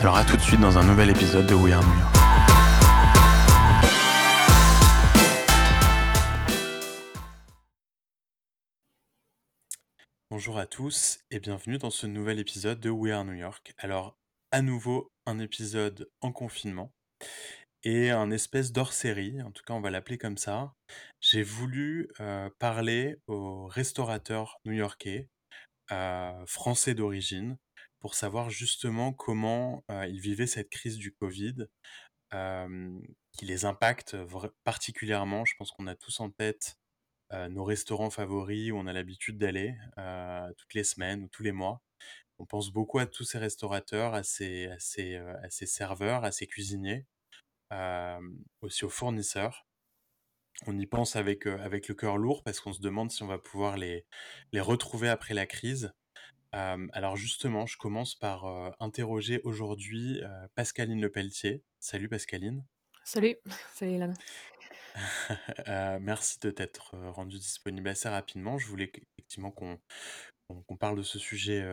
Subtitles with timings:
[0.00, 2.16] Alors à tout de suite dans un nouvel épisode de We Are New York.
[10.30, 13.74] Bonjour à tous et bienvenue dans ce nouvel épisode de We Are New York.
[13.76, 14.16] Alors
[14.52, 16.94] à nouveau un épisode en confinement
[17.84, 20.72] et un espèce d'hors-série, en tout cas on va l'appeler comme ça.
[21.20, 25.28] J'ai voulu euh, parler aux restaurateurs new-yorkais,
[25.92, 27.58] euh, français d'origine,
[28.00, 31.66] pour savoir justement comment ils vivaient cette crise du Covid,
[32.32, 34.16] qui les impacte
[34.64, 35.44] particulièrement.
[35.44, 36.76] Je pense qu'on a tous en tête
[37.32, 39.74] nos restaurants favoris où on a l'habitude d'aller
[40.56, 41.80] toutes les semaines ou tous les mois.
[42.38, 46.32] On pense beaucoup à tous ces restaurateurs, à ces, à ces, à ces serveurs, à
[46.32, 47.06] ces cuisiniers,
[48.62, 49.66] aussi aux fournisseurs.
[50.66, 53.38] On y pense avec, avec le cœur lourd parce qu'on se demande si on va
[53.38, 54.04] pouvoir les,
[54.52, 55.92] les retrouver après la crise
[56.52, 58.46] alors justement, je commence par,
[58.80, 60.20] interroger aujourd'hui,
[60.54, 61.62] Pascaline Lepelletier.
[61.78, 62.64] Salut Pascaline.
[63.04, 63.36] Salut,
[63.74, 64.14] salut Ilan.
[66.00, 68.58] merci de t'être, rendue disponible assez rapidement.
[68.58, 69.78] Je voulais effectivement qu'on
[70.66, 71.64] qu'on parle de ce sujet,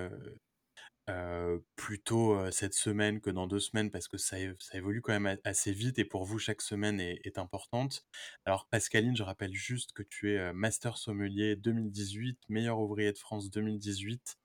[1.76, 5.72] plutôt cette semaine que dans deux semaines parce que ça, ça évolue quand même assez
[5.72, 8.06] vite et pour vous chaque semaine est, est importante.
[8.46, 13.50] Alors Pascaline, je rappelle juste que tu es master sommelier 2018, meilleur ouvrier de France
[13.50, 14.38] 2018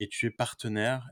[0.00, 1.10] et tu es partenaire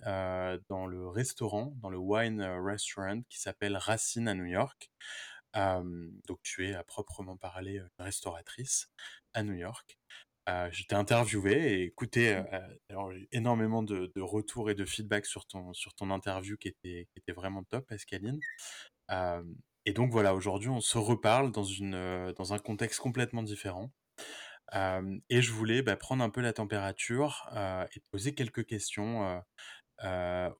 [0.68, 4.90] dans le restaurant, dans le wine restaurant qui s'appelle Racine à New York.
[5.54, 8.88] donc tu es à proprement parler restauratrice
[9.34, 9.98] à New York.
[10.48, 12.40] Euh, je t'ai interviewé et écouté
[13.32, 17.32] énormément de, retours et de feedback sur ton, sur ton interview qui était, qui était
[17.32, 18.38] vraiment top, Pascaline.
[19.84, 23.90] et donc voilà, aujourd'hui, on se reparle dans, une, dans un contexte complètement différent.
[24.72, 27.48] Et je voulais bah, prendre un peu la température
[27.94, 29.42] et poser quelques questions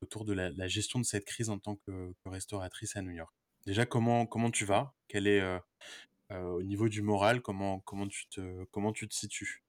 [0.01, 3.35] autour de la, gestion de cette crise en tant que, restauratrice à New York.
[3.67, 4.95] Déjà, comment, comment tu vas?
[5.09, 5.43] Quel est,
[6.31, 9.65] au niveau du moral, comment, comment, tu te, comment tu te situes?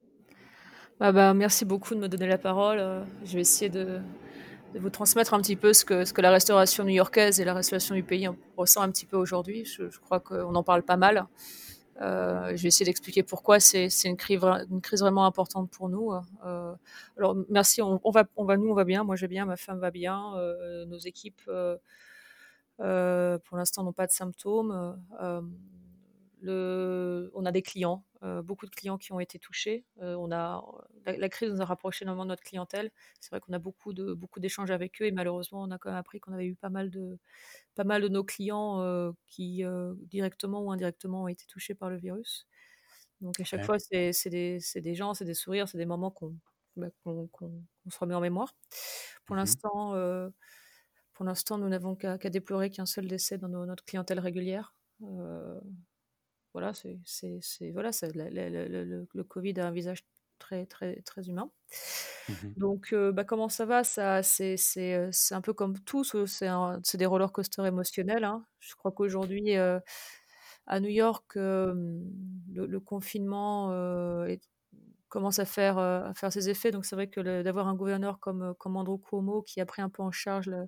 [0.99, 2.79] Ah bah, merci beaucoup de me donner la parole.
[2.79, 3.99] Euh, je vais essayer de,
[4.73, 7.93] vous transmettre un petit peu ce que, ce que la restauration new-yorkaise et la restauration
[7.93, 8.27] du pays
[8.57, 9.63] ressent un petit peu aujourd'hui.
[9.63, 11.27] Je, crois qu'on en parle pas mal.
[12.01, 14.39] Euh, je vais essayer d'expliquer pourquoi c'est une crise,
[14.99, 16.11] vraiment importante pour nous.
[16.45, 16.75] Euh,
[17.17, 19.79] alors merci, on, va, on va, nous on va bien, moi j'ai bien, ma femme
[19.79, 21.77] va bien, euh, nos équipes euh,
[22.79, 24.95] euh, pour l'instant n'ont pas de symptômes.
[25.19, 25.43] On
[27.45, 29.85] a des clients, euh, beaucoup de clients qui ont été touchés.
[30.01, 30.63] Euh, on a,
[31.05, 32.91] la, crise nous a rapproché énormément de notre clientèle.
[33.19, 35.89] C'est vrai qu'on a beaucoup de beaucoup d'échanges avec eux et malheureusement, on a quand
[35.89, 37.17] même appris qu'on avait eu pas mal de
[37.75, 39.63] pas mal de nos clients euh, qui
[40.09, 42.47] directement ou indirectement ont été touchés par le virus.
[43.22, 46.35] Donc à chaque fois, c'est des, des, gens, c'est des sourires, c'est des moments qu'on
[46.75, 48.56] bah, se remet en mémoire.
[49.25, 50.31] Pour mmh l'instant,
[51.13, 54.75] pour l'instant, nous n'avons qu'à déplorer qu'un seul décès dans notre clientèle régulière.
[56.57, 60.04] Voilà, c'est voilà, le, le, Covid a un visage
[60.39, 61.51] très très très humain.
[62.30, 63.83] Mmh Donc, bah, comment ça va?
[63.83, 64.56] Ça, c'est
[65.31, 68.24] un peu comme tout, c'est des roller coasters émotionnels.
[68.24, 68.44] Hein.
[68.59, 73.71] Je crois qu'aujourd'hui, à New York, le, confinement
[75.10, 76.71] commence à faire, à faire ses effets.
[76.71, 79.89] Donc, c'est vrai que d'avoir un gouverneur comme, comme Andrew Cuomo qui a pris un
[79.89, 80.68] peu en charge le,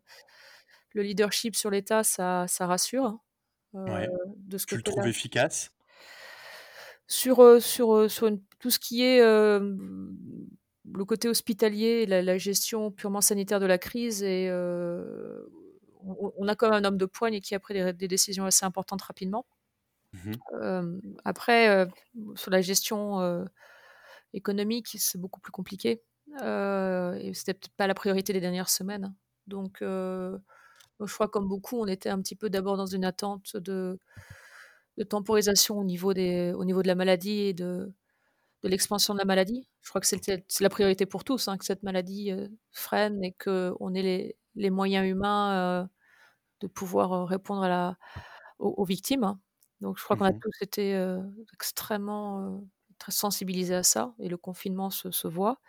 [1.02, 3.06] leadership sur l'État, ça, ça rassure.
[3.74, 4.08] Hein.
[4.38, 5.72] de ce tu le trouves efficace?
[7.10, 13.60] Sur, sur, sur tout ce qui est le côté hospitalier, la, la, gestion purement sanitaire
[13.60, 14.50] de la crise, et
[16.06, 19.02] on, a quand même un homme de poigne qui a pris des, décisions assez importantes
[19.02, 19.46] rapidement.
[20.14, 20.32] Mmh
[21.26, 21.88] après,
[22.36, 23.46] sur la gestion
[24.34, 26.02] économique, c'est beaucoup plus compliqué.
[26.38, 29.14] et c'était peut-être pas la priorité des dernières semaines.
[29.48, 34.00] Donc, je crois comme beaucoup, on était un petit peu d'abord dans une attente de
[35.00, 37.94] de temporisation au niveau des au niveau de la maladie et de
[38.64, 39.70] de l'expansion de la maladie?
[39.82, 43.24] Je crois que c'était c'est la priorité pour tous, hein, que cette maladie, heu, freine
[43.24, 45.90] et qu'on ait les les moyens humains, heu,
[46.62, 47.98] de pouvoir, heu, répondre à la
[48.60, 49.24] aux aux victimes.
[49.26, 49.42] hein.
[49.82, 50.96] Donc je crois qu'on a Mmh tous été,
[51.54, 52.64] extrêmement,
[53.00, 55.62] très sensibilisés à ça et le confinement se se voit.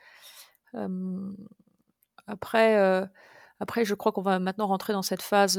[2.27, 2.77] Après,
[3.61, 5.59] après je crois qu'on va maintenant rentrer dans cette phase,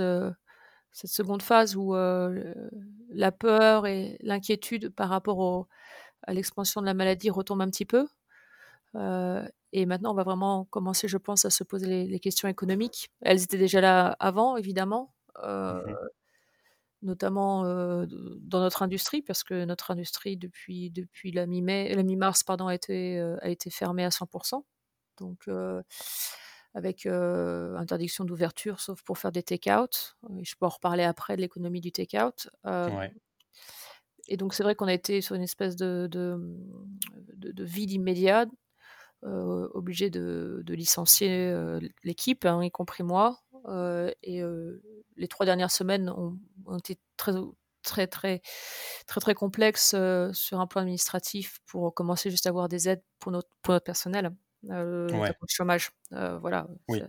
[0.91, 5.67] cette seconde phase où, la peur et l'inquiétude par rapport au
[6.23, 8.07] à l'expansion de la maladie retombe un petit peu.
[9.73, 13.09] Et maintenant on va vraiment commencer, je pense, à se poser les les questions économiques.
[13.21, 15.95] Elles étaient déjà là avant évidemment, Mmh
[17.03, 23.19] notamment, dans notre industrie parce que notre industrie depuis depuis la mi-mars pardon a été,
[23.19, 24.63] a été fermée à 100%
[25.17, 25.49] donc
[26.73, 31.81] avec, interdiction d'ouverture sauf pour faire des take-out je peux en reparler après de l'économie
[31.81, 32.49] du take-out.
[32.65, 33.13] Ouais.
[34.27, 36.37] et donc c'est vrai qu'on a été sur une espèce de de,
[37.35, 38.45] de de vide immédiat
[39.23, 41.53] obligé de licencier,
[42.03, 43.39] l'équipe, hein, y compris moi,
[44.23, 44.41] et
[45.17, 47.33] les 3 dernières semaines ont ont été très
[47.83, 48.41] très, très,
[49.07, 53.03] très, très complexes, heu, sur un plan administratif pour commencer juste à avoir des aides
[53.19, 54.35] pour notre pour notre personnel,
[55.11, 55.33] Ouais.
[55.33, 57.07] notamment le chômage, heu, voilà, Oui.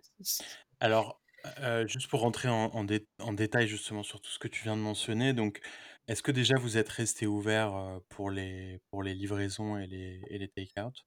[0.80, 1.22] Alors,
[1.62, 4.62] heu, juste pour rentrer en en dé en détail justement sur tout ce que tu
[4.64, 5.60] viens de mentionner, donc
[6.08, 10.22] est-ce que déjà vous êtes restés ouverts, heu, pour les pour les livraisons et les
[10.28, 11.06] et les take-out?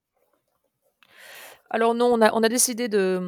[1.70, 3.20] Alors non, on a on a décidé de,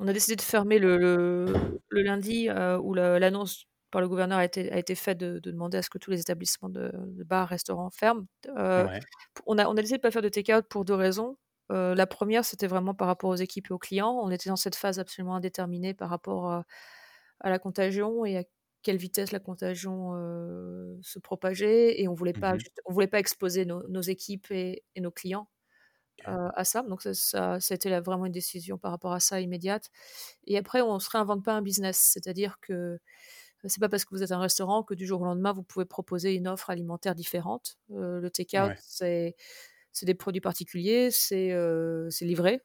[0.00, 4.44] on a décidé de fermer le le le lundi, où l'annonce par le gouverneur a
[4.44, 7.24] été a été faite de de demander à ce que tous les établissements de de
[7.24, 8.26] bars, restaurants ferment.
[8.76, 9.06] Ouais,
[9.46, 11.36] on a on a décidé de pas faire de take-out pour 2 raisons.
[11.70, 14.18] La première, c'était vraiment par rapport aux équipes et aux clients.
[14.22, 16.46] On était dans cette phase absolument indéterminée par rapport,
[17.40, 18.44] à la contagion et à
[18.82, 20.12] quelle vitesse la contagion,
[21.02, 24.84] se propageait et on voulait pas mmh on voulait pas exposer nos nos équipes et
[24.96, 25.48] et nos clients
[26.24, 26.82] à ça.
[26.82, 29.90] Donc ça ça ça a été là vraiment une décision par rapport à ça immédiate
[30.46, 31.98] et après on se réinvente pas un business.
[31.98, 33.00] C'est-à-dire que, heu,
[33.68, 35.86] c'est pas parce que vous êtes un restaurant que du jour au lendemain vous pouvez
[35.86, 37.78] proposer une offre alimentaire différente.
[37.90, 39.36] Le take-out Ouais, c'est
[39.96, 41.52] c'est des produits particuliers, c'est,
[42.10, 42.62] c'est livré.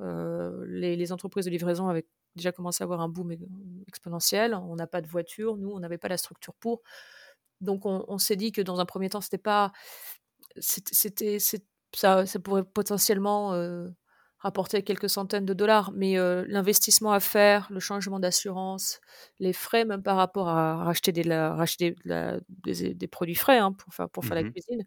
[0.00, 2.06] Heu, les les entreprises de livraison avaient
[2.36, 3.32] déjà commencé à avoir un boom
[3.88, 4.54] exponentiel.
[4.54, 6.82] On n'a pas de voiture, nous, on n'avait pas la structure pour.
[7.60, 9.72] Donc on on s'est dit que dans un premier temps, c'était pas
[10.58, 11.38] c'était
[11.94, 13.94] ça ça pourrait potentiellement, heu,
[14.38, 16.16] rapporter quelques centaines de dollars, mais
[16.48, 19.00] l'investissement à faire, le changement d'assurance,
[19.40, 23.34] les frais même par rapport à racheter des la racheter de la des des produits
[23.36, 24.84] frais, hein, pour faire pour faire la mmh cuisine,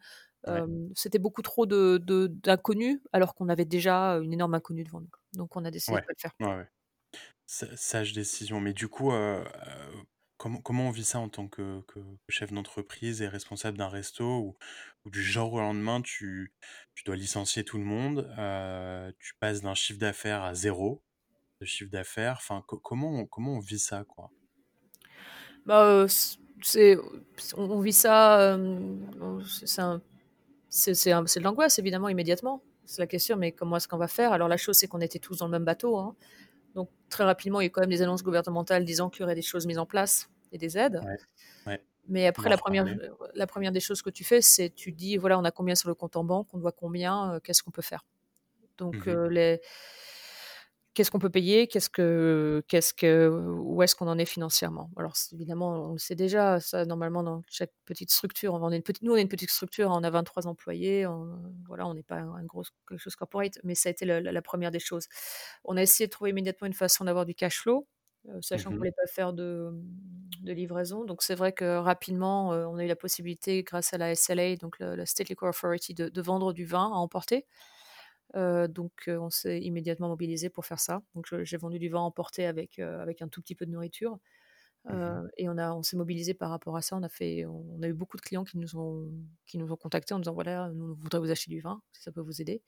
[0.47, 0.63] ouais,
[0.95, 5.09] c'était beaucoup trop de de d'inconnus, alors qu'on avait déjà une énorme inconnue devant nous.
[5.33, 6.31] Donc on a décidé de ouais, pas le faire.
[7.47, 10.03] sage décision, mais du coup, heu heu,
[10.38, 11.81] comment comment on vit ça en tant que
[12.30, 14.57] chef d'entreprise et responsable d'un resto où
[15.06, 16.53] où du jour au lendemain tu
[16.95, 21.03] tu dois licencier tout le monde, heu, tu passes d'un chiffre d'affaires à zéro
[21.62, 24.31] de chiffre d'affaires, enfin co comment on comment on vit ça, quoi?
[25.65, 26.06] Bah,
[26.62, 26.97] c'est
[27.57, 28.57] on on vit ça,
[29.65, 30.01] c'est un
[30.75, 32.64] c'est de l'angoisse évidemment immédiatement.
[32.85, 34.31] C'est la question, mais comment est-ce qu'on va faire?
[34.33, 36.16] Alors la chose, c'est qu'on était tous dans le même bateau, hein,
[36.76, 39.35] donc très rapidement, il y a quand même des annonces gouvernementales disant qu'il y aurait
[39.35, 41.04] des choses mises en place et des aides.
[41.04, 41.18] Ouais,
[41.68, 42.99] ouais, Mais après la 1 reparlais.
[43.33, 45.90] la première des choses que tu fais, c'est tu dis: «Voilà, on a combien sur
[45.90, 48.06] le compte en banque, on doit combien, heu, qu'est-ce qu'on peut faire?»
[48.78, 49.61] donc Mmh heu, les
[50.95, 51.68] Qu'est-ce qu'on peut payer?
[51.68, 54.90] Qu'est-ce que qu'est-ce que où est-ce qu'on en est financièrement?
[54.97, 58.81] Alors évidemment, on le sait déjà, ça normalement dans chaque petite structure, on est une
[58.83, 61.37] petite nous on est une petite structure, on a 23 employés, on
[61.68, 64.31] voilà, on n'est pas un gros quelque chose corporate, mais ça a été la la
[64.31, 65.07] la 1 des choses.
[65.66, 67.87] On a essayé de trouver immédiatement une façon d'avoir du cash flow,
[68.30, 71.04] heu, sachant qu'on Mmh voulait pas faire de, mmh, de livraison.
[71.06, 74.56] Donc c'est vrai que rapidement, heu, on a eu la possibilité grâce à la SLA,
[74.57, 77.45] donc la State Liquor Authority de de vendre du vin à emporter.
[78.35, 81.01] Heu, donc heu, on s'est immédiatement mobilisé pour faire ça.
[81.15, 84.19] Donc j'ai vendu du vin emporté avec, heu, avec un tout petit peu de nourriture,
[84.89, 86.95] Mmh et on a on s'est mobilisé par rapport à ça.
[86.97, 89.11] On a fait on a eu beaucoup de clients qui nous ont
[89.47, 92.04] qui nous ont contactés en disant: «Voilà, nous on voudrait vous acheter du vin, si
[92.04, 92.61] ça peut vous aider».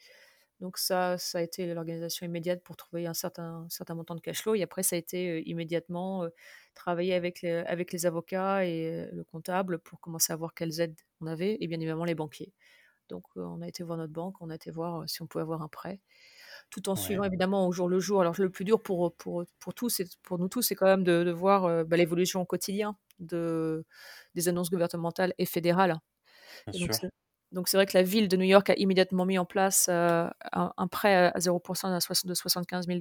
[0.62, 4.42] Donc ça, ça a été l'organisation immédiate pour trouver un certain certain montant de cash
[4.44, 6.28] flow et après ça a été, immédiatement,
[6.76, 11.00] travailler avec le avec les avocats et le comptable pour commencer à voir quelles aides
[11.22, 12.54] on avait et bien évidemment les banquiers.
[13.10, 15.62] Donc, on a été voir notre banque, on a été voir, si on pouvait avoir
[15.62, 16.02] un prêt,
[16.70, 18.22] tout en Ouais, suivant évidemment au jour le jour.
[18.22, 21.24] Alors le plus dur pour, pour, pour tous pour nous tous, c'est quand même de
[21.24, 23.86] de voir, bah, l'évolution au quotidien de
[24.36, 25.98] des annonces gouvernementales et fédérales.
[26.74, 27.10] Et donc c'est
[27.54, 30.34] donc c'est vrai que la ville de New York a immédiatement mis en place, un
[30.54, 33.00] un prêt à 0 à soix de 75 000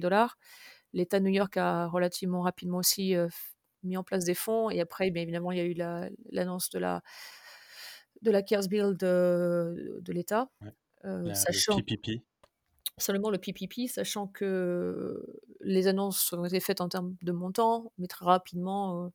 [0.93, 3.13] L'État de New York a relativement rapidement aussi,
[3.83, 4.69] mis en place des fonds.
[4.69, 5.75] Et après, bien évidemment, il y a eu
[6.31, 7.01] l'annonce de la
[8.21, 10.49] de la CARES Bill de, de l'État,
[11.05, 12.23] euh, sachant le PPP.
[12.99, 15.23] Seulement le PPP, sachant que
[15.61, 19.09] les annonces ont été faites en termes de montant, mais très rapidement, euh,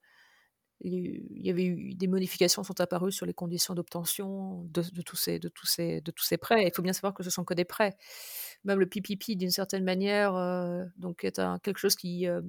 [0.81, 5.39] il y avait eu des modifications sont apparues sur les conditions d'obtention de, tous ces,
[5.39, 6.65] de, tous ces, de tous ces prêts.
[6.67, 7.97] Il faut bien savoir que ce sont que des prêts.
[8.65, 12.41] Même le PPP, d'une certaine manière, euh, donc est un, quelque chose qui, euh,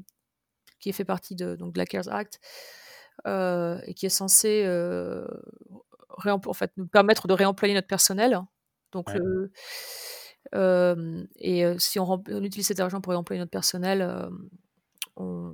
[0.80, 2.40] qui est fait partie de, donc de la CARES Act
[3.26, 4.64] et qui est censé
[6.26, 8.40] en fait, nous permettre de réemployer notre personnel.
[8.92, 9.10] Donc,
[10.54, 14.30] et si on, utilise cet argent pour réemployer notre personnel,
[15.16, 15.54] on,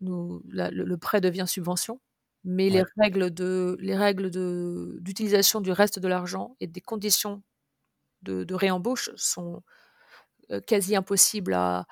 [0.00, 2.00] nous, le, prêt devient subvention.
[2.44, 7.42] Mais les règles de les règles de d'utilisation du reste de l'argent et des conditions
[8.22, 9.62] de, de réembauche sont
[10.66, 11.86] quasi impossibles à,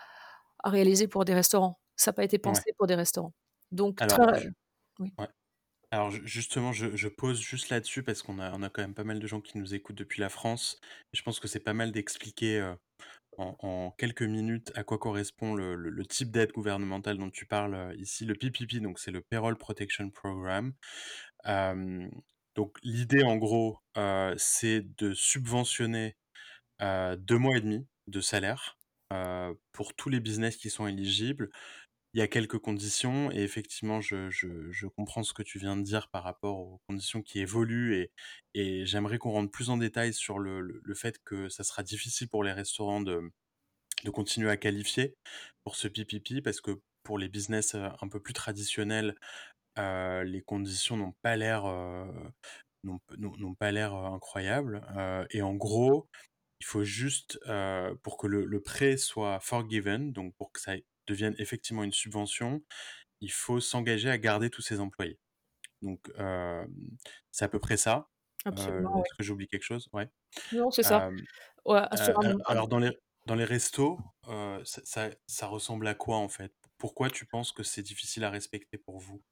[0.63, 1.79] à, réaliser pour des restaurants.
[1.97, 3.35] Ça n'a pas été pensé pour des restaurants.
[3.73, 4.49] Donc, très...
[5.01, 5.13] oui.
[5.97, 9.41] Alors justement, je, pose juste là-dessus parce qu'on a, quand même pas mal de gens
[9.41, 10.79] qui nous écoutent depuis la France.
[11.15, 12.75] Je pense que c'est pas mal d'expliquer euh,
[13.39, 18.27] en, quelques minutes à quoi correspond le, type d'aide gouvernementale dont tu parles euh, ici,
[18.27, 20.75] le PPP, donc c'est le Payroll Protection Program.
[21.47, 26.15] donc l'idée en gros, euh, c'est de subventionner
[26.79, 28.77] deux mois et demi de salaire
[29.73, 31.49] pour tous les business qui sont éligibles
[32.17, 35.83] il y a quelques conditions et effectivement, je, je, comprends ce que tu viens de
[35.83, 38.11] dire par rapport aux conditions qui évoluent et,
[38.55, 42.31] et j'aimerais qu'on rentre plus en détail sur le, le, fait que ça sera difficile
[42.31, 43.31] pour les restaurants de,
[44.05, 45.15] de continuer à qualifier
[45.63, 49.15] pour ce PPP parce que pour les business un peu plus traditionnels,
[49.77, 52.07] les conditions n'ont pas l'air euh,
[52.83, 54.81] n'ont pas l'air incroyables
[55.33, 56.09] et en gros,
[56.61, 57.39] il faut juste
[58.03, 62.63] pour que le, le prêt soit forgiven, donc pour que ça devienne effectivement une subvention,
[63.21, 65.19] il faut s'engager à garder tous ses employés.
[65.83, 66.11] Donc,
[67.31, 68.09] c'est à peu près ça.
[68.47, 69.89] Est-ce que j'oublie quelque chose?
[69.93, 70.09] Ouais.
[70.53, 71.11] Non, c'est ça.
[72.47, 72.91] alors, dans les,
[73.27, 73.99] dans les restos,
[74.65, 76.53] ça, ça, ressemble à quoi en fait?
[76.79, 79.23] Pourquoi tu penses que c'est difficile à respecter pour vous?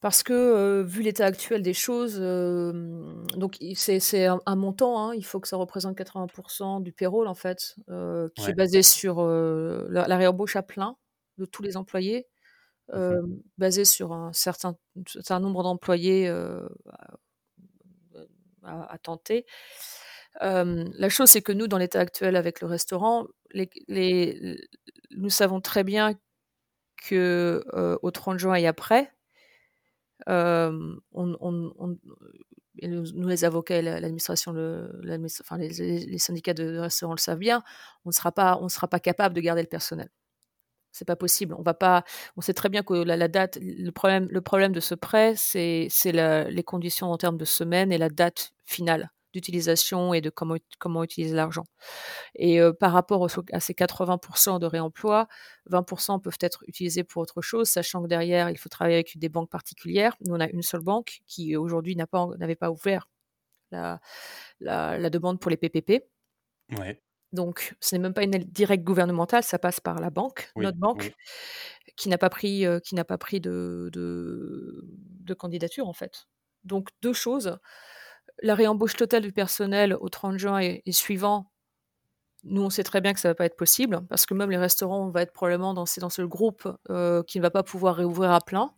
[0.00, 2.20] Parce que, vu l'état actuel des choses,
[3.36, 7.76] donc c'est un montant, hein, il faut que ça représente 80% du payroll en fait,
[8.36, 10.96] qui est basé sur, la réembauche à plein
[11.38, 12.26] de tous les employés,
[12.94, 13.20] mmh
[13.58, 14.76] basé sur un certain
[15.40, 16.28] nombre d'employés,
[18.64, 19.46] à tenter.
[20.40, 24.58] la chose, c'est que nous, dans l'état actuel avec le restaurant, les
[25.12, 26.14] nous savons très bien
[27.08, 27.64] que,
[28.02, 29.12] au 30 juin et après
[30.26, 30.96] on,
[32.82, 37.62] nous, les avocats l'administration, enfin, les, syndicats de restaurants le savent bien,
[38.04, 40.08] on ne sera pas, on sera pas capable de garder le personnel.
[40.92, 41.54] C'est pas possible.
[41.58, 42.04] On va pas.
[42.36, 45.88] On sait très bien que la, date, le problème, le problème de ce prêt, c'est
[46.04, 51.04] les conditions en termes de semaines et la date finale d'utilisation et de comment, comment
[51.04, 51.64] utiliser l'argent.
[52.34, 55.28] Et par rapport à ces 80% de réemploi,
[55.70, 59.28] 20% peuvent être utilisés pour autre chose, sachant que derrière, il faut travailler avec des
[59.28, 60.16] banques particulières.
[60.20, 62.28] Nous, on a une seule banque qui aujourd'hui n'avait pas,
[62.58, 63.08] pas ouvert
[63.70, 64.00] la,
[64.60, 66.04] la, demande pour les PPP.
[66.78, 67.00] Ouais.
[67.32, 70.78] Donc, ce n'est même pas une aide directe gouvernementale, ça passe par la banque, notre
[70.78, 71.12] banque,
[71.96, 76.26] qui n'a pas pris, qui n'a pas pris de, de, de, candidature en fait.
[76.64, 77.58] Donc, deux choses
[78.42, 81.50] la réembauche totale du personnel au 30 juin et, suivant,
[82.44, 84.50] nous, on sait très bien que ça ne va pas être possible, parce que même
[84.50, 87.62] les restaurants, on va être probablement dans, dans ce groupe euh, qui ne va pas
[87.62, 88.72] pouvoir réouvrir à plein.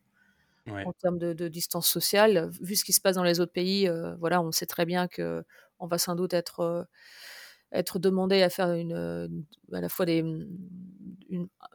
[0.71, 4.15] En termes de, distance sociale, vu ce qui se passe dans les autres pays, euh,
[4.17, 5.43] voilà, on sait très bien que
[5.79, 6.85] on va sans doute être euh,
[7.73, 10.23] être demandé à faire une, à la fois des,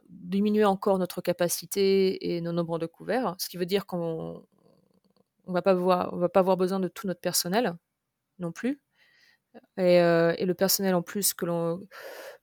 [0.08, 4.44] diminuer encore notre capacité et nos nombres de couverts, ce qui veut dire qu'on
[5.46, 7.74] on va pas voir, on va pas avoir besoin de tout notre personnel
[8.38, 8.80] non plus.
[9.76, 11.80] Et, euh, le personnel en plus que l'on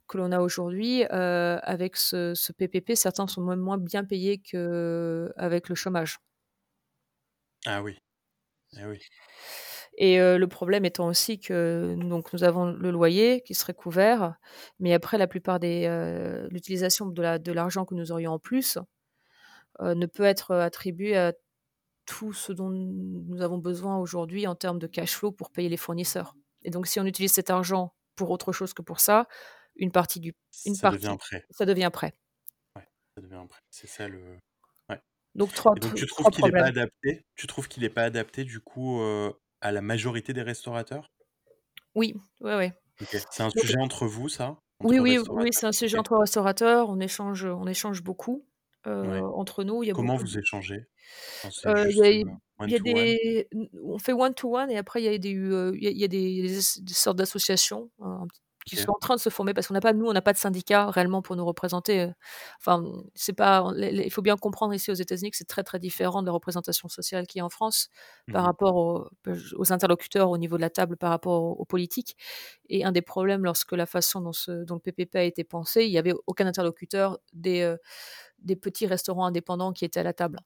[0.07, 5.69] que l'on a aujourd'hui, euh, avec ce, PPP, certains sont moins, moins bien payés qu'avec
[5.69, 6.19] le chômage.
[7.65, 7.97] Ah oui.
[8.75, 8.99] Ah oui.
[9.97, 14.35] Et euh, le problème étant aussi que donc, nous avons le loyer qui serait couvert,
[14.79, 15.87] mais après, la plupart des.
[16.51, 18.77] l'utilisation de l'argent que nous aurions en plus
[19.79, 21.31] ne peut être attribuée à
[22.11, 25.77] tout ce dont nous avons besoin aujourd'hui en termes de cash flow pour payer les
[25.77, 26.35] fournisseurs.
[26.61, 29.29] Et donc, si on utilise cet argent pour autre chose que pour ça,
[29.77, 30.33] une partie du,
[30.65, 31.45] une ça devient prêt.
[31.51, 32.13] Ça devient prêt.
[32.75, 33.61] Ouais, ça devient prêt.
[33.69, 34.37] C'est ça le.
[34.89, 34.99] Ouais.
[35.35, 38.43] Donc, trois, donc tu trouves qu'il n'est pas adapté Tu trouves qu'il n'est pas adapté
[38.43, 41.07] du coup euh, à la majorité des restaurateurs?
[41.95, 42.73] Oui, ouais, ouais.
[43.07, 44.57] C'est un sujet entre vous, ça?
[44.81, 46.89] Oui, oui, oui, c'est un sujet entre restaurateurs.
[46.89, 48.45] On échange, on échange beaucoup.
[48.85, 49.19] Ouais.
[49.19, 49.83] entre nous.
[49.83, 50.85] Il y a Comment beaucoup vous échangez?
[51.65, 52.11] Il y a
[52.63, 53.47] il y a des
[53.83, 56.61] on fait one to one et après il y a des il y a des
[56.87, 58.27] sortes d'associations, un
[58.65, 60.33] qui sont en train de se former parce qu'on n'a pas nous, on n'a pas
[60.33, 62.13] de syndicat réellement pour nous représenter, heu,
[62.59, 65.79] enfin, mmh, c'est pas il faut bien comprendre ici aux États-Unis que c'est très, très
[65.79, 67.89] différent de la représentation sociale qu'il y a en France
[68.27, 71.51] Mmh par rapport aux pej aux interlocuteurs au niveau de la table par rapport aux
[71.61, 72.15] aux politiques.
[72.69, 75.85] Et un des problèmes lorsque la façon dont ce dont le PPP a été pensé,
[75.85, 77.77] il y avait aucun interlocuteur des, heu,
[78.39, 80.39] des petits restaurants indépendants qui étaient à la table.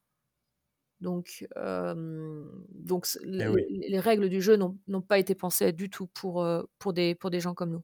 [1.02, 1.46] Donc
[2.70, 3.08] donc
[3.40, 3.62] Eh les oui.
[3.70, 6.46] les les règles du jeu n'ont pas été pensées du tout pour,
[6.80, 7.84] pour des pour des gens comme nous.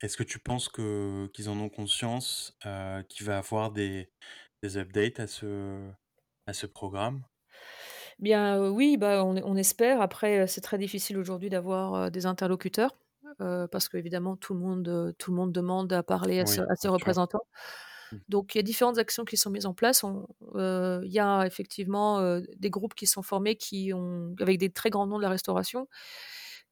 [0.00, 2.56] Est-ce que tu penses qu'ils en ont conscience,
[3.08, 4.10] qu'il va avoir des
[4.62, 5.90] des updates à ce
[6.46, 7.24] à ce programme?
[8.18, 10.00] Bien, oui, bah, on on espère.
[10.00, 12.96] Après, c'est très difficile aujourd'hui d'avoir, des interlocuteurs,
[13.38, 16.88] parce qu'évidemment tout le monde, tout le monde demande à parler à ce à ses
[16.88, 17.40] sûr.
[18.12, 18.16] Mmh.
[18.28, 20.04] Donc il y a différentes actions qui sont mises en place.
[20.56, 24.70] Heu, il y a effectivement, heu, des groupes qui sont formés qui ont avec des
[24.70, 25.88] très grands noms de la restauration,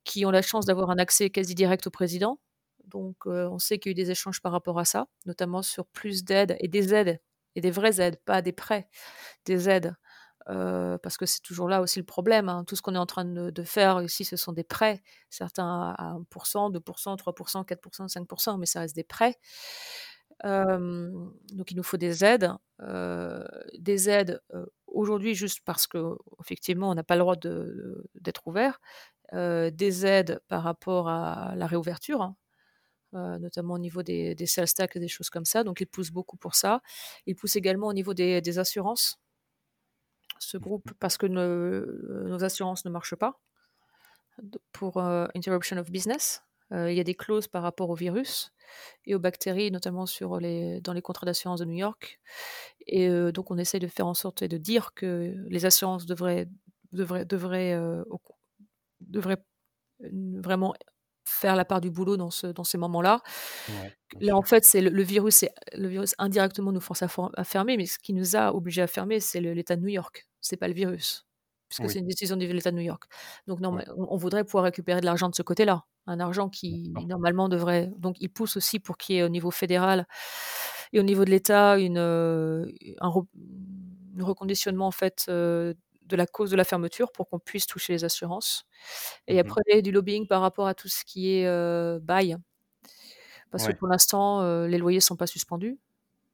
[0.04, 2.40] qui ont la chance d'avoir un accès quasi direct au président.
[2.86, 5.62] Donc heu, on sait qu'il y a eu des échanges par rapport à ça, notamment
[5.62, 7.20] sur plus d'aides et des aides
[7.56, 8.88] et des vraies aides, pas des prêts,
[9.46, 9.94] des aides,
[10.46, 12.64] parce que c'est toujours là aussi le problème, hein.
[12.66, 15.94] Tout ce qu'on est en train de de faire ici, ce sont des prêts, certains
[15.98, 19.36] à 1% 2% 3% 4% 5% mais ça reste des prêts.
[20.44, 22.52] Donc il nous faut des aides,
[23.78, 24.40] des aides,
[24.86, 28.80] aujourd'hui juste parce qu'effectivement on n'a pas le droit d'être ouvert,
[29.32, 32.36] des aides par rapport à la réouverture, hein,
[33.40, 36.12] notamment au niveau des des sales tax et des choses comme ça, donc ils poussent
[36.12, 36.82] beaucoup pour ça.
[37.26, 39.18] Ils poussent également au niveau des des assurances
[40.38, 43.38] ce Mmh groupe parce que ne nos assurances ne marchent pas
[44.72, 44.98] pour,
[45.34, 46.45] interruption of business.
[46.72, 48.52] Heu, il y a des clauses par rapport au virus
[49.06, 52.20] et aux bactéries, notamment sur les dans les contrats d'assurance de New York.
[52.86, 56.06] Et heu, donc on essaye de faire en sorte et de dire que les assurances
[56.06, 56.48] devraient
[56.92, 57.74] devraient devraient,
[60.02, 60.74] n vraiment
[61.26, 63.22] faire la part du boulot dans ce dans ces moments-là.
[63.68, 67.44] Ouais, Là, en fait, c'est le le virus c'est le virus indirectement nous force à
[67.44, 70.56] fermer, mais ce qui nous a obligés à fermer, c'est l'État de New York, c'est
[70.56, 71.25] pas le virus,
[71.68, 73.04] puisque c'est une décision de l'État de New York.
[73.48, 73.86] Donc Ouais.
[73.96, 77.90] on on voudrait pouvoir récupérer de l'argent de ce côté-là, un argent qui normalement devrait
[77.98, 80.06] donc ils poussent aussi pour qu'il y ait au niveau fédéral
[80.92, 83.26] et au niveau de l'État une, heu, un re
[84.20, 85.74] reconditionnement en fait, heu,
[86.06, 88.64] de la cause de la fermeture pour qu'on puisse toucher les assurances
[89.28, 89.56] et Mmh mh.
[89.56, 92.36] après il y a du lobbying par rapport à tout ce qui est, heu, bail
[93.52, 95.78] parce que pour l'instant, les loyers sont pas suspendus.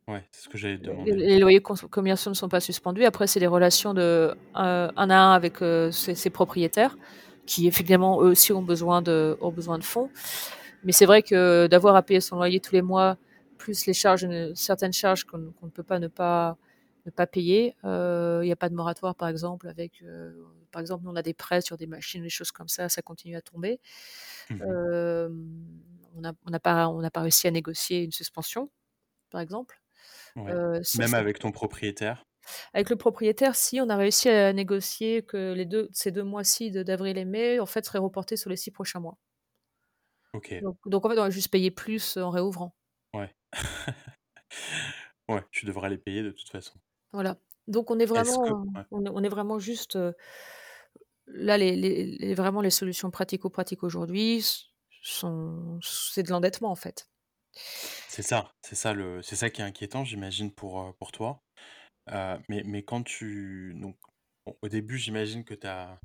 [0.09, 3.05] Ouais, c'est ce que j'allais demander, les loyers commerciaux ne sont pas suspendus.
[3.05, 6.97] Après, c'est des relations de, heu, un à un avec, heu, ces ces propriétaires
[7.47, 10.11] qui effectivement, eux aussi ont besoin de ont besoin de fonds.
[10.85, 13.17] Mais c'est vrai que d'avoir à payer son loyer tous les mois,
[13.59, 16.57] plus les charges, certaines charges qu'on ne peut pas ne pas
[17.07, 20.03] ne pas payer, heu, il y a pas de moratoire par exemple avec,
[20.73, 23.03] par exemple, nous on a des prêts sur des machines, des choses comme ça, ça
[23.03, 23.81] continue à tomber.
[24.61, 24.77] Mmh
[26.17, 28.71] on n'a on pas on n'a pas réussi à négocier une suspension,
[29.31, 29.82] par exemple.
[30.37, 30.55] Ouais,
[30.99, 32.25] même avec ton propriétaire?
[32.75, 36.71] avec le propriétaire, si, on a réussi à négocier que les 2 ces 2 mois-ci
[36.71, 39.19] de d'avril et mai, en fait, seraient reportés sur les 6 prochains mois.
[40.35, 40.61] OK.
[40.63, 42.75] Donc donc en fait, on va juste payer plus, heu, en réouvrant.
[43.15, 43.35] Ouais.
[45.29, 46.75] Ouais, tu devras les payer de toute façon.
[47.13, 47.39] Voilà.
[47.69, 48.83] Donc on est que vraiment, ouais.
[48.91, 50.15] on est on est vraiment juste, heu,
[51.27, 54.45] là, les les les vraiment les solutions pratico-pratiques aujourd'hui
[55.03, 57.09] sont c'est de l'endettement, en fait.
[57.55, 61.43] C'est ça, c'est ça le c'est ça qui est inquiétant, j'imagine pour, pour toi.
[62.49, 63.97] Mais mais quand tu donc
[64.45, 65.99] au début, j'imagine que tu as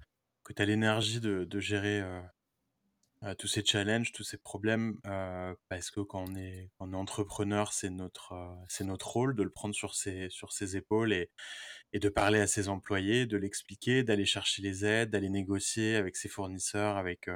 [0.44, 2.04] que tu l'énergie de de gérer,
[3.40, 5.00] tous ces challenges, tous ces problèmes,
[5.70, 8.34] parce que quand on est on est entrepreneur, c'est notre,
[8.70, 11.30] c'est notre rôle de le prendre sur ses sur ses épaules et
[11.94, 16.16] et de parler à ses employés, de l'expliquer, d'aller chercher les aides, d'aller négocier avec
[16.18, 17.30] ses fournisseurs, avec,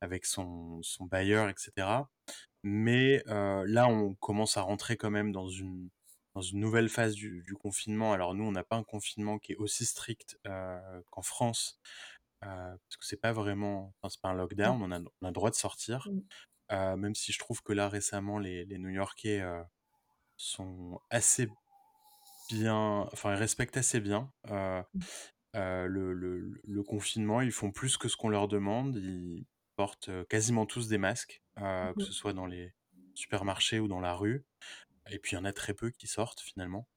[0.00, 2.10] avec son son bailleur et cetera.
[2.62, 5.90] Mais, heu, là, on commence à rentrer quand même dans une
[6.34, 8.12] dans une nouvelle phase du du confinement.
[8.12, 11.80] Alors nous, on n'a pas un confinement qui est aussi strict, heu, qu'en France,
[12.44, 14.74] heu, parce que c'est pas vraiment enfin, c'est pas un Mmh.
[14.74, 16.10] lockdown, on a on a le droit de sortir.
[16.10, 16.20] Mmh.
[16.72, 19.64] Heu, même si je trouve que là, récemment, les les New-Yorkais, heu,
[20.38, 21.48] sont assez
[22.50, 25.06] bien enfin, ils respectent assez bien, heu Mmh.
[25.56, 27.40] heu, le le le confinement.
[27.42, 28.96] Ils font plus que ce qu'on leur demande.
[28.96, 29.46] Ils
[29.76, 31.42] portent, heu, quasiment tous des masques,
[31.80, 32.04] Mmh heu, que mh.
[32.04, 32.74] ce soit dans les
[33.14, 34.46] supermarchés ou dans la rue
[35.10, 36.88] et puis il y en a très peu qui sortent finalement.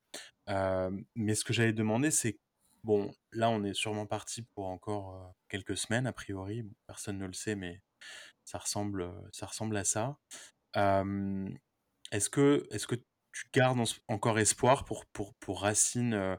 [1.16, 2.40] Mais ce que j'allais demander, c'est
[2.84, 6.64] bon, là, on est sûrement parti pour encore, quelques semaines a priori.
[6.88, 7.82] Personne ne le sait, mais
[8.46, 10.18] ça ressemble, ça ressemble à ça.
[12.12, 16.38] Est-ce que est-ce que tu gardes encore espoir pour pour pour Racine,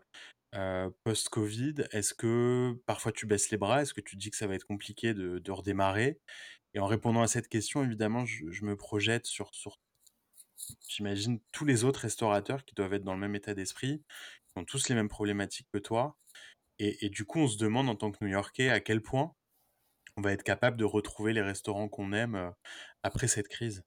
[1.05, 1.75] post-covid?
[1.93, 3.83] Est-ce que parfois tu baisses les bras?
[3.83, 6.21] Est-ce que tu dis que ça va être compliqué de de redémarrer?
[6.75, 9.79] Et en répondant à cette question, évidemment, je je me projette sur sur
[10.89, 14.03] j'imagine tous les autres restaurateurs qui doivent être dans le même état d'esprit,
[14.49, 16.19] qui ont tous les mêmes problématiques que toi.
[16.81, 19.35] Et et du coup, on se demande en tant que New-Yorkais à quel point
[20.17, 22.51] on va être capable de retrouver les restaurants qu'on aime, heu,
[23.05, 23.85] après cette crise?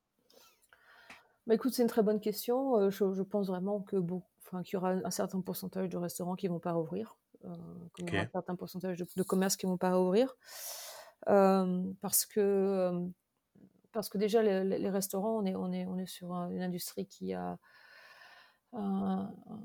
[1.46, 2.78] Bah, écoute, c'est une très bonne question.
[2.80, 3.98] Heu, je je pense vraiment que
[4.46, 7.50] enfin, qu'il y aura un certain pourcentage de restaurants qui vont pas rouvrir, heu,
[7.94, 10.36] comme il y aura un certain pourcentage de de commerces qui vont pas rouvrir.
[11.26, 13.10] Parce que,
[13.94, 17.08] parce que déjà les restaurants, on est on est on est sur un une industrie
[17.08, 17.60] qui a
[18.74, 19.62] un un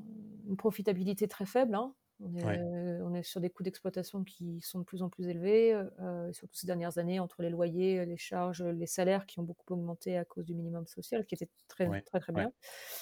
[0.48, 1.94] une profitabilité très faible, hein.
[2.20, 2.62] On Ouais.
[2.62, 6.32] est on est sur des coûts d'exploitation qui sont de plus en plus élevés, et
[6.32, 10.16] surtout ces dernières années entre les loyers, les charges, les salaires qui ont beaucoup augmenté
[10.16, 12.46] à cause du minimum social qui était très Ouais, très, très ouais.
[12.46, 12.52] bien.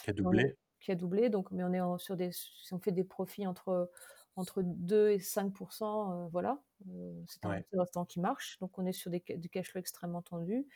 [0.03, 0.57] Qui a doublé?
[0.81, 3.47] qui a doublé donc mais on est en sur des si on fait des profits
[3.47, 3.91] entre
[4.37, 7.65] entre 2 et 5 heu, voilà, heu, c'est un Ouais.
[7.79, 10.67] restaurant qui marche, donc on est sur des du cash flow extrêmement tendu.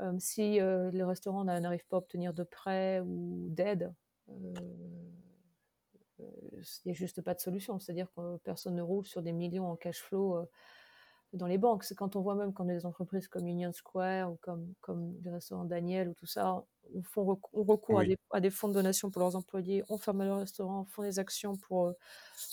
[0.00, 3.94] Hem, si, heu, les restaurants n'a n'arrivent pas à obtenir de prêts ou d'aide,
[6.84, 7.78] il y a juste pas de solution.
[7.78, 10.46] C'est-à-dire que personne ne roule sur des millions en cash flow,
[11.32, 11.84] dans les banques.
[11.84, 15.30] C'est quand on voit même quand des entreprises comme Union Square ou comme comme les
[15.30, 16.64] restaurants Daniel ou tout ça,
[16.94, 19.98] ont font ont recours à des à des fonds de donation pour leurs employés, ont
[19.98, 21.94] fermé leurs restaurants, font des actions pour,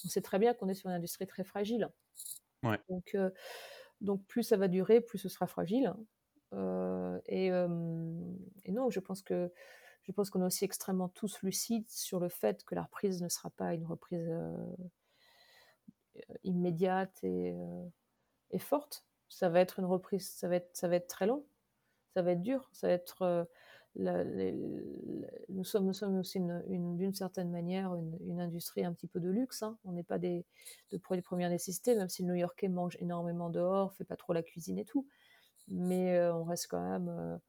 [0.05, 1.89] on sait très bien qu'on est sur une industrie très fragile.
[2.63, 2.79] Ouais.
[2.89, 3.33] Donc heu,
[4.01, 5.93] donc plus ça va durer, plus ce sera fragile.
[6.53, 7.51] Heu et
[8.65, 9.51] et non, je pense que
[10.03, 13.29] je pense qu'on est aussi extrêmement tous lucides sur le fait que la reprise ne
[13.29, 14.75] sera pas une reprise, heu,
[16.43, 17.53] immédiate et
[18.51, 19.05] et forte.
[19.29, 21.45] Ça va être une reprise, ça va être ça va être très long,
[22.15, 23.47] ça va être dur, ça va être,
[23.97, 24.85] l
[25.49, 29.19] nous sommes nous sommes aussi une une d'une certaine manière une industrie un petit peu
[29.21, 29.77] de luxe, hein.
[29.85, 30.45] On n'est pas des
[30.91, 34.33] de produits de 1re nécessité, même si le New-Yorkais mange énormément dehors, fait pas trop
[34.33, 35.07] la cuisine et tout.
[35.69, 37.39] Mais heu, on reste quand même,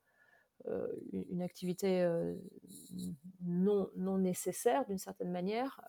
[1.13, 2.07] u une activité,
[3.45, 5.81] non non nécessaire d'une certaine manière.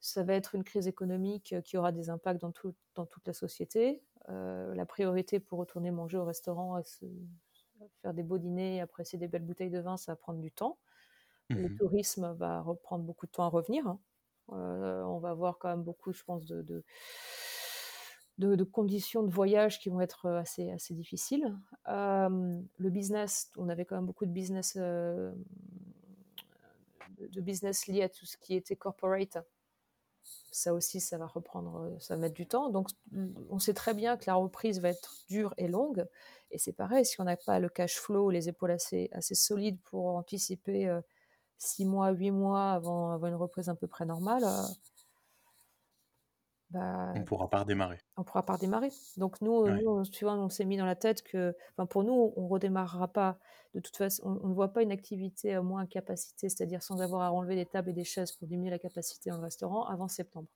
[0.00, 3.32] Ça va être une crise économique qui aura des impacts dans tout dans toute la
[3.34, 4.04] société.
[4.28, 7.04] Heu, la priorité pour retourner manger au restaurant et se
[8.02, 10.78] faire des beaux dîners, apprécier des belles bouteilles de vin, ça va prendre du temps.
[11.50, 11.78] Mmh Le mh.
[11.78, 14.00] tourisme va reprendre beaucoup de temps à revenir, hein.
[14.52, 16.84] Heu, on va avoir quand même beaucoup, je pense, de de
[18.38, 21.56] de de conditions de voyage qui vont être, assez assez difficiles.
[21.86, 25.34] Le business, on avait quand même beaucoup de business, de
[27.40, 29.38] business lié à tout ce qui était corporate.
[30.50, 32.70] Ça aussi, ça va reprendre, heu, ça va mettre du temps.
[32.70, 32.88] Donc
[33.50, 36.06] on sait très bien que la reprise va être dure et longue
[36.50, 40.06] et c'est pareil, si on n'a pas le cash flow, les épaules assez solides pour
[40.16, 41.02] anticiper, heu,
[41.58, 44.44] 6 mois, 8 mois avant avant une reprise à peu près normale,
[46.74, 46.78] heu
[47.12, 48.00] On bah, pourra pas redémarrer.
[48.16, 48.94] on pourra pas redémarrer.
[49.16, 49.82] Donc nous, heu, Ouais.
[49.82, 51.56] nous, tu vois, on s'est mis dans la tête que
[51.90, 53.38] pour nous, on redémarrera pas
[53.74, 57.00] de toute façon on on ne voit pas une activité à moins capacité, c'est-à-dire sans
[57.00, 59.84] avoir à enlever des tables et des chaises pour diminuer la capacité dans le restaurant
[59.86, 60.48] avant septembre.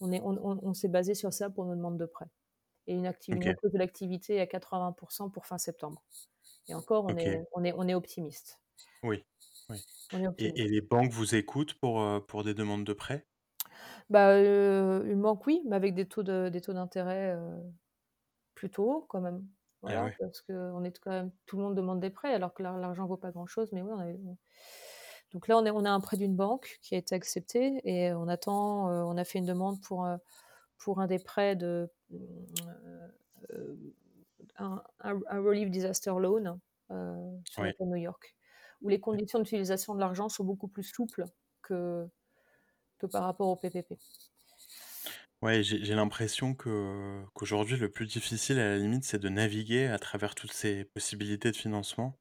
[0.00, 2.26] On est on on on s'est basé sur ça pour nos demandes de prêt
[2.88, 3.46] et une acti une OK.
[3.46, 6.04] reprise de l'activité à 80% pour fin septembre
[6.68, 8.60] et encore on est on est on est optimiste.
[9.04, 9.22] Oui,
[9.68, 9.84] oui
[10.38, 13.26] et et les banques vous écoutent pour, heu, pour des demandes de prêt?
[14.10, 17.62] Bah, heu, une banque oui, mais avec des taux de des taux d'intérêt, heu,
[18.54, 19.46] plutôt hauts quand même.
[19.86, 20.18] Ah Voilà, ouais.
[20.20, 23.06] parce qu'on est quand même tout le monde demande des prêts alors que l'ar l'argent
[23.06, 24.38] vaut pas grand-chose, mais oui, on
[25.32, 28.12] donc là, on est on a un prêt d'une banque qui a été accepté et
[28.14, 30.18] on attend, heu, on a fait une demande pour, heu,
[30.78, 32.16] pour un des prêts de, mmh,
[33.52, 33.94] heu,
[34.58, 36.60] un un un relief disaster loan,
[36.92, 37.74] heu, sur Ouais.
[37.74, 38.36] l'État de New York,
[38.82, 41.26] où les conditions d'utilisation de l'argent sont beaucoup plus souples
[41.62, 42.08] que
[42.98, 44.00] que par rapport au PPP.
[45.42, 49.86] Ouais, j'ai j'ai l'impression que qu'aujourd'hui, le plus difficile, à la limite, c'est de naviguer
[49.88, 52.18] à travers toutes ces possibilités de financement.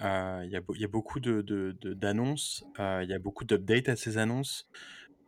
[0.00, 3.10] Heu, il y a beau il y a beaucoup de de de d'annonces, heu, il
[3.10, 4.68] y a beaucoup d'updates à ces annonces.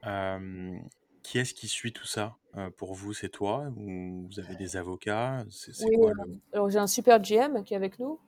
[0.04, 0.88] Hem,
[1.22, 2.38] qui est-ce qui suit tout ça?
[2.78, 5.44] Pour vous, c'est toi ou vous avez des avocats?
[5.50, 8.18] C'est c'est Oui, quoi le hem, alors j'ai un super GM qui est avec nous,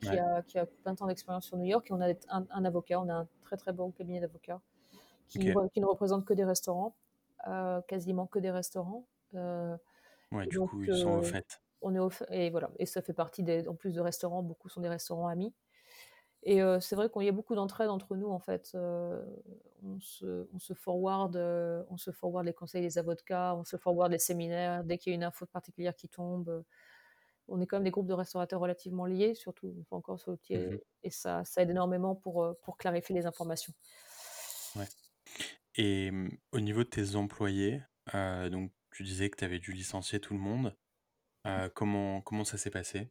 [0.00, 0.18] qui Ouais.
[0.18, 2.64] a qui a plein de temps d'expérience sur New York et on a un un
[2.64, 4.60] avocat, on a un très, très bon cabinet d'avocats
[5.28, 6.96] qui ne représente que des restaurants,
[7.48, 9.76] heu, quasiment que des restaurants, heu
[10.30, 11.62] Ouais, du donc coup, ils sont au heu, fait.
[11.82, 14.68] on est au et voilà et ça fait partie des en plus de restaurants, beaucoup
[14.70, 15.54] sont des restaurants amis
[16.42, 18.76] et c'est vrai qu'il y a beaucoup d'entraide entre nous, en fait,
[19.82, 21.36] on se on se forward,
[21.90, 24.84] on se forward les conseils des avocats, on se forward les séminaires.
[24.84, 26.64] Dès qu'il y a une info particulière qui tombe,
[27.48, 30.54] on est quand même des groupes de restaurateurs relativement liés, surtout fois encore sur l'outil
[30.54, 33.74] Mmh et ça ça aide énormément pour, pour clarifier les informations.
[34.74, 34.88] Ouais
[35.76, 37.82] et mmh, au niveau de tes employés,
[38.14, 40.76] heu, donc tu disais que tu avais dû licencier tout le monde.
[41.46, 43.10] Heu, comment comment ça s'est passé?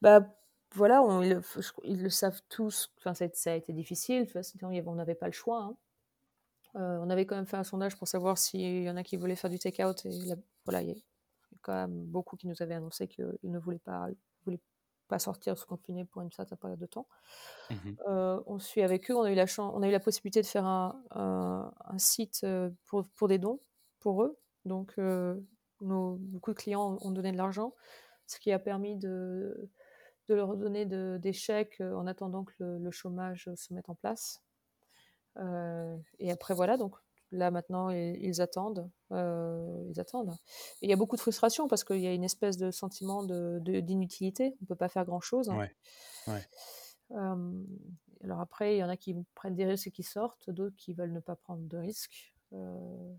[0.00, 0.20] Bah,
[0.74, 1.02] voilà,
[1.84, 4.26] ils le savent tous, enfin ça a été difficile,
[4.62, 5.76] on n'avait pas le choix, hein.
[6.76, 9.16] Heu, on avait quand même fait un sondage pour savoir s'il y en a qui
[9.16, 10.94] voulaient faire du take-out et la voilà, il y a
[11.62, 14.08] quand même beaucoup qui nous avaient annoncé qu'ils ne voulaient pas
[15.08, 17.08] pas sortir, se confiner pour une certaine période de temps.
[17.70, 20.00] Mmh Heu, on suit avec eux, on a eu la chan on a eu la
[20.00, 23.60] possibilité de faire un un un site, heu, pour pour des dons,
[24.00, 24.38] pour eux.
[24.64, 25.46] Donc heu,
[25.80, 27.74] nos beaucoup de clients ont donné de l'argent,
[28.26, 29.70] ce qui a permis de
[30.28, 33.94] de leur donner de des chèques, en attendant que le le chômage, se mette en
[33.96, 34.42] place.
[36.18, 36.96] Et après voilà, donc
[37.34, 40.32] là maintenant ils attendent, ils attendent.
[40.80, 43.22] Et il y a beaucoup de frustration parce qu'il y a une espèce de sentiment
[43.22, 44.56] de de d'inutilité.
[44.62, 45.48] On peut pas faire grand chose.
[45.48, 45.74] Ouais,
[46.28, 46.46] ouais,
[47.10, 47.66] Hem,
[48.22, 50.94] alors après, il y en a qui prennent des risques et qui sortent, d'autres qui
[50.94, 53.16] veulent ne pas prendre de risques, heu,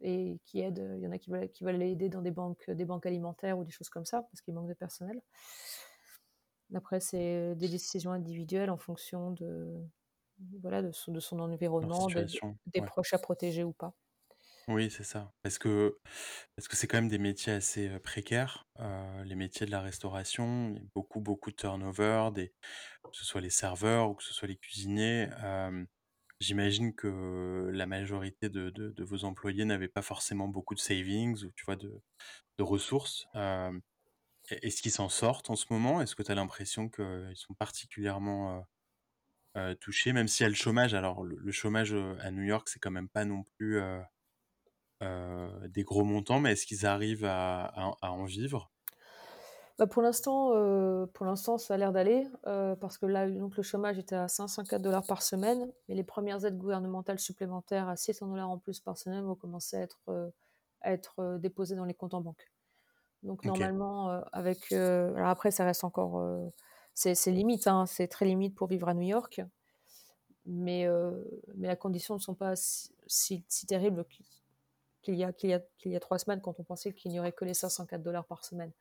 [0.00, 2.70] et qui aident, il y en a qui veulent qui veulent aider dans des banques,
[2.70, 5.20] des banques alimentaires ou des choses comme ça, parce qu'il manque de personnel.
[6.74, 9.80] Après, c'est des décisions individuelles en fonction de
[10.60, 12.26] voilà, de son de son leur environnement, de
[12.66, 12.82] des ouais.
[12.82, 13.94] proches à protéger ou pas.
[14.68, 15.30] Oui, c'est ça.
[15.42, 15.98] Parce que
[16.56, 18.64] parce que c'est quand même des métiers assez, précaires,
[19.24, 20.70] les métiers de la restauration?
[20.70, 22.54] Il y a beaucoup, beaucoup de turnover, des
[23.04, 25.28] que ce soit les serveurs ou que ce soit les cuisiniers.
[26.40, 31.44] J'imagine que la majorité de de de vos employés n'avaient pas forcément beaucoup de savings
[31.44, 32.02] ou tu vois, de
[32.58, 33.26] de ressources.
[34.50, 36.00] Est-ce qu'ils s'en sortent en ce moment?
[36.02, 38.66] Est-ce que tu as l'impression qu'ils sont particulièrement,
[39.80, 40.12] touchés?
[40.12, 42.78] Même s'il y a le chômage, alors le le chômage, heu, à New York, c'est
[42.80, 44.00] quand même pas non plus, heu
[45.02, 48.72] heu, des gros montants, mais est-ce qu'ils arrivent à à à en vivre?
[49.78, 50.50] Bah, pour l'instant,
[51.14, 52.28] pour l'instant, ça a l'air d'aller,
[52.80, 56.56] parce que là, donc le chômage était à 504 par semaine, mais les premières aides
[56.58, 60.32] gouvernementales supplémentaires à 600 en plus par semaine vont commencer à être,
[60.82, 62.50] à être, déposées dans les comptes en banque.
[63.24, 66.22] Donc normalement, avec, alors après ça reste encore,
[66.94, 69.42] c'est limite, hein, c'est très limite pour vivre à New York,
[70.46, 74.06] mais heu, mais les conditions ne sont pas si si si terribles
[75.02, 77.54] qu'il y a y y 3 semaines quand on pensait qu'il n'y aurait que les
[77.54, 78.72] 504 par semaine,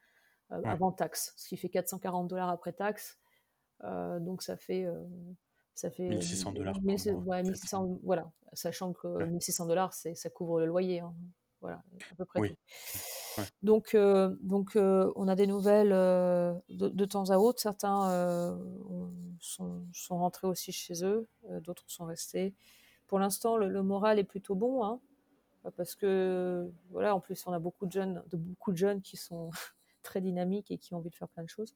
[0.63, 3.19] ouais, avant taxe, ce qui fait 440 après taxe,
[3.85, 5.07] heu, donc ça fait, heu,
[5.75, 7.85] ça fait, mille heu, six cents dollars mille par six mois, ouais peut-être, hein?
[7.85, 9.27] 1 voilà, sachant que Ouais.
[9.27, 11.15] 1 600 c'est ça couvre le loyer, hein,
[11.61, 12.57] voilà, à peu près Oui, tout.
[13.37, 17.59] Ouais, Donc heu donc heu, on a des nouvelles, heu, de de temps à autre.
[17.61, 18.57] Certains,
[19.39, 21.27] sont sont rentrés aussi chez eux,
[21.61, 22.53] d'autres sont restés.
[23.07, 24.99] Pour l'instant, le le moral est plutôt bon, hein,
[25.77, 29.17] parce que, voilà, en plus, on a beaucoup de jeunes de beaucoup de jeunes qui
[29.17, 29.51] sont
[30.03, 31.75] très dynamiques et qui ont envie de faire plein de choses.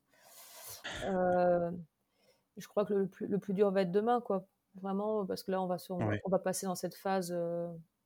[2.57, 4.47] Je crois que le plus le plus dur va être demain, quoi.
[4.75, 6.95] Vraiment, parce que là, on va se on va ouais, on va passer dans cette
[6.95, 7.35] phase,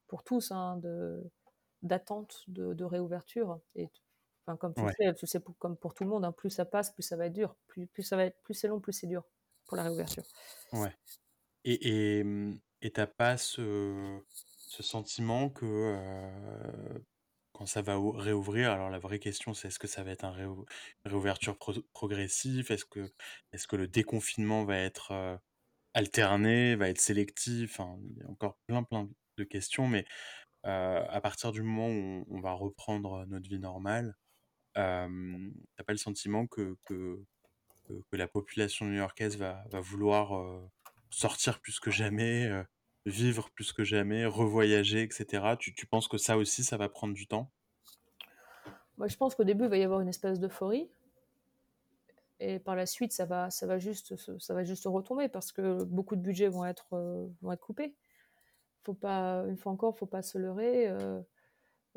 [0.08, 1.24] pour tous, hein, de
[1.84, 3.90] d'attente de de réouverture et
[4.46, 6.50] enfin, comme tu ouais, sais, tu sais pour comme pour tout le monde, hein, plus
[6.52, 8.80] ça passe, plus ça va être dur, plus plus ça va être plus c'est long,
[8.82, 9.26] plus c'est dur
[9.68, 10.26] pour la réouverture.
[10.72, 10.94] ouais
[11.66, 12.26] et et
[12.82, 17.06] et tu pas ce ce sentiment que, heu,
[17.54, 20.26] quand ça va ou réouvrir, alors la vraie question, c'est est-ce que ça va être
[20.26, 20.66] un réou
[21.06, 22.72] réouverture pro progressive?
[22.72, 23.12] Est-ce que
[23.54, 25.40] est-ce que le déconfinement va être, heu,
[25.96, 27.80] alterné, va être sélectif?
[27.80, 30.06] Enfin, il y a encore plein, plein de questions, mais,
[30.66, 34.16] heu, à partir du moment où on va reprendre, notre vie normale,
[34.76, 40.70] hem, tu pas le sentiment que que la population new-yorkaise va va vouloir, heu,
[41.10, 42.50] sortir plus que jamais,
[43.06, 45.58] vivre plus que jamais, revoyager et cetera?
[45.58, 47.52] Tu tu penses que ça aussi, ça va prendre du temps?
[48.98, 50.90] Moi, je pense qu'au début, il va y avoir une espèce d'euphorie
[52.40, 55.84] et par la suite, ça va ça va juste ça va juste retomber parce que
[55.84, 56.88] beaucoup de budgets vont être,
[57.42, 57.96] vont être coupés.
[58.84, 61.24] Faut pas une fois encore, faut pas se leurrer, heu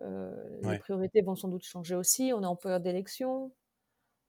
[0.03, 2.33] heu, les priorités vont sans doute changer aussi.
[2.35, 3.53] On est en période d'élection.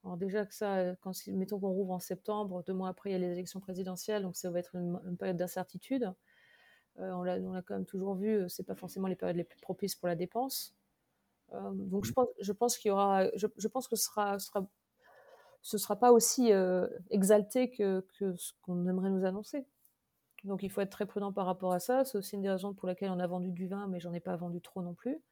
[0.05, 3.13] Alors déjà que ça, quand si mettons qu'on rouvre en septembre, 2 mois après, il
[3.13, 6.13] y a les élections présidentielles, donc ça va être une une période d'incertitude.
[6.99, 10.07] On l'a quand même toujours vu, c'est pas forcément les périodes les plus propices pour
[10.09, 10.75] la dépense.
[11.89, 14.39] Donc je mmh, pense je pense qu'il y aura je je pense que ce sera
[14.39, 14.67] ce sera
[15.61, 16.51] ce sera pas aussi,
[17.09, 19.65] exalté que que ce qu'on aimerait nous annoncer.
[20.45, 22.05] Donc il faut être très prudent par rapport à ça.
[22.05, 24.21] C'est aussi une des raisons pour laquelle on a vendu du vin, mais j'en ai
[24.21, 25.23] pas vendu trop non plus,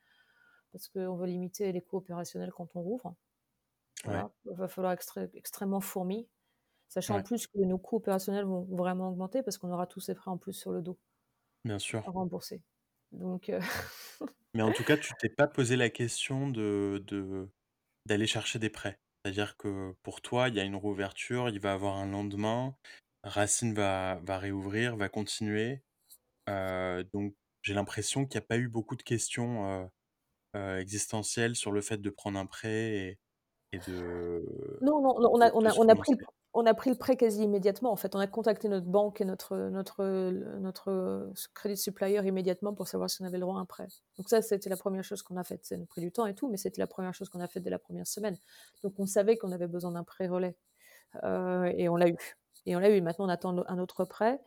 [0.73, 3.15] parce qu'on veut limiter les coûts opérationnels quand on rouvre.
[4.05, 6.29] ouais, Voilà, il va falloir extré extrêmement fourmi,
[6.89, 10.15] sachant en plus que nos coûts opérationnels vont vraiment augmenter parce qu'on aura tous ces
[10.15, 10.99] frais en plus sur le dos
[11.63, 12.11] bien à sûr.
[12.11, 12.61] rembourser.
[13.11, 13.59] Donc heu,
[14.53, 17.49] Mais en tout cas, tu t'es pas posé la question de de
[18.05, 18.97] d'aller chercher des prêts.
[19.25, 22.75] C'est-à-dire que pour toi, il y a une réouverture, il va avoir un lendemain,
[23.23, 25.83] Racine va va réouvrir, va continuer.
[26.49, 29.89] Heu, donc j'ai l'impression qu'il y a pas eu beaucoup de questions, heu
[30.55, 33.19] heu, existentielles sur le fait de prendre un prêt et
[33.73, 34.43] et de
[34.81, 36.19] Non, non, on de a on de a se on a pris le
[36.55, 38.13] on a pris le prêt quasi immédiatement, en fait.
[38.15, 42.75] On a contacté notre banque et notre, notre, heu, notre, heu, s credit supplier immédiatement
[42.75, 43.87] pour savoir si on avait le droit à un prêt.
[44.19, 45.65] Donc ça, c'était la première chose qu'on a faite.
[45.65, 47.47] Ça nous a pris du temps et tout, mais c'était la première chose qu'on a
[47.47, 48.37] faite dès la première semaine.
[48.83, 50.57] Donc on savait qu'on avait besoin d'un prêt relais,
[51.23, 52.17] heu et on l'a eu
[52.65, 53.01] et on l'a eu.
[53.01, 54.41] Maintenant, on attend un autre prêt,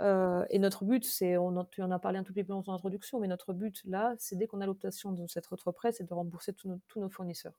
[0.00, 2.52] heu et notre but, c'est on en tu en as parlé un tout petit peu
[2.54, 5.72] dans ton introduction, mais notre but là, c'est dès qu'on a l'obtention de cet autre
[5.72, 7.54] prêt, c'est de rembourser tous nos tous nos fournisseurs.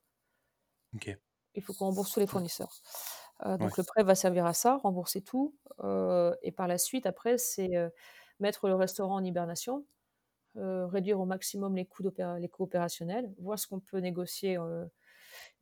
[1.54, 2.76] Il faut qu'on rembourse tous les fournisseurs.
[3.58, 7.06] Ouais, donc le prêt va servir à ça, rembourser tout, heu et par la suite
[7.06, 7.70] après c'est,
[8.40, 9.86] mettre le restaurant en hibernation,
[10.56, 12.04] réduire au maximum les coûts
[12.38, 14.58] les coûts opérationnels, voir ce qu'on peut négocier,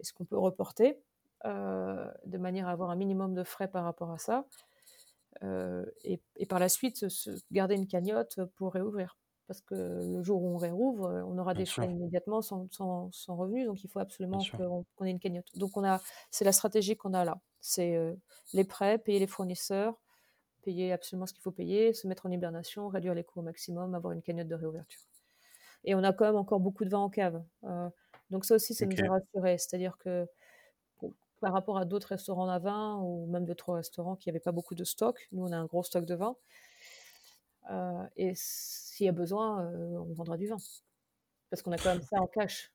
[0.01, 1.03] et ce qu'on peut reporter,
[1.45, 4.47] de manière à avoir un minimum de frais par rapport à ça,
[5.43, 9.19] heu et et par la suite se garder une cagnotte, pour réouvrir.
[9.49, 12.43] Parce que le jour où on réouvre, heu, on aura bien des sûr, frais immédiatement
[12.43, 15.49] sans sans sans revenu, donc il faut absolument qu'on ait une cagnotte.
[15.57, 17.41] Donc on a c'est la stratégie qu'on a là.
[17.61, 17.97] C'est,
[18.55, 20.01] les prêts, payer les fournisseurs,
[20.63, 23.95] payer absolument ce qu'il faut payer, se mettre en hibernation, réduire les coûts au maximum,
[23.97, 25.01] avoir une cagnotte de réouverture.
[25.85, 27.45] Et on a quand même encore beaucoup de vin en cave,
[28.31, 29.59] donc ça aussi, ça nous a rassurés.
[29.59, 30.27] C'est-à-dire que
[31.45, 34.53] par rapport à d'autres restaurants à vin ou même deux trois restaurants qui avaient pas
[34.53, 36.37] beaucoup de stock, nous, on a un gros stock de vin,
[37.71, 40.57] heu et s'il y a besoin, heu, on vendra du vin.
[41.51, 42.73] Parce qu'on a quand même ça en cash.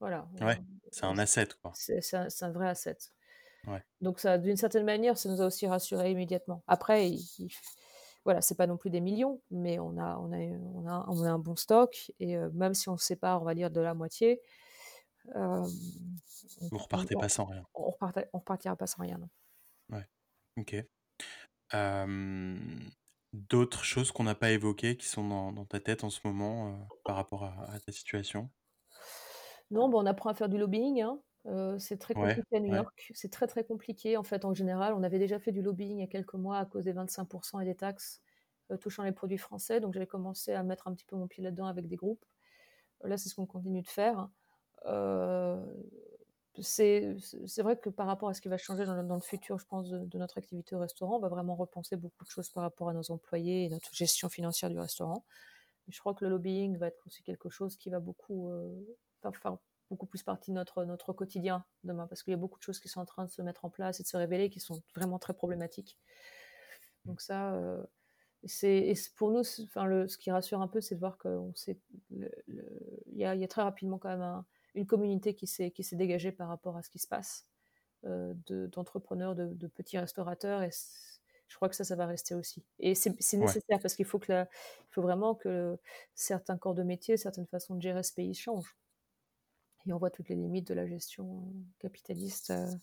[0.00, 2.96] Voilà, ouais, c'est un asset, c'est un vrai asset.
[3.66, 6.62] Ouais, Donc ça, d'une certaine manière, ça nous a aussi rassurés immédiatement.
[6.66, 7.50] Après, il il
[8.24, 11.24] voilà, c'est pas non plus des millions, mais on a on a on a on
[11.24, 13.80] a un bon stock et heu, même si on se sépare, on va dire, de
[13.80, 14.42] la moitié,
[16.70, 17.64] vous repartez on pas sans rien.
[17.74, 19.28] on reparta on repartira pas sans rien, non.
[19.88, 20.06] Ouais,
[20.56, 20.74] OK.
[23.32, 26.88] D'autres choses qu'on n'a pas évoquées qui sont dans dans ta tête en ce moment,
[27.04, 28.50] par rapport à à ta situation?
[29.70, 31.20] Non, bah, on apprend à faire du lobbying, hein.
[31.78, 33.10] C'est très Ouais, compliqué à New ouais, York.
[33.14, 34.92] C'est très, très compliqué, en fait, en général.
[34.94, 37.60] On avait déjà fait du lobbying il y a quelques mois à cause des 25%
[37.60, 38.20] et des taxes,
[38.80, 39.80] touchant les produits français.
[39.80, 42.24] Donc j'avais commencé à mettre un petit peu mon pied là-dedans avec des groupes.
[43.04, 44.30] Là, c'est ce qu'on continue de faire.
[44.86, 45.58] Heu,
[46.62, 47.16] c'est
[47.62, 50.18] vrai que par rapport à ce qui va changer dans le futur, je pense, de
[50.18, 53.10] notre activité au restaurant, on va vraiment repenser beaucoup de choses par rapport à nos
[53.10, 55.24] employés et notre gestion financière du restaurant.
[55.88, 58.52] Je crois que le lobbying va être aussi quelque chose qui va beaucoup,
[59.22, 59.58] enfin faire
[59.90, 62.88] beaucoup plus partie de notre quotidien demain, parce qu'il y a beaucoup de choses qui
[62.88, 65.18] sont en train de se mettre en place et de se révéler, qui sont vraiment
[65.18, 65.98] très problématiques.
[67.04, 67.86] Donc ça, heu,
[68.44, 71.52] c'est pour nous, enfin le ce qui rassure un peu, c'est de voir qu'on
[73.06, 76.48] y a très rapidement quand même un une communauté qui s'est qui s'est dégagée par
[76.48, 77.48] rapport à ce qui se passe,
[78.04, 80.70] de d'entrepreneurs, de de petits restaurateurs et
[81.48, 84.18] je crois que ça, ça va rester aussi et c'est ouais, nécessaire parce qu'il faut
[84.18, 84.48] que la
[84.82, 85.78] il faut vraiment que
[86.14, 88.76] certains corps de métier, certaines façons de gérer ce pays changent
[89.86, 92.78] et on voit toutes les limites de la gestion, capitaliste, heu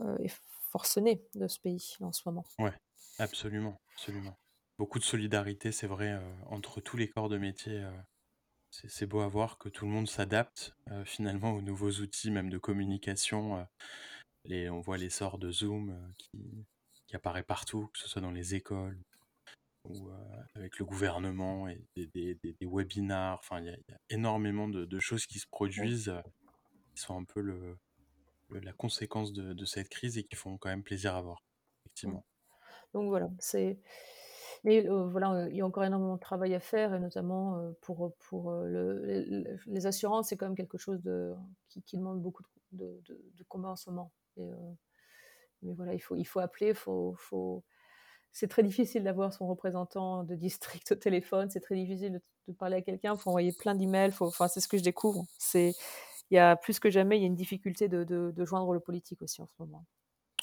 [0.00, 0.30] heu et
[0.70, 2.44] forcenée de ce pays en ce moment.
[2.58, 2.72] ouais,
[3.18, 4.38] absolument, absolument.
[4.78, 7.82] Beaucoup de solidarité, c'est vrai, entre tous les corps de métier,
[8.88, 12.50] c'est beau à voir que tout le monde s'adapte, heu, finalement aux nouveaux outils, même
[12.50, 13.66] de communication,
[14.44, 16.66] les on voit l'essor de Zoom, heu, qui
[17.06, 19.02] qui apparaît partout, que ce soit dans les écoles
[19.84, 20.14] ou, heu,
[20.54, 23.94] avec le gouvernement et des des des des webinars, enfin il y a il y
[23.94, 26.12] a énormément de de choses qui se produisent,
[26.94, 27.78] qui sont un peu le
[28.50, 31.40] le la conséquence de de cette crise et qui font quand même plaisir à voir,
[31.86, 32.26] effectivement.
[32.94, 33.78] Donc voilà, c'est
[34.66, 38.52] mais voilà, il y a encore énormément de travail à faire et notamment, pour, pour,
[38.52, 41.34] le les les assurances, c'est quand même quelque chose de
[41.70, 44.50] qui qui demande beaucoup de de de de combat en ce moment et
[45.62, 47.64] mais voilà, il faut il faut appeler, faut faut
[48.32, 52.76] c'est très difficile d'avoir son représentant de district au téléphone, c'est très difficile de parler
[52.78, 55.26] à quelqu'un, il faut envoyer plein d'emails, faut enfin, c'est ce que je découvre.
[55.38, 55.74] C'est
[56.30, 59.22] il y a plus que jamais, il y a une difficulté de joindre le politique
[59.22, 59.86] aussi en ce moment,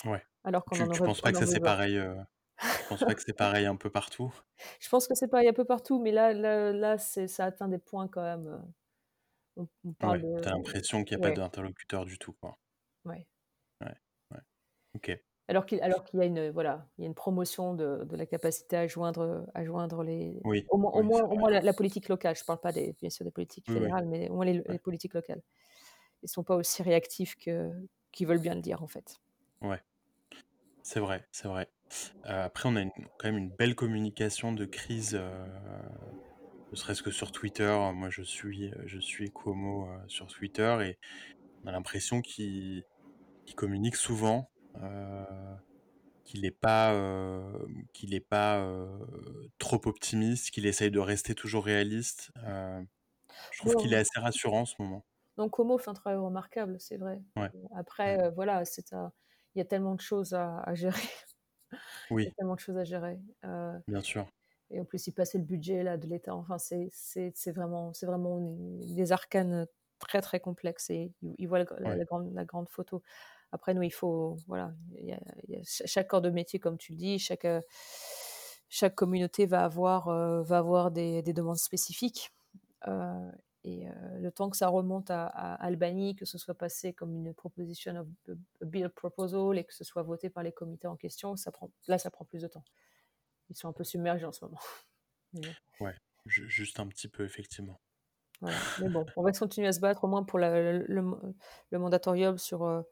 [0.06, 0.22] Ouais.
[0.44, 2.00] alors qu'on Tu en tu aurait penses pas que ça c'est pareil,
[2.68, 4.34] heu, tu penses pas que c'est pareil un peu partout?
[4.80, 7.78] Je pense que c'est pareil un peu partout, mais là là là, ça atteint des
[7.80, 8.60] points quand même, heu,
[9.58, 12.34] on on parle Ouais, de tu as l'impression qu'il y a pas d'interlocuteur du tout,
[12.34, 12.60] quoi.
[13.06, 13.28] ouais.
[13.82, 13.94] Ouais,
[14.32, 14.42] ouais.
[14.96, 15.12] OK.
[15.50, 18.16] Alors qu'il alors qu'il y a une, voilà, il y a une promotion de de
[18.16, 21.74] la capacité à joindre, à joindre les Oui, au moins au moins au la la
[21.74, 22.36] politique locale.
[22.38, 25.14] Je parle pas des bien sûr des politiques oui, fédérales, mais au moins les politiques
[25.14, 25.42] locales.
[26.24, 27.72] Ils sont pas aussi réactifs que
[28.14, 29.20] qu'ils veulent bien le dire, en fait.
[29.62, 29.84] ouais,
[30.82, 31.72] c'est vrai, c'est vrai.
[32.26, 35.22] Heu, après on a une quand même une belle communication de crise, heu,
[36.72, 37.76] ne serait-ce que sur Twitter.
[37.94, 41.00] Moi je suis, heu, je suis Cuomo, heu, sur Twitter et
[41.66, 42.86] On a l'impression qu'il
[43.46, 45.26] qu'il communique souvent, heu,
[46.26, 46.94] qu'il est pas,
[47.94, 49.00] qu'il est pas, heu,
[49.60, 52.86] trop optimiste, qu'il essaye de rester toujours réaliste, heu,
[53.52, 55.06] je trouve qu'il est assez rassurant en ce moment.
[55.38, 57.22] Donc Como fait un travail remarquable, c'est vrai.
[57.36, 57.52] Ouais.
[57.76, 58.28] Après, Mmh.
[58.28, 59.12] heu, voilà, c'est un
[59.56, 61.00] il y a tellement de choses à à gérer.
[62.24, 64.28] Il y a Oui, tellement de choses à gérer, heu bien sûr.
[64.72, 66.36] et en plus, il passait le budget là de l'État.
[66.36, 68.40] Enfin, c'est vraiment vraiment
[68.96, 69.68] des arcanes,
[70.00, 73.02] très, très complexes et il voit la la Ouais, la grande la grande photo.
[73.52, 76.30] Après nous, il faut voilà, il y a il y a cha chaque corps de
[76.32, 77.62] métier comme tu le dis, chaque, heu,
[78.70, 82.32] chaque communauté va avoir, heu, va avoir des des demandes spécifiques,
[83.64, 87.16] et heu, le temps que ça remonte à à Albany, que ce soit passé comme
[87.16, 88.08] une proposition of
[88.62, 91.72] a bill proposal et que ce soit voté par les comités en question, ça prend
[91.88, 92.66] là, ça prend plus de temps.
[93.50, 94.60] Ils sont un peu submergés en ce moment.
[95.80, 95.96] Ouais,
[96.26, 97.80] ju juste un petit peu effectivement.
[98.42, 98.68] voilà.
[98.78, 101.04] Mais bon, on va continuer à se battre au moins pour la le le
[101.72, 102.84] le mandatorium sur, heu,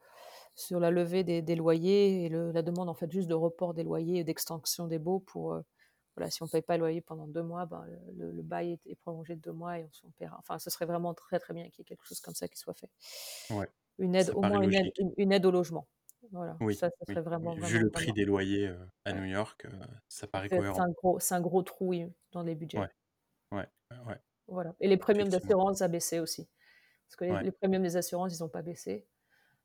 [0.55, 3.73] sur la levée des des loyers et le la demande en fait juste de report
[3.73, 5.53] des loyers et d'extension des baux pour,
[6.15, 7.85] voilà, si on paye pas le loyer pendant 2 mois, ben,
[8.15, 10.69] le le bail est est prolongé de 2 mois et on s'en paiera enfin, ce
[10.69, 12.89] serait vraiment très, très bien qu'il y ait quelque chose comme ça qui soit fait.
[13.49, 15.87] Ouais, Une aide, au moins une aide une une aide au logement.
[16.31, 19.13] Voilà, Oui, ça, ça oui, serait vraiment, vu le prix vraiment des loyers, heu, à.
[19.13, 19.71] New York, heu,
[20.07, 20.83] ça paraît c'est cohérent.
[20.83, 22.87] un gros c'est un gros trou, oui, dans les budgets.
[23.51, 23.69] Ouais,
[24.01, 26.49] ouais, Voilà et les premiums d'assurance a baissé aussi.
[27.07, 29.07] Parce que les premiums des assurances, ils ont pas baissé.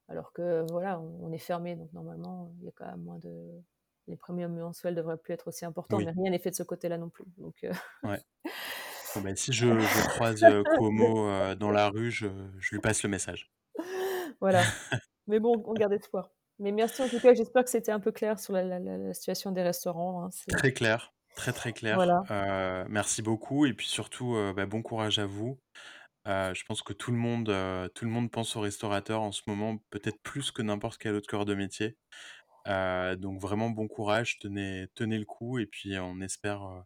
[0.08, 3.18] Alors que voilà, on on est fermé, donc normalement, il y a quand même moins
[3.20, 3.62] de
[4.08, 6.62] les premiums mensuels devraient plus être aussi importants, mais oui, rien n'est fait de ce
[6.62, 7.24] côté-là non plus.
[7.38, 7.66] Donc
[8.04, 8.20] ouais.
[9.14, 12.26] Bon, bah, si je je croise, heu, Cuomo, heu, dans la rue, je
[12.58, 13.50] je lui passe le message.
[14.40, 14.62] voilà.
[15.26, 16.30] Mais bon, on garde espoir.
[16.58, 18.98] Mais merci en tout cas, j'espère que c'était un peu clair sur la la la
[18.98, 22.22] la situation des restaurants, hein, Très clair, très, très clair, voilà.
[22.88, 25.58] merci beaucoup et puis surtout, bah, bon courage à vous.
[26.26, 27.52] Je pense que tout le monde,
[27.94, 31.28] tout le monde pense aux restaurateurs en ce moment, peut-être plus que n'importe quel autre
[31.28, 31.96] corps de métier.
[32.66, 36.82] Heu, donc vraiment bon courage, tenez tenez le coup et puis on espère, heu,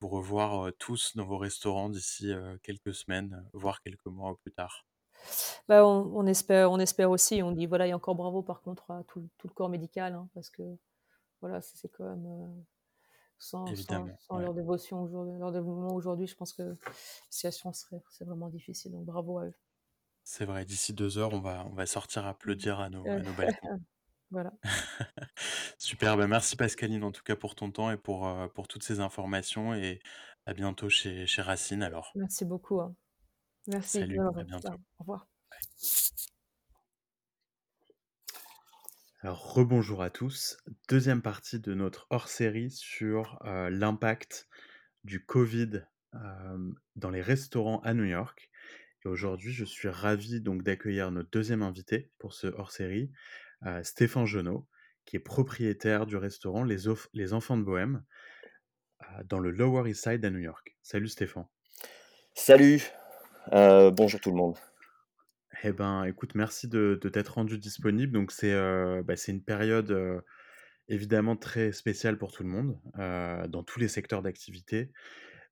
[0.00, 4.36] vous revoir, heu, tous dans vos restaurants d'ici, heu, quelques semaines, voire quelques mois au
[4.36, 4.84] plus tard.
[5.68, 8.90] Bah, on on espère on espère aussi, on dit voilà et encore bravo par contre
[8.90, 10.62] à tout tout le corps médical, hein, parce que
[11.40, 12.64] voilà, c'est quand même, heu,
[13.38, 14.40] sans sans Évidemment, sans ouais.
[14.40, 16.76] leur dévotion aujourd'hui leur dévouement aujourd'hui, je pense que la
[17.30, 19.54] situation serait c'est vraiment difficile, donc bravo à eux.
[20.24, 23.34] C'est vrai, d'ici 2 heures, on va on va sortir applaudir à nos à nos
[23.34, 23.70] balcons.
[24.32, 24.52] voilà.
[25.78, 28.26] Super, bah, merci Pascaline en tout cas pour ton temps et pour,
[28.68, 30.00] toutes ces informations et
[30.46, 32.12] à bientôt chez chez Racine alors.
[32.14, 32.94] Merci beaucoup, hein.
[33.68, 34.32] Merci, Salut, à au
[34.98, 35.28] revoir.
[39.20, 40.56] Alors rebonjour à tous.
[40.88, 44.48] Deuxième partie de notre hors-série sur, l'impact
[45.04, 45.82] du Covid,
[46.96, 48.50] dans les restaurants à New York
[49.04, 53.10] et aujourd'hui, je suis ravi donc d'accueillir notre deuxième invité pour ce hors-série,
[53.82, 54.66] Stéphane Genot,
[55.04, 58.04] qui est propriétaire du restaurant Les Off Les Enfants de Bohème,
[59.24, 60.76] dans le Lower East Side à New York.
[60.82, 61.46] Salut Stéphane.
[62.34, 62.82] Salut,
[63.52, 64.56] heu, bonjour tout le monde.
[65.64, 68.12] Eh ben, écoute, merci de de t'être rendu disponible.
[68.12, 70.22] Donc c'est, heu, bah, une période, heu,
[70.88, 72.80] évidemment très spéciale pour tout le monde,
[73.50, 74.90] dans tous les secteurs d'activité.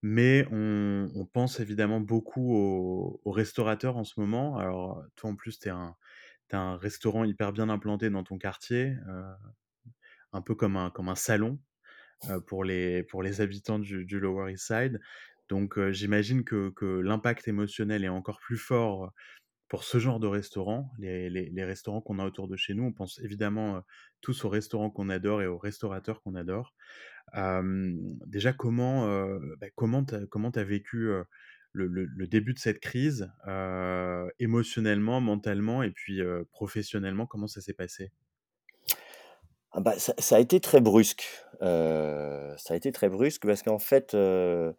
[0.03, 4.59] Mais on on pense évidemment beaucoup aux aux restaurateurs en ce moment.
[4.59, 5.97] Alors, toi, en plus, tu es un
[6.55, 9.25] un restaurant hyper bien implanté dans ton quartier, heu,
[10.33, 11.59] un peu comme un comme un salon,
[12.31, 15.01] heu, pour les pour les habitants du Lower East Side.
[15.49, 19.13] Donc, heu, j'imagine que que l'impact émotionnel est encore plus fort,
[19.69, 22.85] pour ce genre de restaurant, les les les restaurants qu'on a autour de chez nous,
[22.85, 23.83] on pense évidemment,
[24.23, 26.75] tous aux restaurants qu'on adore et aux restaurateurs qu'on adore.
[28.27, 29.07] Déjà comment,
[29.61, 31.11] bah, comment as as vécu,
[31.73, 33.31] le le début de cette crise,
[34.39, 38.11] émotionnellement, mentalement et puis, professionnellement, comment ça s'est passé?
[39.73, 41.25] Ah bah, ça a été très brusque,
[41.61, 44.75] ça a été très brusque parce qu'en fait, le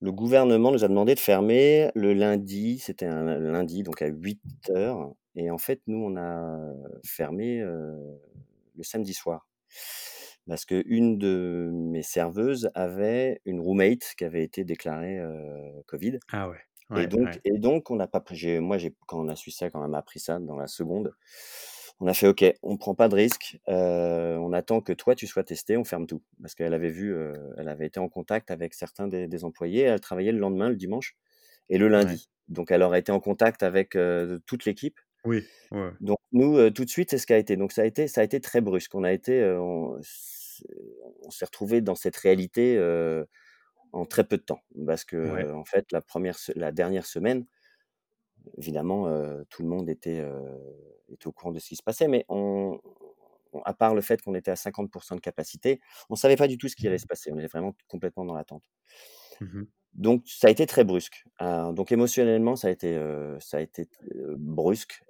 [0.00, 5.12] gouvernement nous a demandé de fermer le lundi, c'était un lundi donc à huit heures.
[5.36, 6.74] et en fait nous on a
[7.04, 9.46] fermé, le samedi soir.
[10.48, 15.20] Parce qu'une de mes serveuses avait une roommate qui avait été déclarée,
[15.86, 16.60] covid Ah ouais,
[16.96, 19.50] et donc ouais, et donc on n'a pas pris moi j'ai quand on a su
[19.52, 21.14] ça, quand m'a appris ça dans la seconde,
[22.00, 25.44] On a fait: «OK, on prend pas de risque, on attend que toi tu sois
[25.44, 26.22] testé, on ferme tout».
[26.42, 27.14] Parce qu'elle avait vu,
[27.58, 30.76] elle avait été en contact avec certains des des employés, elle travaillait le lendemain, le
[30.76, 31.16] dimanche
[31.70, 31.88] et le ouais.
[31.88, 32.30] lundi.
[32.48, 33.96] Donc elle aurait été en contact avec,
[34.46, 35.00] toute l'équipe.
[35.24, 35.92] Oui, ouais.
[36.00, 37.56] Donc nous, heu, tout de suite, c'est ce qui a été.
[37.56, 38.94] Donc ça a été ça a été très brusque.
[38.94, 43.26] On a été, heu, on s'est retrouvé dans cette réalité, heu,
[43.92, 44.60] en très peu de temps.
[44.86, 47.46] Parce Ouais, que en fait, la première la dernière semaine,
[48.58, 49.06] évidemment,
[49.50, 50.22] tout le monde était,
[51.08, 52.80] était au courant de ce qui se passait, mais on
[53.66, 56.68] à part le fait qu'on était à 50% de capacité, on savait pas du tout
[56.68, 57.30] ce qui allait se passer.
[57.32, 58.64] On était vraiment complètement dans l'attente.
[59.40, 61.24] Mmh donc ça a été très brusque.
[61.38, 61.72] Hein.
[61.72, 62.98] donc émotionnellement, ça a été,
[63.40, 63.88] ça a été,
[64.36, 65.02] brusque,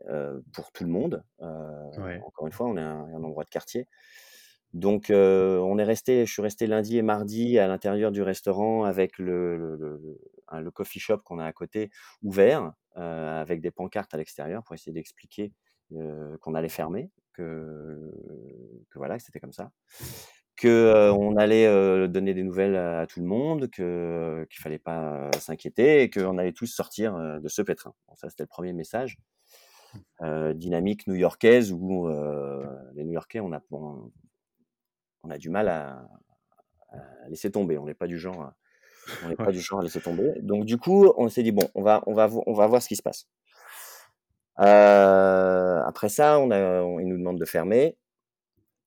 [0.52, 1.24] pour tout le monde.
[1.38, 3.88] encore une fois, on est un un endroit de quartier.
[4.72, 9.18] Donc on est resté je suis resté lundi et mardi à l'intérieur du restaurant avec
[9.18, 10.18] le le le
[10.60, 11.90] le coffee shop qu'on a à côté
[12.22, 15.52] ouvert, avec des pancartes à l'extérieur pour essayer d'expliquer,
[16.40, 18.12] qu'on allait fermer, que
[18.90, 19.70] que voilà, que c'était comme ça.
[20.62, 21.66] Que, on allait,
[22.06, 26.52] donner des nouvelles à tout le monde, que qu'il fallait pas, s'inquiéter et qu'on allait
[26.52, 27.92] tous sortir, de ce pétrin.
[28.06, 29.18] Bon ça, c'était le premier message.
[30.54, 32.08] dynamique new-yorkaise où,
[32.94, 36.06] les New-Yorkais, on a on a du mal à
[36.92, 37.78] à laisser tomber.
[37.78, 38.54] On n'est pas du genre à
[39.24, 40.32] on n'est pas du genre à laisser tomber.
[40.42, 42.88] Donc du coup, on s'est dit: «Bon, on va on va on va voir ce
[42.88, 43.26] qui se passe».
[44.56, 47.96] après ça, on a on ils nous demandent de fermer.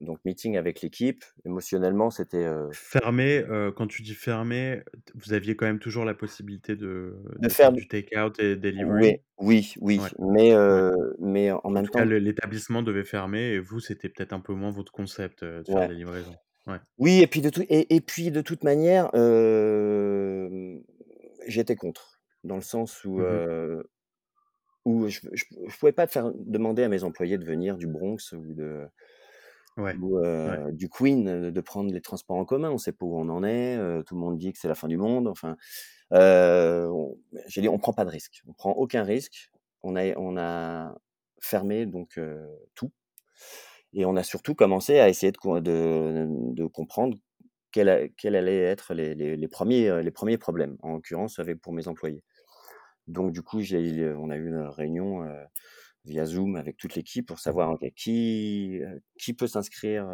[0.01, 1.23] Donc meeting avec l'équipe.
[1.45, 3.43] Émotionnellement, c'était, Fermer,
[3.75, 4.83] quand tu dis fermer,
[5.13, 9.15] vous aviez quand même toujours la possibilité de De de faire du take-out et Oui,
[9.15, 9.17] delivery?
[9.39, 10.81] oui, oui, Ouais, mais ouais.
[11.19, 14.53] mais en En même tout temps l'établissement devait fermer et vous, c'était peut-être un peu
[14.53, 15.87] moins votre concept, de faire Ouais.
[15.87, 16.37] des livraisons?
[16.97, 19.09] Oui et puis de tout et et puis de toute manière,
[21.47, 22.21] j'étais contre.
[22.43, 23.45] Dans le sens où, Mmh
[24.85, 28.53] où je je pouvais pas faire demander à mes employés de venir du Bronx ou
[28.53, 28.87] de
[29.77, 30.59] Ouais, ou, ouais.
[30.59, 32.71] heu, du Queens, de prendre les transports en commun.
[32.71, 34.87] On sait pas où on en est, tout le monde dit que c'est la fin
[34.89, 35.57] du monde, enfin,
[36.11, 37.17] on
[37.47, 39.51] j'ai dit: «On prend pas de risque, on prend aucun risque».
[39.83, 40.95] On a on a
[41.41, 42.19] fermé donc
[42.75, 42.91] tout
[43.93, 47.17] et on a surtout commencé à essayer de co de de comprendre
[47.71, 51.87] quels allaient être les les les 1ers, les 1ers problèmes, en l'occurrence avec pour mes
[51.87, 52.23] employés.
[53.07, 55.23] Donc du coup, j'ai on a eu une réunion,
[56.05, 58.79] via Zoom avec toute l'équipe pour savoir, OK, qui,
[59.19, 60.09] qui peut s'inscrire,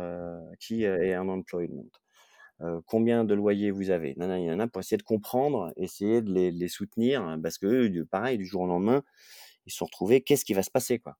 [0.59, 1.85] qui est un unemployment?
[2.61, 4.15] Heu, combien de loyers vous avez?
[4.17, 8.61] Nanana, pour essayer de comprendre, essayer de les soutenir parce qu'eux, du pareil, du jour
[8.63, 9.03] au lendemain,
[9.67, 11.17] ils se sont retrouvés: «Qu'est-ce qui va se passer, quoi?»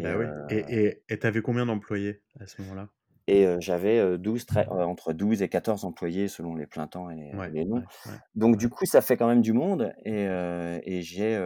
[0.00, 2.92] et Bah oui et tu avais combien d'employés à ce moment-là?
[3.28, 7.16] et j'avais, heu, 12 très entre 12 et 14 employés selon les plein temps et
[7.32, 11.36] Ouais, les ouais, ouais, Donc du coup, ça fait quand même du monde et j'ai,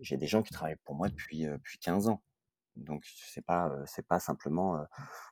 [0.00, 2.22] j'ai des gens qui travaillent pour moi depuis, depuis 15 ans.
[2.76, 4.76] Donc c'est pas, c'est pas simplement,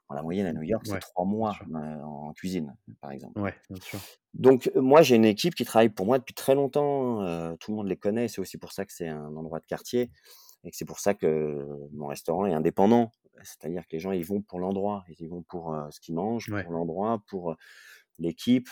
[0.09, 1.57] bon la moyenne à New York, c'est Ouais, 3 bien mois,
[2.05, 3.41] en cuisine, par exemple.
[3.41, 4.01] Ouais, bien sûr.
[4.35, 7.77] Donc moi, j'ai une équipe qui travaille pour moi depuis très longtemps, heu, tout le
[7.77, 8.29] monde les connaît.
[8.29, 10.11] C'est aussi pour ça que c'est un endroit de quartier
[10.64, 13.12] et que c'est pour ça que mon restaurant est indépendant.
[13.45, 16.51] C'est-à-dire que les gens, ils vont pour l'endroit, ils y vont pour, ce qu'ils mangent,
[16.51, 16.64] Ouais.
[16.64, 17.57] pour l'endroit, pour,
[18.19, 18.69] l'équipe.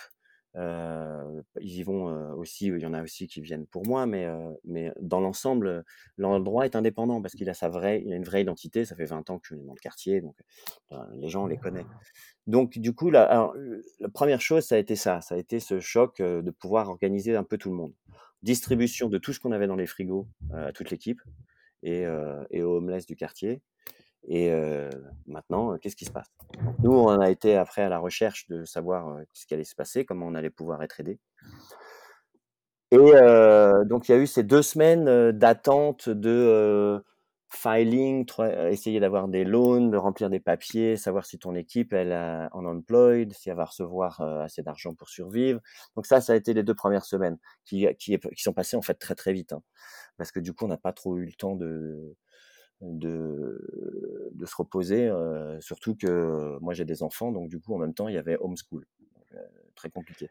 [0.56, 4.06] Heu, ils y vont, heu, aussi il y en a aussi qui viennent pour moi,
[4.06, 5.84] mais heu, mais dans l'ensemble,
[6.18, 8.84] l'endroit est indépendant parce qu'il a sa vraie il a une vraie identité.
[8.86, 10.36] Ça fait 20 ans que je suis dans le quartier, donc
[11.16, 11.88] les gens, on les connaît.
[12.48, 13.54] Donc du coup, la alors
[14.00, 16.88] la 1re chose, ça a été ça, ça a été ce choc, heu, de pouvoir
[16.90, 17.94] organiser un peu tout le monde.
[18.42, 21.20] Distribution de tout ce qu'on avait dans les frigos, à toute l'équipe
[21.84, 22.04] et
[22.50, 23.62] et aux homeless du quartier
[24.26, 24.50] et
[25.26, 26.30] maintenant, qu'est-ce qui se passe?
[26.82, 30.04] Nous, on a été après à la recherche de savoir, ce qui allait se passer,
[30.04, 31.18] comment on allait pouvoir être aidés
[32.92, 37.02] et donc il y a eu ces 2 semaines, d'attente de,
[37.48, 38.26] filing,
[38.70, 43.32] essayer d'avoir des loans, de remplir des papiers, savoir si ton équipe, elle a unemployed,
[43.32, 45.60] si elle va recevoir, assez d'argent pour survivre.
[45.94, 48.82] Donc ça, ça a été les 2 premières semaines qui qui qui sont passées, en
[48.82, 49.62] fait, très, très vite, hein,
[50.16, 52.16] parce que du coup, on n'a pas trop eu le temps de
[52.80, 57.78] de de se reposer, heu, surtout que moi, j'ai des enfants, donc du coup, en
[57.78, 59.38] même temps, il y avait homeschool, donc heu,
[59.76, 60.30] très compliqué.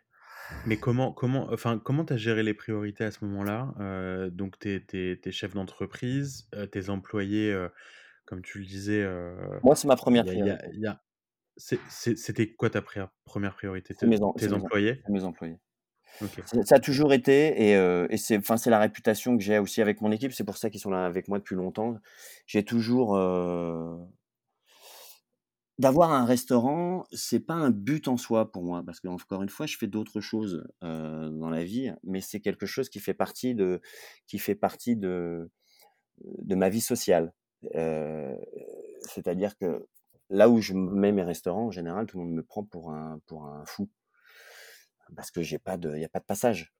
[0.66, 3.74] Mais comment comment enfin, comment tu as géré les priorités à ce moment-là?
[3.80, 7.56] Heu, donc tu es es chef d'entreprise, tes employés,
[8.26, 9.04] comme tu le disais,
[9.64, 10.76] Moi, c'est ma il 1re y a il y a priorité.
[11.58, 13.96] c'était quoi ta préa 1re priorité?
[14.02, 14.50] Mes tes
[15.08, 15.60] mes employés.
[16.46, 17.74] Ça a toujours été et
[18.10, 20.32] et c'est la réputation que j'ai aussi avec mon équipe.
[20.34, 21.96] C'est pour ça qu'ils sont là avec moi depuis longtemps.
[22.48, 23.98] J'ai toujours, heu
[25.78, 29.66] D'avoir un restaurant, c'est pas un but en soi pour moi parce qu'encore une fois,
[29.66, 33.56] je fais d'autres choses, heu, dans la vie, mais c'est quelque chose qui fait partie
[33.56, 33.82] de
[34.26, 35.50] qui fait partie de
[36.24, 37.34] de ma vie sociale.
[39.08, 39.86] C'est-à-dire que
[40.30, 43.20] là où je mets mes restaurants, en général, tout le monde me prend pour un
[43.28, 43.90] pour un fou
[45.16, 46.74] parce que j'ai pas de il y a pas de passage.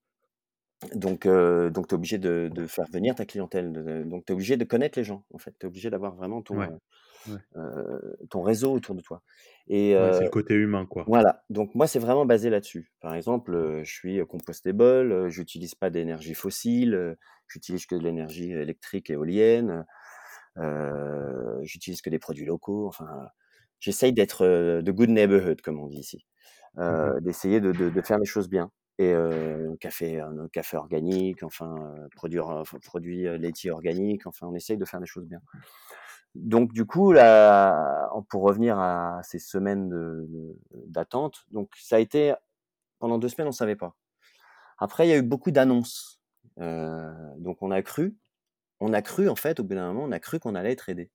[0.94, 3.72] Donc, euh, donc tu es obligé de, de faire venir ta clientèle.
[3.72, 5.52] de- donc, tu es obligé de connaître les gens, en fait.
[5.60, 6.78] Tu es obligé d'avoir vraiment ton, Ouais, euh,
[7.26, 7.40] ouais.
[7.58, 9.24] euh, ton réseau autour de toi.
[9.68, 11.08] Et Ouais, c'est le côté humain, quoi.
[11.08, 11.44] voilà.
[11.50, 12.92] Donc, moi, c'est vraiment basé là-dessus.
[13.00, 17.18] Par exemple, je suis compostable, j'utilise pas d'énergie fossile,
[17.48, 19.86] j'utilise que de l'énergie électrique et éolienne,
[21.64, 22.88] j'utilise que des produits locaux.
[22.88, 23.28] Enfin,
[23.80, 24.46] j'essaye d'être
[24.82, 26.26] de good neighborhood, comme on dit ici.
[26.78, 27.22] Euh, Mhm.
[27.22, 31.74] d'essayer de, de, de faire les choses bien et euh, café, un café organique, enfin
[31.78, 35.40] euh, produits, enfin, produits euh, laitiers organiques, enfin on essaye de faire les choses bien.
[36.36, 39.90] Donc du coup là, pour revenir à ces semaines
[40.88, 42.34] d'attente, donc ça a été
[43.00, 43.96] pendant deux semaines on savait pas.
[44.80, 46.22] Après il y a eu beaucoup d'annonces,
[46.60, 48.16] Euh, donc on a cru,
[48.80, 50.90] on a cru en fait au bout d'un moment on a cru qu'on allait être
[50.90, 51.12] aidé.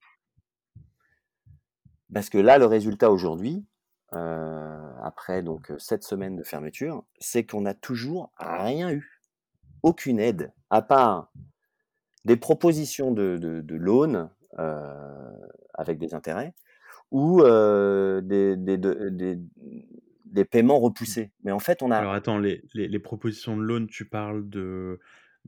[2.13, 3.65] Parce que là le résultat aujourd'hui,
[4.13, 9.21] euh, après donc sept semaines de fermeture, c'est qu'on n'a toujours rien eu,
[9.83, 11.31] aucune aide, à part
[12.25, 15.31] des propositions de, de, de loan euh,
[15.73, 16.53] avec des intérêts
[17.11, 19.39] ou euh, des, des, de- des,
[20.25, 21.31] des paiements repoussés.
[21.43, 24.47] Mais en fait, on a, Alors attends, les, les, les propositions de loan, tu parles
[24.49, 24.99] de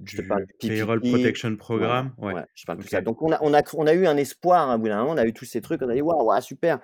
[0.03, 2.14] je te parle du du Payroll PPP, Protection Program?
[2.18, 3.01] Ouais, ouais, je parle de tout ça.
[3.01, 5.34] Donc on a, on a, on a eu un espoir, bout moment, on a eu
[5.34, 6.80] tous ces trucs, on a dit waouh, waouh, super,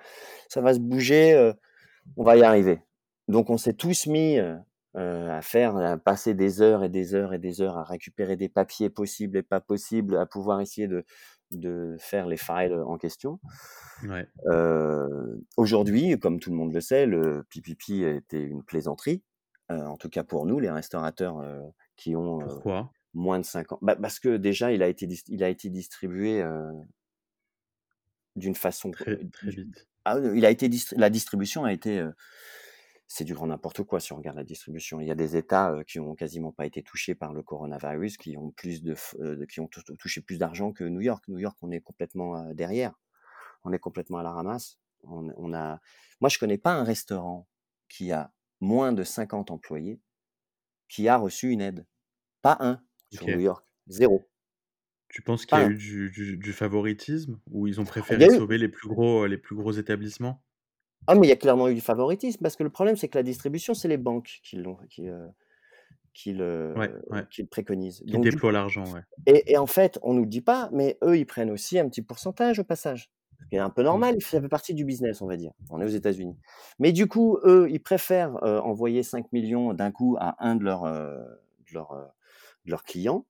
[0.48, 1.52] ça va se bouger, euh,
[2.16, 2.80] on va y arriver.
[3.28, 4.56] Donc on s'est tous mis euh,
[4.96, 8.36] euh, à faire, à passer des heures et des heures et des heures à récupérer
[8.36, 11.04] des papiers possibles et pas possibles, à pouvoir essayer de,
[11.52, 13.38] de faire les files en question.
[14.02, 14.26] Ouais.
[14.46, 19.22] Euh, Aujourd'hui, comme tout le monde le sait, le PPP était une plaisanterie,
[19.70, 21.40] euh, en tout cas pour nous, les restaurateurs
[21.96, 22.90] qui ont Pourquoi?
[23.14, 23.78] moins de 5 ans.
[23.82, 26.42] Bah, parce que déjà, il a été, il a été distribué
[28.40, 28.90] d'une façon.
[28.90, 29.88] Très, très vite.
[30.04, 31.98] Ah, il a été distri- la distribution a été.
[32.00, 32.10] euh,
[33.06, 35.00] c'est du grand n'importe quoi si on regarde la distribution.
[35.00, 38.16] Il y a des États euh, qui ont quasiment pas été touchés par le coronavirus,
[38.16, 41.24] qui ont plus de, euh, qui ont tou- touché plus d'argent que New York.
[41.28, 42.94] New York, on est complètement derrière.
[43.64, 44.78] On est complètement à la ramasse.
[45.04, 45.80] On, on a.
[46.20, 47.48] Moi, je connais pas un restaurant
[47.88, 50.00] qui a moins de 50 employés
[50.88, 51.86] qui a reçu une aide.
[52.42, 52.80] Pas un
[53.10, 53.26] sur.
[53.34, 53.66] New York.
[53.88, 54.29] Zéro.
[55.10, 58.30] Tu penses qu'il y a eu du, du, du favoritisme ou ils ont préféré eu.
[58.30, 60.42] sauver les plus gros, les plus gros établissements?
[61.06, 63.18] Ah, mais il y a clairement eu du favoritisme parce que le problème, c'est que
[63.18, 65.26] la distribution, c'est les banques qui l'ont, qui, euh,
[66.14, 67.24] qui le, Ouais, ouais.
[67.30, 68.04] qui le préconisent.
[68.06, 69.00] Qui Donc, déploient l'argent, ouais.
[69.26, 71.88] Et, et en fait, on nous le dit pas, mais eux, ils prennent aussi un
[71.88, 73.10] petit pourcentage au passage.
[73.42, 73.84] Ce qui est un peu Mm.
[73.86, 75.52] normal, ça fait partie du business, on va dire.
[75.70, 76.36] On est aux États-Unis.
[76.78, 80.64] Mais du coup, eux, ils préfèrent euh, envoyer 5 millions d'un coup à un de
[80.64, 81.16] leurs, euh,
[81.68, 82.04] de leurs, euh,
[82.66, 83.26] de leurs clients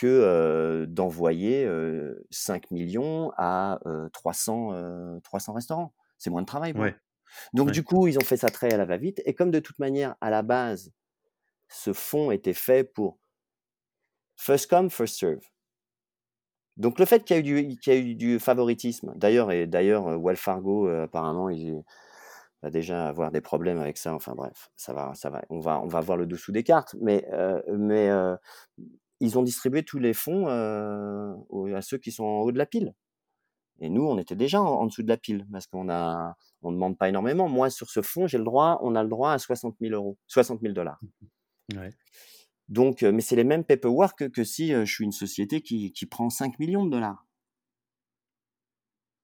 [0.00, 5.92] que euh, d'envoyer euh, 5 millions à euh, 300, euh, 300 restaurants.
[6.16, 6.72] C'est moins de travail.
[6.72, 6.96] Ouais,
[7.52, 7.72] Donc, ouais.
[7.72, 9.20] du coup, ils ont fait ça très à la va-vite.
[9.26, 10.90] Et comme de toute manière, à la base,
[11.68, 13.18] ce fonds était fait pour
[14.36, 15.44] first come, first serve.
[16.78, 19.52] Donc le fait qu'il y a eu du, qu'il y a eu du favoritisme, d'ailleurs,
[19.52, 21.82] et d'ailleurs, Wells Fargo, apparemment, il
[22.62, 24.14] va déjà avoir des problèmes avec ça.
[24.14, 26.96] Enfin bref, ça va, ça va, on va, on va voir le dessous des cartes.
[27.02, 27.26] Mais,
[27.68, 28.08] mais
[29.20, 31.34] ils ont distribué tous les fonds euh,
[31.74, 32.94] à ceux qui sont en haut de la pile.
[33.80, 36.72] Et nous, on était déjà en, en dessous de la pile parce qu'on a, on
[36.72, 37.48] demande pas énormément.
[37.48, 40.18] Moi, sur ce fonds, j'ai le droit, on a le droit à 60 000 euros,
[40.26, 41.00] 60 000 dollars.
[41.74, 41.90] Ouais.
[42.68, 45.62] Donc, euh, mais c'est les mêmes paperwork que, que si euh, je suis une société
[45.62, 47.26] qui, qui prend 5 millions de dollars.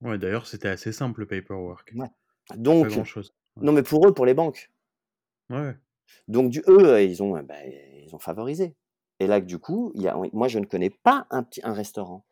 [0.00, 1.92] Ouais, d'ailleurs, c'était assez simple le paperwork.
[1.94, 2.08] Ouais.
[2.56, 3.34] Donc, grand-chose.
[3.56, 3.64] Ouais.
[3.64, 4.70] non, mais pour eux, pour les banques.
[5.50, 5.76] Ouais.
[6.28, 8.74] Donc, du, eux, ils ont, bah, ils ont favorisé.
[9.20, 12.24] Et là, du coup, il y a, moi, je ne connais pas un, un restaurant,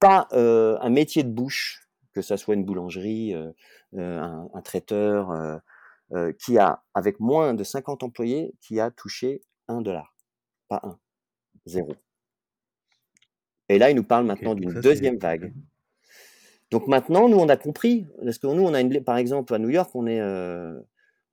[0.00, 3.52] pas euh, un métier de bouche, que ça soit une boulangerie, euh,
[3.94, 5.30] euh, un, un traiteur,
[6.12, 10.14] euh, qui a, avec moins de 50 employés, qui a touché un dollar.
[10.68, 10.98] Pas un.
[11.66, 11.94] Zéro.
[13.68, 15.52] Et là, ils nous parlent Ok, maintenant d'une deuxième vague.
[16.70, 18.06] Donc maintenant, nous, on a compris.
[18.24, 20.22] Parce que nous, on a une, par exemple, à New York, on est,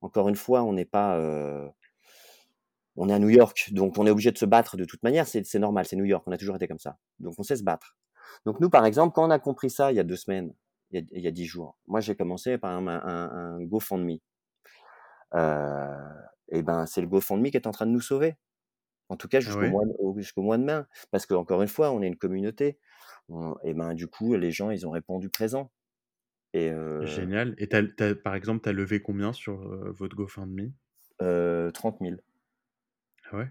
[0.00, 1.20] encore une fois, on n'est pas,
[2.96, 5.26] on est à New York, donc on est obligé de se battre de toute manière.
[5.26, 6.98] C'est normal, c'est New York, on a toujours été comme ça.
[7.20, 7.96] Donc on sait se battre.
[8.46, 10.54] Donc nous, par exemple, quand on a compris ça il y a deux semaines,
[10.90, 12.98] il y a, il y a dix jours, moi j'ai commencé par un, un,
[13.56, 14.18] un GoFundMe.
[15.34, 15.96] Euh,
[16.48, 18.36] et ben, c'est le GoFundMe qui est en train de nous sauver.
[19.08, 19.84] En tout cas, Ah jusqu'au mois,
[20.36, 20.80] mois de mai.
[21.10, 22.78] Parce que, encore une fois, on est une communauté.
[23.28, 25.70] On- et ben, du coup, les gens, ils ont répondu présent.
[26.52, 27.54] Et euh, Génial.
[27.58, 27.66] Et
[28.14, 30.72] par exemple, t'as levé combien sur euh, votre GoFundMe?
[31.22, 32.16] euh, 30 000.
[33.32, 33.50] Ouais?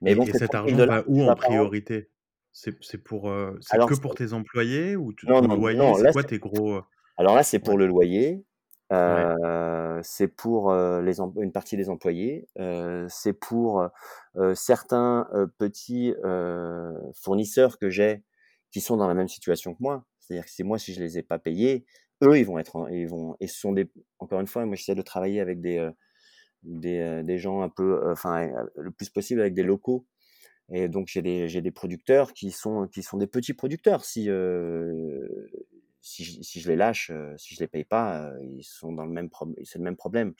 [0.00, 2.10] Mais Et, bon, et c'est cet 30 000 argent va où en priorité?
[2.52, 5.56] C'est, c'est pour, euh, c'est Alors, que c'est- pour tes employés ou tu- non, non,
[5.56, 5.76] loyer?
[5.76, 6.82] non, C'est quoi c'est, tes gros...
[7.18, 7.78] alors là, c'est pour Ouais.
[7.78, 8.44] le loyer.
[8.92, 12.48] euh, c'est pour les une partie des employés,
[13.08, 13.88] c'est pour
[14.54, 16.14] certains petits
[17.14, 18.24] fournisseurs que j'ai
[18.70, 20.04] qui sont dans la même situation que moi.
[20.20, 21.86] C'est-à-dire que si moi, si je les ai pas payés,
[22.22, 24.94] eux, ils vont être, ils vont, et ce sont des, encore une fois, moi, j'essaie
[24.94, 25.78] de travailler avec des,
[26.62, 30.06] des, des gens un peu, enfin, le plus possible avec des locaux.
[30.70, 34.04] Et donc j'ai des, j'ai des producteurs qui sont, qui sont des petits producteurs.
[34.04, 34.28] Si,
[36.00, 39.12] si je, si, je, les lâche, si je les paye pas, ils sont dans le
[39.12, 40.34] même problème, c'est le même problème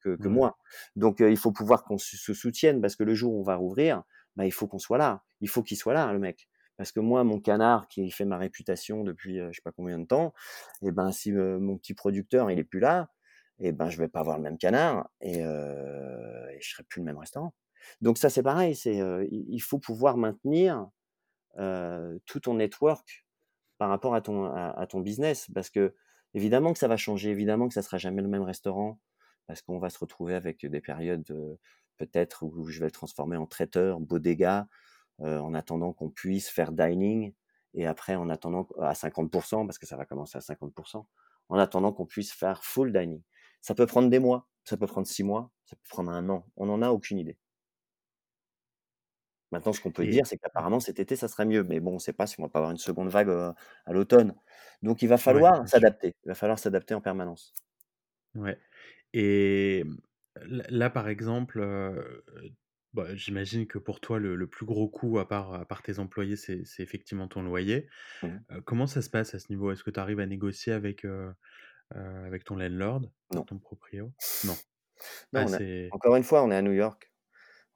[0.00, 0.56] que, que moi.
[0.96, 4.04] Donc il faut pouvoir qu'on se soutienne parce que le jour où on va rouvrir,
[4.36, 5.22] bah, il faut qu'on soit là.
[5.40, 6.48] Il faut qu'il soit là, le mec.
[6.76, 10.06] Parce que moi, mon canard qui fait ma réputation depuis je sais pas combien de
[10.06, 10.34] temps,
[10.82, 13.10] et eh ben si mon petit producteur il est plus là,
[13.58, 17.18] et ben je vais pas avoir le même canard et, je serai plus le même
[17.18, 17.54] restaurant.
[18.00, 19.00] Donc ça c'est pareil, c'est
[19.30, 20.88] il faut pouvoir maintenir
[22.26, 23.24] tout ton network
[23.78, 25.48] par rapport à ton, à, ton business.
[25.54, 25.94] Parce que,
[26.32, 28.98] évidemment que ça va changer, évidemment que ça sera jamais le même restaurant,
[29.46, 31.58] parce qu'on va se retrouver avec des périodes
[31.96, 34.66] peut-être où je vais le transformer en traiteur, bodega,
[35.18, 37.32] en attendant qu'on puisse faire dining,
[37.74, 41.04] et après en attendant à 50%, parce que ça va commencer à 50%,
[41.48, 43.22] en attendant qu'on puisse faire full dining.
[43.64, 46.46] Ça peut prendre des mois, ça peut prendre six mois, ça peut prendre un an,
[46.58, 47.38] on n'en a aucune idée.
[49.52, 51.64] Maintenant, ce qu'on peut dire, c'est qu'apparemment cet été, ça sera mieux.
[51.64, 53.92] Mais bon, on ne sait pas si on va pas avoir une seconde vague à
[53.92, 54.34] l'automne.
[54.82, 56.14] Donc, il va falloir s'adapter.
[56.24, 57.54] Il va falloir s'adapter en permanence.
[58.34, 58.58] Ouais.
[59.14, 59.84] Et
[60.44, 61.66] là, par exemple,
[62.92, 66.36] bah, j'imagine que pour toi, le, plus gros coût, à part, à part tes employés,
[66.36, 67.88] c'est effectivement ton loyer.
[68.22, 68.28] Mmh.
[68.66, 69.72] comment ça se passe à ce niveau?
[69.72, 71.06] Est-ce que tu arrives à négocier avec,
[71.90, 73.42] avec ton landlord, non.
[73.42, 74.12] ton proprio?
[74.44, 74.54] Non.
[75.32, 75.46] non
[75.92, 77.12] encore une fois, on est à New York.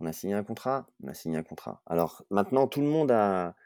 [0.00, 1.82] On a signé un contrat, on a signé un contrat.
[1.86, 3.56] Alors maintenant, tout le monde a,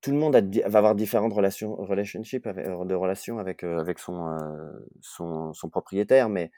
[0.00, 4.86] tout le monde va avoir différentes relations, relationships euh, de relations avec euh, avec euh,
[5.00, 6.28] son, son, propriétaire.
[6.28, 6.50] Mais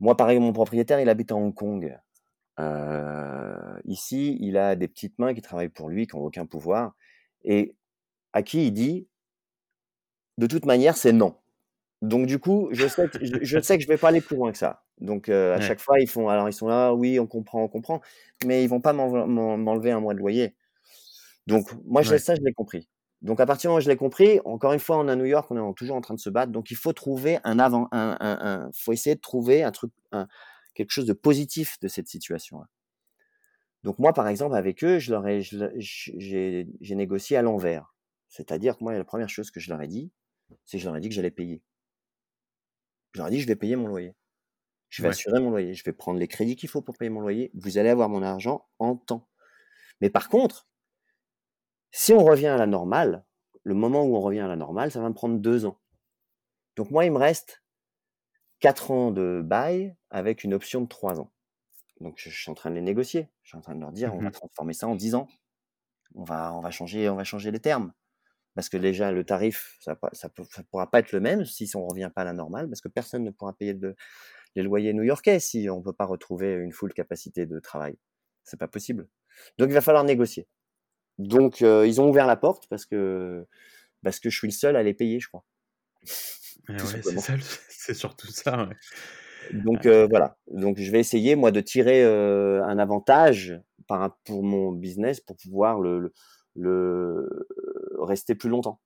[0.00, 1.96] moi, pareil, mon propriétaire, il habite à Hong Kong.
[3.84, 6.94] ici, il a des petites mains qui travaillent pour lui, qui n'ont aucun pouvoir,
[7.44, 7.76] et
[8.32, 9.08] à qui il dit,
[10.38, 11.36] de toute manière, c'est non.
[12.02, 14.36] Donc du coup, je sais que je, je sais que je vais pas aller plus
[14.36, 14.82] loin que ça.
[15.00, 18.00] Donc à chaque fois, ils font, alors ils sont là, oui, on comprend, on comprend,
[18.44, 20.54] mais ils vont pas m'enlever un mois de loyer.
[21.46, 22.88] Donc moi, je, ça, je l'ai compris.
[23.20, 25.16] Donc à partir du moment où je l'ai compris, encore une fois, on est à
[25.16, 26.50] New York, on est toujours en train de se battre.
[26.52, 29.92] Donc il faut trouver un avant, un, un, faut essayer de trouver un truc,
[30.74, 32.66] quelque chose de positif de cette situation-là.
[33.84, 37.94] Donc moi, par exemple, avec eux, je leur ai, j'ai négocié à l'envers.
[38.28, 40.10] C'est-à-dire que moi, la première chose que je leur ai dit,
[40.64, 41.62] c'est que je leur ai dit que j'allais payer.
[43.12, 44.14] Je leur ai dit, je vais payer mon loyer.
[44.88, 45.74] Je vais assurer mon loyer.
[45.74, 47.50] Je vais prendre les crédits qu'il faut pour payer mon loyer.
[47.54, 49.28] Vous allez avoir mon argent en temps.
[50.00, 50.68] Mais par contre,
[51.92, 53.24] si on revient à la normale,
[53.64, 55.78] le moment où on revient à la normale, ça va me prendre deux ans.
[56.76, 57.62] Donc moi, il me reste
[58.60, 61.32] quatre ans de bail avec une option de trois ans.
[62.00, 63.28] Donc je, suis en train de les négocier.
[63.42, 65.28] Je suis en train de leur dire, on va mmh transformer ça en dix ans.
[66.14, 67.92] On va, on va changer, on va changer les termes.
[68.54, 71.90] Parce que déjà, le tarif, ça ne pourra pas être le même si on ne
[71.90, 73.96] revient pas à la normale, parce que personne ne pourra payer de,
[74.54, 77.96] les loyers new-yorkais si on ne peut pas retrouver une full capacité de travail.
[78.44, 79.08] C'est pas possible.
[79.58, 80.46] Donc il va falloir négocier.
[81.18, 83.46] Donc euh, ils ont ouvert la porte parce que
[84.02, 85.44] parce que je suis le seul à les payer, je crois.
[86.68, 86.76] Eh
[87.68, 88.68] c'est surtout ça.
[89.50, 90.36] Donc euh, voilà.
[90.46, 95.36] Donc je vais essayer moi de tirer euh, un avantage par, pour mon business pour
[95.36, 96.12] pouvoir le,
[96.54, 97.28] le,
[98.04, 98.80] rester plus longtemps,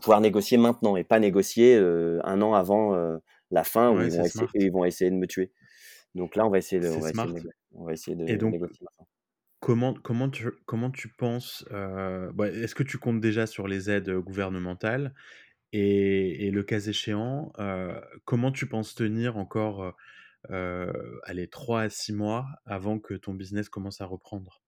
[0.00, 2.96] pouvoir négocier maintenant et pas négocier un an avant
[3.50, 5.52] la fin où ils, vont essayer, ils, vont essayer, de me tuer.
[6.14, 8.36] Donc là, on va essayer de, on va essayer de, on va essayer de Et
[8.36, 8.86] donc, négocier.
[9.60, 13.90] Comment, comment, tu, comment tu penses euh, bah, Est-ce que tu comptes déjà sur les
[13.90, 15.14] aides gouvernementales?
[15.72, 19.94] Et, et, le cas échéant, euh, comment tu penses tenir encore
[20.50, 20.92] euh,
[21.24, 24.62] allez, 3 à 6 mois avant que ton business commence à reprendre?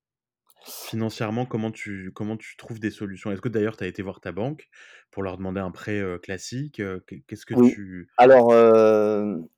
[0.65, 3.31] Financièrement, comment tu, comment tu trouves des solutions?
[3.33, 4.69] Est-ce que d'ailleurs tu as été voir ta banque
[5.11, 6.83] pour leur demander un prêt classique
[7.27, 8.09] Qu'est-ce que tu...
[8.19, 8.53] Alors,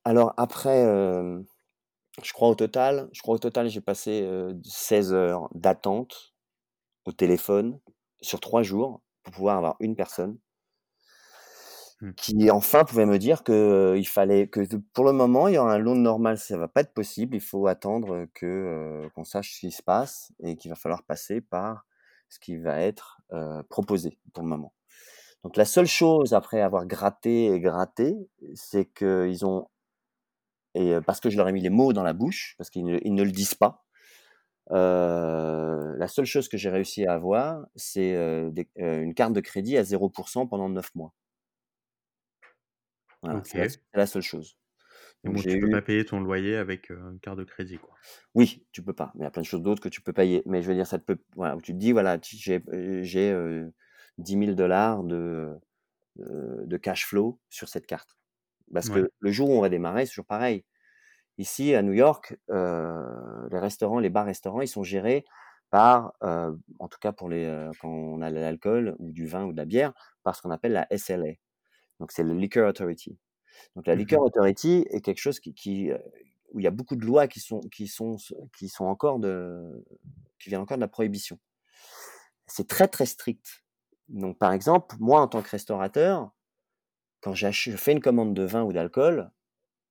[0.05, 0.85] alors après,
[2.23, 4.29] je crois au total, je crois au total, j'ai passé
[4.65, 6.35] 16 heures d'attente
[7.05, 7.81] au téléphone
[8.21, 10.39] sur trois jours pour pouvoir avoir une personne.
[12.17, 14.61] Qui enfin pouvait me dire que il fallait que
[14.93, 16.39] pour le moment il y aura un loan normal.
[16.39, 17.37] Ça va pas être possible.
[17.37, 21.41] Il faut attendre que qu'on sache ce qui se passe et qu'il va falloir passer
[21.41, 21.87] par
[22.29, 23.21] ce qui va être
[23.69, 24.73] proposé pour le moment.
[25.45, 28.17] Donc la seule chose après avoir gratté et gratté
[28.55, 29.69] c'est que ils ont
[30.75, 33.23] et parce que je leur ai mis les mots dans la bouche parce qu'ils ne,
[33.23, 33.85] le disent pas
[34.71, 38.15] la seule chose que j'ai réussi à avoir c'est
[38.77, 41.13] une carte de crédit à 0% pendant 9 mois
[43.23, 43.79] Voilà, c'est la OK.
[43.93, 44.59] c'est la seule chose.
[45.25, 47.99] Donc bon, tu peux eu pas payer ton loyer avec, une carte de crédit, quoi?
[48.35, 50.13] oui, tu peux pas, mais il y a plein de choses d'autres que tu peux
[50.13, 50.43] payer.
[50.47, 52.63] Mais je veux dire, ça te peut voilà, tu te dis: «Voilà, j'ai,
[53.33, 53.73] heu,
[54.19, 54.55] 10 000
[55.05, 55.55] de,
[56.21, 58.17] heu, de cash flow sur cette carte».
[58.75, 59.03] Parce Ouais.
[59.03, 60.65] que le jour où on va démarrer, c'est toujours pareil.
[61.39, 65.25] Ici, à New York, les restaurants, les bars-restaurants, ils sont gérés
[65.71, 69.53] par, en tout cas pour les, quand on a de l'alcool ou du vin ou
[69.53, 69.93] de la bière,
[70.23, 71.33] par ce qu'on appelle la SLA.
[72.03, 73.17] Donc c'est le Liquor Authority.
[73.77, 74.25] Donc la Mmh Liquor mh.
[74.25, 76.01] Authority est quelque chose qui qui, heu,
[76.53, 78.17] où il y a beaucoup de lois qui sont qui sont
[78.59, 79.85] qui sont encore de
[80.41, 81.39] qui viennent encore de la prohibition.
[82.47, 83.65] C'est très, très strict.
[84.09, 86.31] Donc par exemple, moi en tant que restaurateur,
[87.23, 89.31] quand je fais une commande de vin ou d'alcool,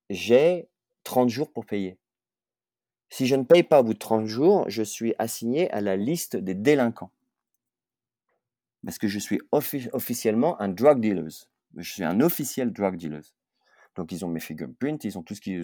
[0.09, 0.69] j'ai
[1.03, 1.99] 30 jours pour payer.
[3.11, 5.95] Si je ne paye pas au bout de 30 jours, je suis assigné à la
[5.95, 7.11] liste des délinquants.
[8.85, 11.50] Parce que je suis offi officiellement un drug dealers.
[11.77, 13.33] Je suis un officiel drug dealers.
[13.95, 15.59] Donc ils ont mes fingerprints, ils ont tout ce qui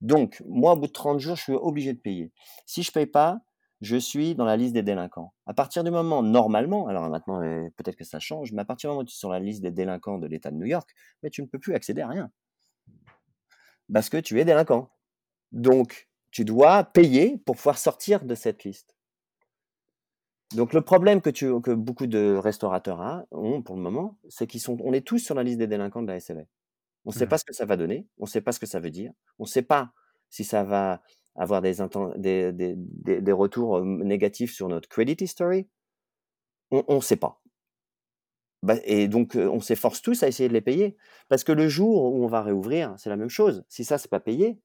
[0.00, 2.32] donc moi, au bout de 30 jours, je suis obligé de payer.
[2.66, 3.40] Si je paye pas,
[3.80, 5.34] je suis dans la liste des délinquants.
[5.46, 8.88] À partir du moment normalement, alors maintenant, heu, peut-être que ça change, mais à partir
[8.88, 10.88] du moment où tu es sur la liste des délinquants de l'État de New York,
[11.22, 12.30] mais tu ne peux plus accéder à rien.
[13.92, 14.90] Parce que tu es délinquant.
[15.52, 18.93] Donc tu dois payer pour pouvoir sortir de cette liste.
[20.54, 24.60] Donc le problème que tu que beaucoup de restaurateurs ont pour le moment, c'est qu'ils
[24.60, 26.42] sont on est tous sur la liste des délinquants de la SLA.
[27.04, 27.38] On sait pas Ouais.
[27.38, 29.62] ce que ça va donner, on sait pas ce que ça veut dire, on sait
[29.62, 29.92] pas
[30.30, 31.02] si ça va
[31.36, 31.74] avoir des
[32.18, 35.68] des des des des retours, heu, négatifs sur notre credit history.
[36.70, 37.40] On on sait pas.
[38.62, 40.96] Bah et donc, heu, on s'efforce tous à essayer de les payer.
[41.28, 43.64] Parce que le jour où on va réouvrir, c'est la même chose.
[43.68, 44.58] Si ça, c'est pas payé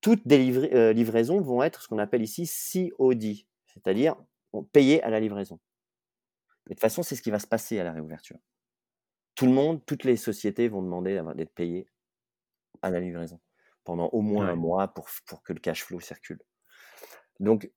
[0.00, 3.24] toutes des livra heu, livraisons vont être ce qu'on appelle ici COD,
[3.66, 4.16] c'est-à-dire
[4.64, 5.60] payer à la livraison.
[6.66, 8.38] De toute façon, c'est ce qui va se passer à la réouverture.
[9.36, 11.86] Tout le monde, toutes les sociétés vont demander d'être payées
[12.82, 13.40] à la livraison,
[13.84, 14.56] pendant au moins 1 Ouais.
[14.56, 16.40] mois pour pour que le cash flow circule.
[17.40, 17.70] Donc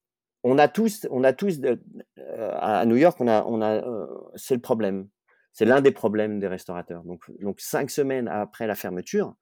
[0.43, 1.81] on a tous on a tous de
[2.19, 5.09] heu, à New York, on a on a, heu, c'est le problème.
[5.53, 7.03] C'est l'un des problèmes des restaurateurs.
[7.03, 9.35] Donc donc 5 semaines après la fermeture,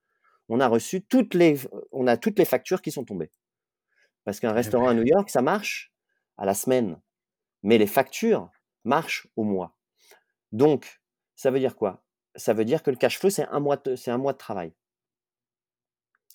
[0.50, 1.58] on a reçu toutes les
[1.92, 3.32] on a toutes les factures qui sont tombées.
[4.26, 5.04] Parce qu'un Eh restaurant à New!
[5.06, 5.94] York, ça marche
[6.38, 6.98] à la semaine,
[7.64, 8.50] mais les factures
[8.86, 9.78] marchent au mois.
[10.52, 11.02] Donc
[11.36, 12.06] ça veut dire quoi?
[12.36, 14.38] Ça veut dire que le cash flow, c'est 1 mois de c'est 1 mois de
[14.40, 14.74] travail.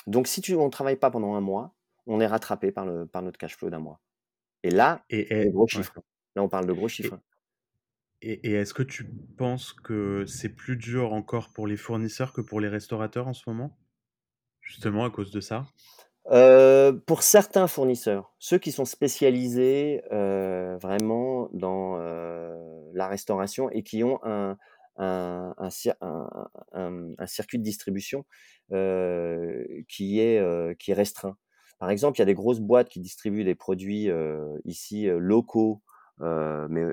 [0.06, 1.74] Donc si tu on travaille pas pendant 1 mois,
[2.06, 4.00] on est rattrapé par le par notre cash flow d'1 mois.
[4.64, 5.84] Et là, Et c'est des et gros ouais.
[5.84, 6.00] chiffres.
[6.36, 7.20] Là, on parle de gros chiffres.
[8.22, 9.04] et et est-ce que tu
[9.36, 13.42] penses que c'est plus dur encore pour les fournisseurs que pour les restaurateurs en ce
[13.48, 13.78] moment?
[14.60, 15.66] Justement à cause de ça?
[16.30, 22.54] Heu, pour certains fournisseurs, ceux qui sont spécialisés, heu, vraiment dans, heu,
[22.94, 24.56] la restauration et qui ont un
[24.98, 25.54] un
[26.72, 28.24] un un circuit de distribution,
[28.72, 31.36] heu, qui est, heu, qui est restreint.
[31.80, 34.08] Par exemple, il y a des grosses boîtes qui distribuent des produits,
[34.64, 35.82] ici, locaux,
[36.20, 36.84] mais,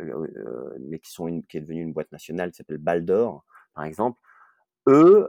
[0.80, 4.20] mais qui sont une qui est devenue une boîte nationale qui s'appelle Baldor, par exemple.
[4.88, 5.28] Eux,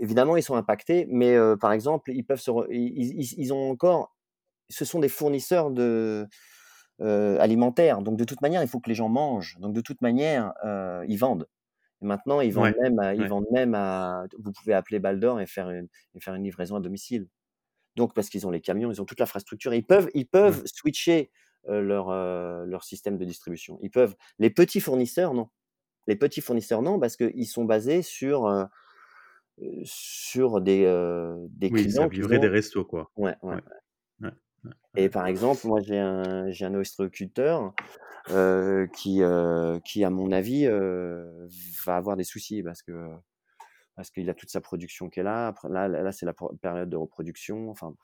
[0.00, 3.34] évidemment, ils sont impactés, mais, heu, par exemple, ils peuvent se re ils ils ils
[3.38, 4.16] ils ont encore
[4.70, 6.28] ce sont des fournisseurs de,
[7.02, 9.56] heu, alimentaires, donc de toute manière, il faut que les gens mangent.
[9.60, 11.48] Donc de toute manière, heu, ils vendent.
[12.02, 13.30] Maintenant, ils vendent Ouais, même à ils ouais.
[13.30, 16.80] vendent même à vous pouvez appeler Baldor et faire une et faire une livraison à
[16.80, 17.28] domicile.
[17.96, 20.56] Donc parce qu'ils ont les camions, ils ont toute l'infrastructure et ils peuvent ils Ouais.
[20.56, 21.30] peuvent switcher,
[21.68, 22.10] leur,
[22.66, 23.78] leur système de distribution.
[23.82, 24.16] Ils peuvent.
[24.40, 25.48] Les petits fournisseurs, non.
[26.08, 28.46] Les petits fournisseurs, non, parce qu'ils sont basés sur,
[29.84, 30.84] sur des,
[31.50, 33.12] des Oui, ils clients livrer des restos, quoi.
[33.16, 33.60] ouais, ouais,
[34.96, 37.74] Et par exemple, moi, j'ai un j'ai un ostréiculteur,
[38.30, 39.22] heu, qui,
[39.84, 40.66] qui à mon avis,
[41.84, 42.92] va avoir des soucis parce que
[43.96, 45.48] parce qu'il a toute sa production qui est là.
[45.48, 47.94] Après là là, c'est la période de reproduction, enfin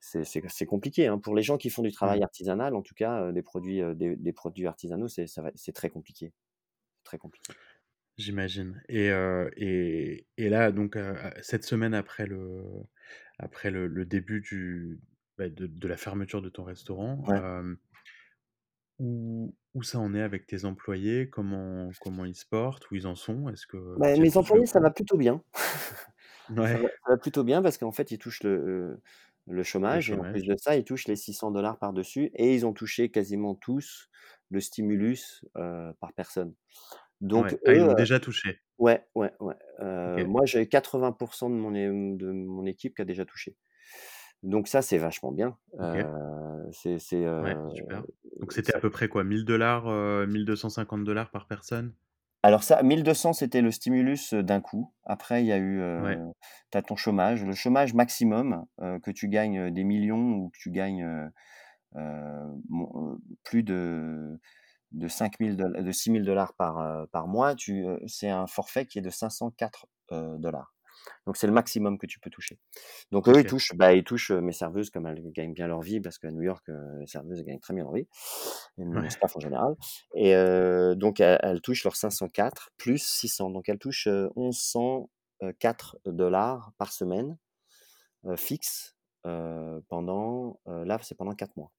[0.00, 1.18] c'est c'est c'est compliqué, hein.
[1.18, 4.32] Pour les gens qui font du travail artisanal, en tout cas, des produits, des des
[4.32, 6.32] produits artisanaux, c'est ça va c'est très compliqué.
[7.04, 7.56] Très compliqué.
[8.18, 9.08] J'imagine et
[9.58, 10.96] et et là donc,
[11.42, 12.62] cette semaine après le
[13.38, 15.00] après le le début du
[15.36, 17.46] bah, de de la fermeture de ton restaurant, Ouais.
[18.98, 21.28] où où ça en est avec tes employés?
[21.28, 22.90] Comment comment ils se portent?
[22.90, 23.48] Où ils en sont?
[23.50, 25.42] Est-ce que Bah, mes employés, ça va plutôt bien.
[26.72, 29.02] Ça va ça va plutôt bien parce qu'en fait, ils touchent le, heu,
[29.48, 30.46] le Le chômage et en plus chômage.
[30.46, 34.08] de ça, ils touchent les 600 $ par-dessus et ils ont touché quasiment tous
[34.50, 36.54] le stimulus, par personne.
[37.20, 37.56] Donc Ouais.
[37.64, 38.60] Ah, ils eux, heu déjà touché?
[38.78, 39.56] ouais, ouais, ouais.
[40.26, 43.56] Moi, j'ai 80 % de mon de mon équipe qui a déjà touché.
[44.44, 45.58] Donc ça, c'est vachement bien.
[46.72, 48.06] C'est c'est, Ouais, heu, super.
[48.40, 49.22] Donc c'était ça à peu près quoi?
[49.24, 51.96] 1000 $, heu, 1 250 $ par personne?
[52.42, 54.92] Alors ça, 1200, c'était le stimulus d'un coup.
[55.04, 56.20] Après, il y a eu, Ouais.
[56.70, 57.44] tu as ton chômage.
[57.44, 61.30] Le chômage maximum, que tu gagnes des millions ou que tu gagnes
[63.44, 64.38] plus de,
[64.92, 67.54] de, 5 de 6 000 dollars par, par mois,
[68.06, 69.86] c'est un forfait qui est de 504
[70.38, 70.76] dollars.
[71.26, 72.58] Donc c'est le maximum que tu peux toucher.
[73.12, 76.00] Donc eux, ils touchent, bah, ils touchent mes serveuses comme elles gagnent bien leur vie,
[76.00, 76.68] parce qu'à New York,
[76.98, 78.08] les serveuses gagnent très bien leur vie,
[78.78, 79.74] et mon staff en général.
[80.14, 80.34] Et
[80.96, 83.50] donc elles, touchent leurs 504 plus 600.
[83.50, 87.36] Donc elles touchent 1104 dollars par semaine
[88.36, 88.96] fixe
[89.88, 91.72] pendant, là c'est pendant 4 mois.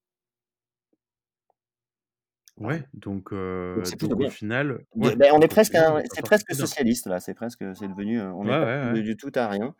[2.58, 5.78] Ouais, donc, euh, donc au final, ouais, ben, on est presque,
[6.14, 9.76] c'est presque socialiste là, c'est presque, c'est devenu, on est pas du tout à rien.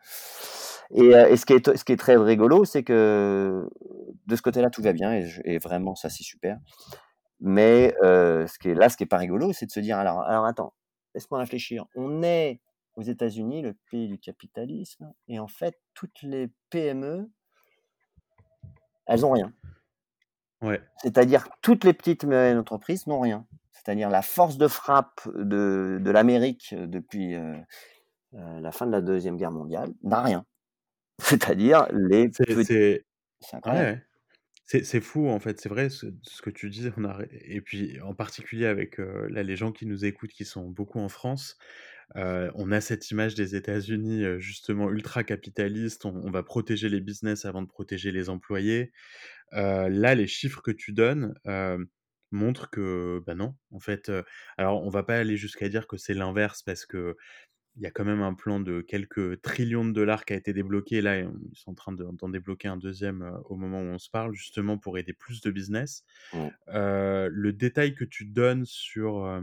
[0.94, 3.68] Et, et, ce, qui est, ce qui est très rigolo, c'est que
[4.26, 6.58] de ce côté-là, tout va bien et, et vraiment, ça, c'est super.
[7.40, 9.98] Mais euh, ce qui est là, ce qui est pas rigolo, c'est de se dire
[9.98, 10.74] alors, alors attends,
[11.14, 11.84] laisse-moi réfléchir.
[11.94, 12.60] On est
[12.96, 17.30] aux États-Unis, le pays du capitalisme, et en fait, toutes les PME,
[19.06, 19.52] elles ont rien.
[21.02, 23.46] C'est-à-dire que toutes les petites entreprises n'ont rien.
[23.88, 27.56] C'est-à-dire la force de frappe de, de l'Amérique depuis euh,
[28.34, 30.44] euh, la fin de la Deuxième Guerre mondiale n'a rien.
[31.22, 33.04] C'est-à-dire les C'est
[34.84, 36.06] c'est fou en fait, c'est vrai ce,
[36.42, 36.90] que tu dis.
[36.98, 37.18] On a...
[37.30, 40.98] Et puis en particulier avec euh, là, les gens qui nous écoutent, qui sont beaucoup
[40.98, 41.56] en France,
[42.14, 46.04] on a cette image des États-Unis justement ultra capitaliste.
[46.04, 48.92] On, on, va protéger les business avant de protéger les employés
[49.52, 51.34] là, les chiffres que tu donnes
[52.30, 54.10] montrent que, bah non, en fait,
[54.56, 57.16] alors on va pas aller jusqu'à dire que c'est l'inverse parce que
[57.76, 60.52] il y a quand même un plan de quelques trillions de dollars qui a été
[60.52, 61.00] débloqué.
[61.00, 64.34] Là, ils sont en train d'en débloquer un deuxième au moment où on se parle,
[64.34, 66.04] justement pour aider plus de business.
[66.66, 69.40] le détail que tu donnes sur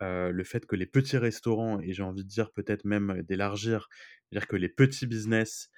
[0.00, 3.88] le fait que les petits restaurants, et j'ai envie de dire peut-être même d'élargir,
[4.30, 5.70] dire que les petits business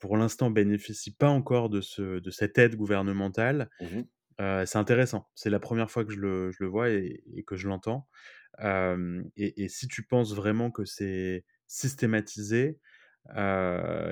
[0.00, 3.70] pour l'instant, bénéficient pas encore de, ce, de cette aide gouvernementale.
[3.80, 4.02] Mmh
[4.38, 5.30] c'est intéressant.
[5.34, 8.06] C'est la première fois que je le, je le vois et, que je l'entends.
[8.62, 12.78] Et, et, si tu penses vraiment que c'est systématisé,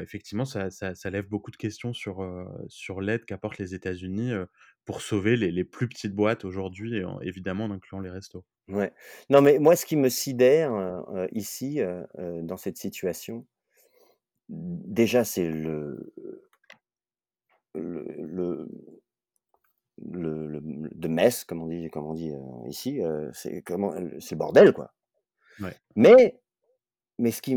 [0.01, 2.27] effectivement, ça, ça, ça, lève beaucoup de questions sur,
[2.69, 4.33] sur l'aide qu'apportent les États-Unis
[4.87, 8.45] pour sauver les, les, plus petites boîtes aujourd'hui, évidemment en incluant les restos.
[8.69, 8.93] Ouais.
[9.29, 10.73] Non, mais moi, ce qui me sidère
[11.33, 11.81] ici,
[12.17, 13.47] dans cette situation,
[14.49, 16.13] déjà, c'est le,
[17.75, 18.69] le,
[19.99, 20.61] le, le,
[20.95, 23.63] de messe, comme on dit, comme on dit euh, ici, euh, c'est
[24.21, 24.93] c'est bordel, quoi.
[25.97, 26.41] Mais,
[27.19, 27.53] mais ce qui,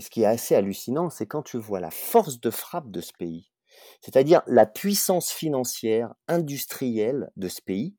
[0.00, 3.12] ce qui est assez hallucinant, c'est quand tu vois la force de frappe de ce
[3.12, 3.52] pays,
[4.00, 7.94] c'est-à-dire la puissance financière, industrielle de ce pays.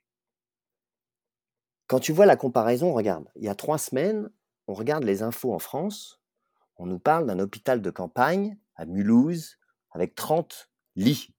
[1.87, 4.29] Quand tu vois la comparaison, regarde, il y a trois semaines,
[4.67, 6.19] on regarde les infos en France,
[6.77, 9.57] on nous parle d'un hôpital de campagne à Mulhouse
[9.91, 11.33] avec 30 lits.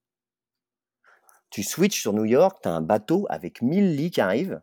[1.51, 4.61] Tu switches sur New York, tu as un bateau avec 1000 lits qui arrivent,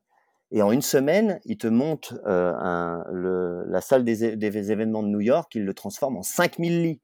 [0.52, 4.24] et en une semaine, il te monte euh, la salle des,
[4.72, 7.02] événements de New York, il le transforme en 5000 lits.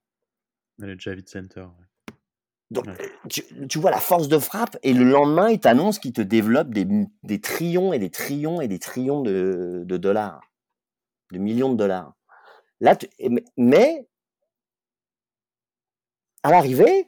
[0.78, 1.66] Le Javits Center.
[2.70, 2.86] Donc,
[3.28, 6.86] tu, vois la force de frappe, et le lendemain, il t'annonce qu'il te développe des,
[7.24, 10.42] des, trillions et des trillions et des trillions de dollars,
[11.32, 12.19] de millions de dollars.
[12.82, 12.98] Là,
[13.58, 14.08] mais
[16.44, 17.08] à l'arrivée,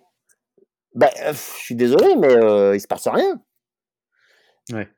[0.93, 3.41] ben, je suis désolé, mais euh, il se passe rien.
[4.72, 4.89] Ouais.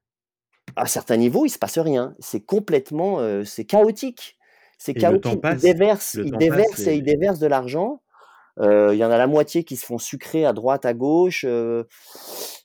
[0.76, 2.16] À certains niveaux, il se passe rien.
[2.20, 4.38] C'est complètement, euh, c'est chaotique.
[4.80, 5.40] C'est chaotique.
[5.44, 6.96] Ils déversent, ils déversent et...
[6.96, 8.02] ils déversent de l'argent.
[8.60, 11.46] Euh, il y en a la moitié qui se font sucrer à droite, à gauche.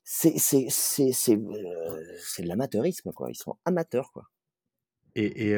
[0.04, 3.28] c'est c'est de l'amateurisme quoi.
[3.30, 4.24] Ils sont amateurs quoi.
[5.20, 5.50] Et,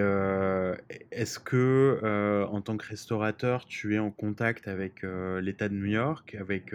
[1.10, 6.34] est-ce que, en tant que restaurateur, tu es en contact avec l'État de New York,
[6.40, 6.72] avec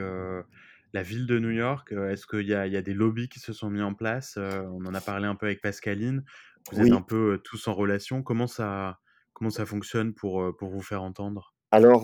[0.94, 1.92] la ville de New York?
[1.92, 4.38] Est-ce qu'il y a, y a des lobbies qui se sont mis en place?
[4.38, 6.24] On en a parlé un peu avec Pascaline.
[6.72, 8.22] Vous êtes un peu tous en relation.
[8.22, 9.00] Comment ça,
[9.34, 11.56] comment ça fonctionne pour, pour vous faire entendre?
[11.72, 12.04] Alors,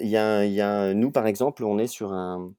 [0.00, 2.54] y a, y a, nous, par exemple, on est sur un,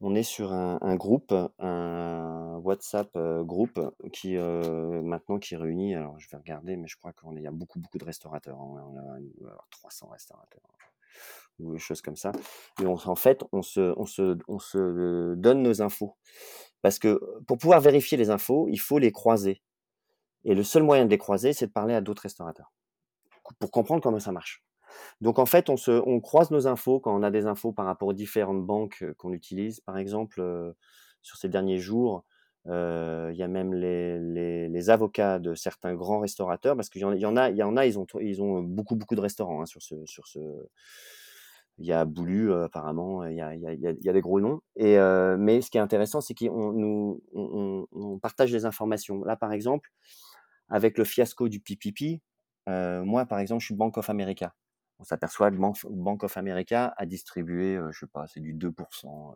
[0.00, 3.80] on est sur un, groupe, un WhatsApp groupe
[4.12, 7.78] qui maintenant qui réunit, alors je vais regarder, mais je crois qu'il y a beaucoup
[7.80, 8.92] beaucoup de restaurateurs, hein,
[9.42, 10.62] on a, 300 restaurateurs
[11.58, 12.32] ou des choses comme ça.
[12.82, 16.16] Et en fait, on se donne nos infos
[16.82, 19.62] parce que pour pouvoir vérifier les infos, il faut les croiser.
[20.44, 22.72] Et le seul moyen de les croiser, c'est de parler à d'autres restaurateurs
[23.58, 24.62] pour comprendre comment ça marche.
[25.20, 27.86] Donc en fait, on, se, on croise nos infos quand on a des infos par
[27.86, 29.80] rapport aux différentes banques qu'on utilise.
[29.80, 30.42] Par exemple,
[31.22, 32.24] sur ces derniers jours,
[32.66, 37.26] il y a même les, les, avocats de certains grands restaurateurs, parce qu'il y, y,
[37.26, 39.66] en a, il y en a, ils ont, ils ont beaucoup, beaucoup de restaurants hein,
[39.66, 40.38] sur ce, sur ce.
[41.78, 44.38] Il y a Boulu, apparemment, il y a, il, y a, y a, des gros
[44.40, 44.60] noms.
[44.76, 44.98] Et,
[45.38, 49.24] mais ce qui est intéressant, c'est qu'on nous, on, partage des informations.
[49.24, 49.90] Là, par exemple,
[50.68, 52.20] avec le fiasco du PPP,
[52.66, 54.54] moi, par exemple, je suis Bank of America.
[55.00, 55.56] On s'aperçoit que
[55.88, 59.34] Bank of America a distribué, je sais pas, c'est du 2%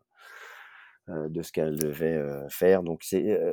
[1.10, 2.82] euh, de ce qu'elle devait euh, faire.
[2.82, 3.52] Donc c'est euh,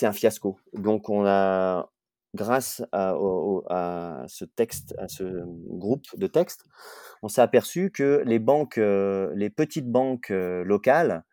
[0.00, 0.58] un fiasco.
[0.72, 1.90] Donc on a
[2.34, 3.14] grâce à,
[4.28, 6.64] ce texte, à ce groupe de textes,
[7.22, 11.24] on s'est aperçu que les banques, les petites banques locales,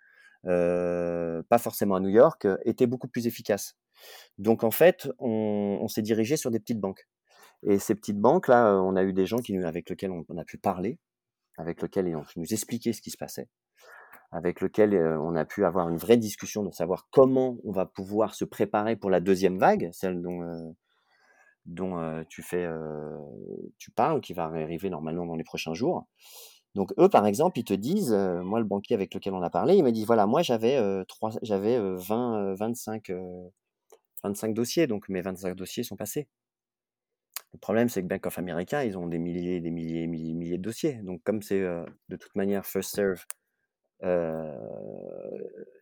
[0.44, 3.78] pas forcément à New York, étaient beaucoup plus efficaces.
[4.38, 7.08] Donc en fait, on s'est dirigé sur des petites banques.
[7.64, 10.44] Et ces petites banques là, on a eu des gens qui, avec lesquels on, a
[10.46, 10.98] pu parler,
[11.58, 13.48] avec lesquels ils ont pu nous expliquer ce qui se passait
[14.32, 18.36] avec lequel on a pu avoir une vraie discussion de savoir comment on va pouvoir
[18.36, 20.76] se préparer pour la deuxième vague, celle dont,
[21.66, 22.70] dont tu fais,
[23.80, 26.06] tu parles, qui va arriver normalement dans les prochains jours.
[26.76, 29.76] Donc eux, par exemple, ils te disent, moi le banquier avec lequel on a parlé,
[29.76, 33.12] il m'a dit voilà, moi j'avais trois, j'avais 20, 25,
[34.24, 36.28] 25 dossiers, donc mes 25 dossiers sont passés.
[37.54, 40.58] Le problème, c'est que Bank of America, ils ont des milliers, des milliers, milliers, milliers
[40.58, 41.02] de dossiers.
[41.04, 43.26] Donc comme c'est de toute manière first serve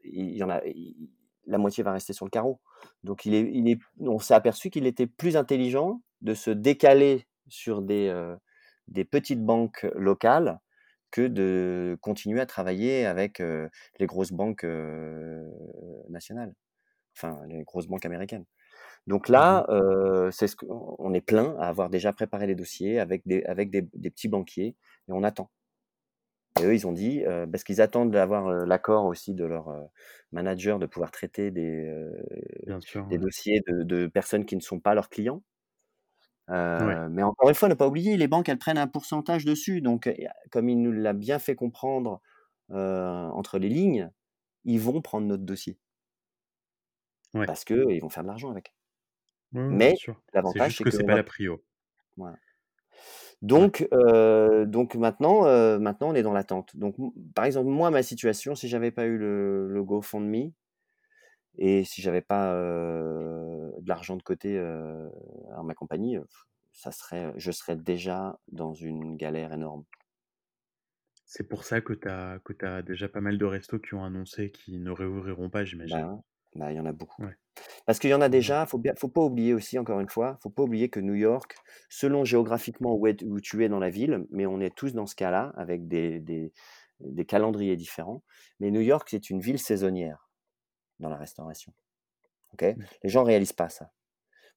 [0.04, 0.62] il y en a,
[1.46, 2.60] la moitié va rester sur le carreau.
[3.04, 3.34] Donc il
[3.68, 8.12] est, on s'est aperçu qu'il était plus intelligent de se décaler sur des,
[8.88, 10.60] des petites banques locales
[11.12, 14.66] que de continuer à travailler avec les grosses banques
[16.10, 16.54] nationales,
[17.16, 18.46] enfin les grosses banques américaines.
[19.08, 23.26] Donc là, mmh c'est ce on est plein à avoir déjà préparé les dossiers avec
[23.26, 24.76] des, avec des, des petits banquiers
[25.08, 25.50] et on attend.
[26.60, 29.74] Et eux, ils ont dit, parce qu'ils attendent d'avoir l'accord aussi de leur
[30.32, 31.92] manager de pouvoir traiter des,
[33.10, 35.44] des dossiers de, personnes qui ne sont pas leurs clients.
[36.50, 39.82] Mais encore une fois, ne pas oublier, les banques, elles prennent un pourcentage dessus.
[39.82, 40.10] Donc,
[40.52, 42.22] comme il nous l'a bien fait comprendre
[42.70, 44.10] entre les lignes,
[44.66, 45.78] ils vont prendre notre dossier.
[47.34, 48.74] Parce qu'ils vont faire de l'argent avec.
[49.52, 49.96] Mais
[50.34, 51.64] l'avantage, c'est que, c'est pas la prio.
[52.16, 52.38] Voilà.
[53.42, 56.76] Donc, euh, donc maintenant, euh, maintenant, on est dans l'attente.
[56.76, 56.96] Donc,
[57.36, 60.52] par exemple, moi, ma situation, si j'avais pas eu le, le GoFundMe
[61.60, 66.18] et si j'avais pas euh, de l'argent de côté à ma compagnie,
[66.72, 69.84] ça serait, je serais déjà dans une galère énorme.
[71.26, 74.04] C'est pour ça que tu as, que as déjà pas mal de restos qui ont
[74.04, 75.98] annoncé qu'ils ne réouvriront pas, j'imagine.
[75.98, 76.24] Ben,
[76.58, 77.24] bah, il y en a beaucoup.
[77.86, 80.38] Parce qu'il y en a déjà, faut bien, faut pas oublier aussi, encore une fois,
[80.42, 81.56] faut pas oublier que New York,
[81.90, 85.16] selon géographiquement où, où tu es dans la ville, mais on est tous dans ce
[85.16, 86.52] cas-là, avec des, des,
[87.00, 88.24] des calendriers différents.
[88.60, 90.30] Mais New York, c'est une ville saisonnière
[91.00, 91.74] dans la restauration.
[92.54, 92.64] ok?
[92.64, 92.84] Mmh.
[93.04, 93.92] Les gens réalisent pas ça.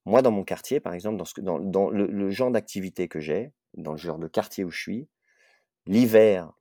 [0.06, 3.20] Moi, dans mon quartier, par exemple, dans, ce, dans, dans le, le genre d'activité que
[3.20, 5.08] j'ai, dans le genre de quartier où je suis,
[5.86, 6.52] l'hiver,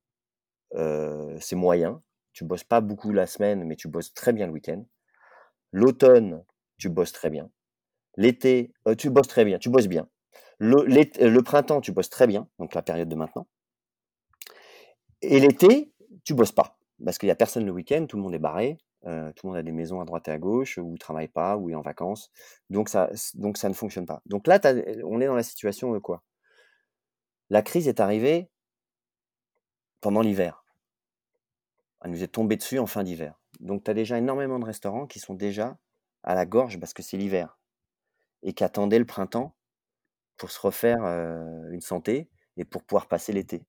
[0.76, 2.02] euh, c'est moyen.
[2.34, 4.86] Tu bosses pas beaucoup la semaine, mais tu bosses très bien le week-end.
[5.72, 6.44] L'automne,
[6.78, 7.50] tu bosses très bien.
[8.18, 10.10] L'été, euh, tu bosses très bien, tu bosses bien.
[10.58, 13.48] Le, euh, le, printemps, tu bosses très bien, donc la période de maintenant.
[15.22, 15.94] Et l'été,
[16.24, 18.78] tu bosses pas, parce qu'il n'y a personne le week-end, tout le monde est barré,
[19.06, 21.28] euh, tout le monde a des maisons à droite et à gauche, ou ne travaille
[21.28, 22.32] pas, ou est en vacances,
[22.70, 23.10] donc ça
[23.40, 24.22] ne fonctionne pas.
[24.26, 24.60] Donc là,
[25.06, 26.24] on est dans la situation de quoi?
[27.50, 28.50] La crise est arrivée
[30.02, 30.64] pendant l'hiver.
[32.02, 33.39] Elle nous est tombée dessus en fin d'hiver.
[33.60, 35.78] Donc tu as déjà énormément de restaurants qui sont déjà
[36.24, 37.58] à la gorge parce que c'est l'hiver
[38.44, 39.56] et qui attendaient le printemps
[40.38, 41.04] pour se refaire
[41.72, 43.66] une santé et pour pouvoir passer l'été.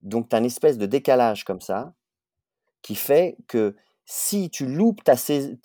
[0.00, 1.94] Donc tu as une espèce de décalage comme ça
[2.80, 5.58] qui fait que si tu loupes ta si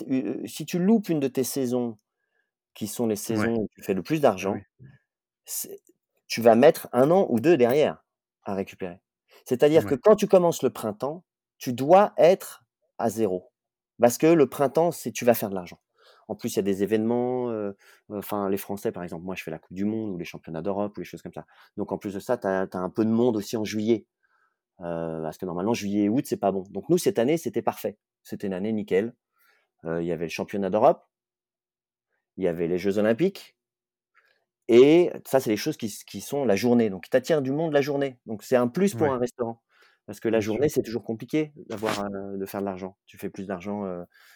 [0.68, 1.98] tu loupes une de tes saisons
[2.74, 4.56] qui sont les saisons où tu fais le plus d'argent,
[6.28, 8.06] tu vas mettre un an ou deux derrière
[8.44, 9.02] à récupérer.
[9.46, 11.24] C'est-à-dire que quand tu commences le printemps,
[11.58, 12.66] tu dois être
[12.98, 13.52] à zéro.
[14.00, 15.80] Parce que le printemps, c'est tu vas faire de l'argent.
[16.28, 17.72] En plus, il y a des événements, euh,
[18.10, 20.62] enfin les Français par exemple, moi je fais la Coupe du Monde ou les championnats
[20.62, 21.46] d'Europe ou les choses comme ça.
[21.78, 24.06] Donc en plus de ça, tu as, un peu de monde aussi en juillet.
[24.82, 26.64] Euh, parce que normalement, juillet et août, c'est pas bon.
[26.70, 27.98] Donc nous, cette année, c'était parfait.
[28.24, 29.16] C'était une année nickel.
[29.86, 31.08] Euh, il y avait le championnat d'Europe,
[32.36, 33.58] il y avait les Jeux Olympiques,
[34.68, 36.90] et ça, c'est les choses qui, qui sont la journée.
[36.90, 38.20] Donc, tu attires du monde la journée.
[38.26, 39.62] Donc, c'est un plus pour un restaurant.
[40.08, 42.98] Parce que la journée, c'est toujours compliqué d'avoir, de faire de l'argent.
[43.06, 43.84] Tu fais plus d'argent,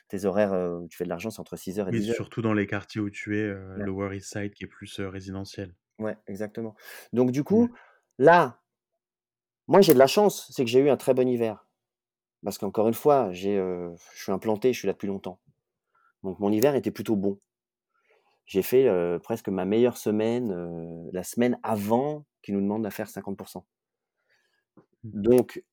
[0.09, 0.51] tes horaires,
[0.89, 2.13] tu fais de l'argent, c'est entre 6h et 10h.
[2.13, 5.73] surtout dans les quartiers où tu es, Lower East Side qui est plus résidentiel.
[5.97, 6.75] Ouais, exactement.
[7.13, 7.69] Donc du coup,
[8.17, 8.61] là,
[9.67, 11.65] moi j'ai de la chance, c'est que j'ai eu un très bon hiver.
[12.43, 15.39] Parce qu'encore une fois, j'ai, je suis implanté, je suis là depuis longtemps.
[16.23, 17.39] Donc mon hiver était plutôt bon.
[18.45, 18.89] J'ai fait
[19.23, 23.63] presque ma meilleure semaine la semaine avant qu'ils nous demandent à faire 50%.
[25.03, 25.63] Donc,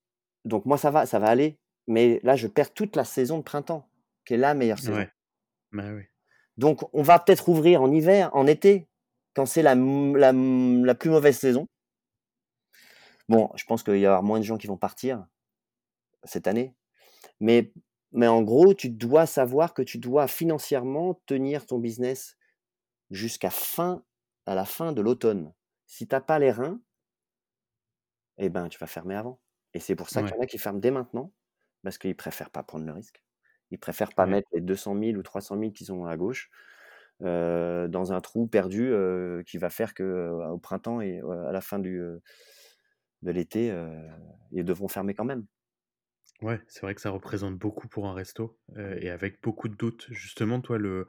[0.44, 1.58] donc moi ça va, ça va aller.
[1.86, 3.90] Mais là, je perds toute la saison de printemps,
[4.24, 4.96] qui est la meilleure saison.
[4.96, 5.10] Ouais.
[5.72, 6.02] Bah oui.
[6.56, 8.88] Donc on va peut-être ouvrir en hiver, en été,
[9.34, 11.66] quand c'est la, la, la plus mauvaise saison.
[13.28, 15.26] Bon, je pense qu'il y aura moins de gens qui vont partir
[16.24, 16.74] cette année.
[17.40, 17.72] Mais,
[18.12, 22.36] mais en gros, tu dois savoir que tu dois financièrement tenir ton business
[23.10, 24.02] jusqu'à fin,
[24.46, 25.54] à la fin de l'automne.
[25.86, 26.80] Si tu n'as pas les reins,
[28.38, 29.40] eh ben, tu vas fermer avant.
[29.74, 31.32] Et c'est pour ça qu'il y en a qui ferment dès maintenant,
[31.82, 33.22] parce qu'ils préfèrent pas prendre le risque.
[33.70, 34.28] Ils préfèrent pas Ouais.
[34.28, 36.50] mettre les 200 000 ou 300 000 qu'ils ont à gauche
[37.22, 41.48] euh, dans un trou perdu euh, qui va faire que euh, au printemps et euh,
[41.48, 42.00] à la fin du,
[43.22, 43.72] de l'été,
[44.52, 45.46] ils devront fermer quand même.
[46.40, 50.06] Ouais, c'est vrai que ça représente beaucoup pour un resto et avec beaucoup de doutes.
[50.10, 51.08] Justement, toi, le,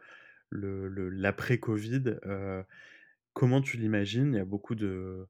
[0.49, 2.17] le, le- l'après-Covid,
[3.33, 4.33] comment tu l'imagines?
[4.33, 5.27] Il y a beaucoup de,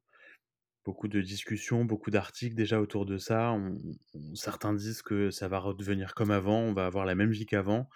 [0.85, 3.51] beaucoup de discussions, beaucoup d'articles déjà autour de ça.
[3.51, 3.79] On-
[4.13, 7.45] on- certains disent que ça va redevenir comme avant, on va avoir la même vie
[7.45, 7.89] qu'avant,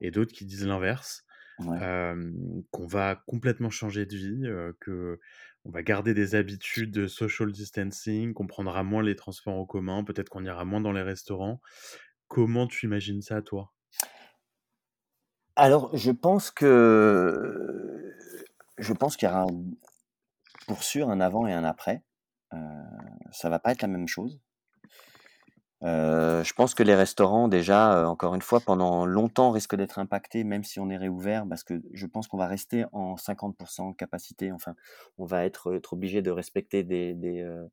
[0.00, 1.24] et d'autres qui disent l'inverse,
[1.58, 1.82] Ouais.
[1.82, 2.32] euh,
[2.70, 5.20] qu'on va complètement changer de vie, euh, que
[5.64, 10.04] on va garder des habitudes de social distancing, qu'on prendra moins les transports en commun,
[10.04, 11.60] peut-être qu'on ira moins dans les restaurants.
[12.28, 13.72] Comment tu imagines ça, toi?
[15.56, 18.14] Alors, je pense que
[18.78, 19.64] je pense qu'il y aura un-
[20.66, 22.04] pour sûr un avant et un après.
[22.54, 22.56] Euh,
[23.32, 24.40] ça va pas être la même chose.
[25.84, 30.00] Euh, je pense que les restaurants, déjà, euh, encore une fois, pendant longtemps, risquent d'être
[30.00, 33.92] impactés, même si on est réouvert, parce que je pense qu'on va rester en 50%
[33.92, 34.50] de capacité.
[34.50, 34.74] Enfin,
[35.18, 37.68] on va être, obligé de respecter de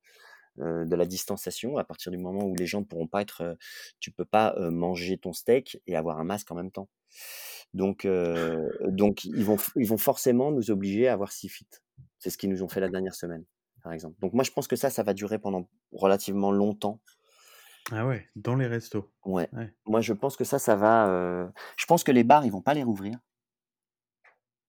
[0.57, 3.57] la distanciation à partir du moment où les gens ne pourront pas être.
[3.99, 6.89] tu peux pas manger ton steak et avoir un masque en même temps.
[7.73, 8.07] Donc,
[8.88, 11.81] donc ils, vont, ils vont forcément nous obliger à avoir six feet.
[12.19, 13.45] C'est ce qu'ils nous ont fait la dernière semaine,
[13.86, 14.20] par exemple.
[14.20, 17.02] Donc, moi, je pense que ça, ça va durer pendant relativement longtemps.
[17.91, 19.14] Ah ouais, dans les restos.
[19.26, 19.48] Ouais.
[19.53, 19.72] Ouais.
[19.86, 21.07] Moi, je pense que ça, ça va.
[21.07, 21.48] euh,
[21.78, 23.20] Je pense que les bars, ils vont pas les rouvrir,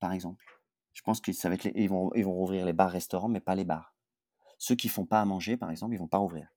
[0.00, 0.44] par exemple.
[0.92, 3.40] Je pense que ça va être les- ils vont, ils vont rouvrir les bars-restaurants, mais
[3.40, 3.94] pas les bars.
[4.58, 6.48] Ceux qui font pas à manger, par exemple, ils vont pas rouvrir.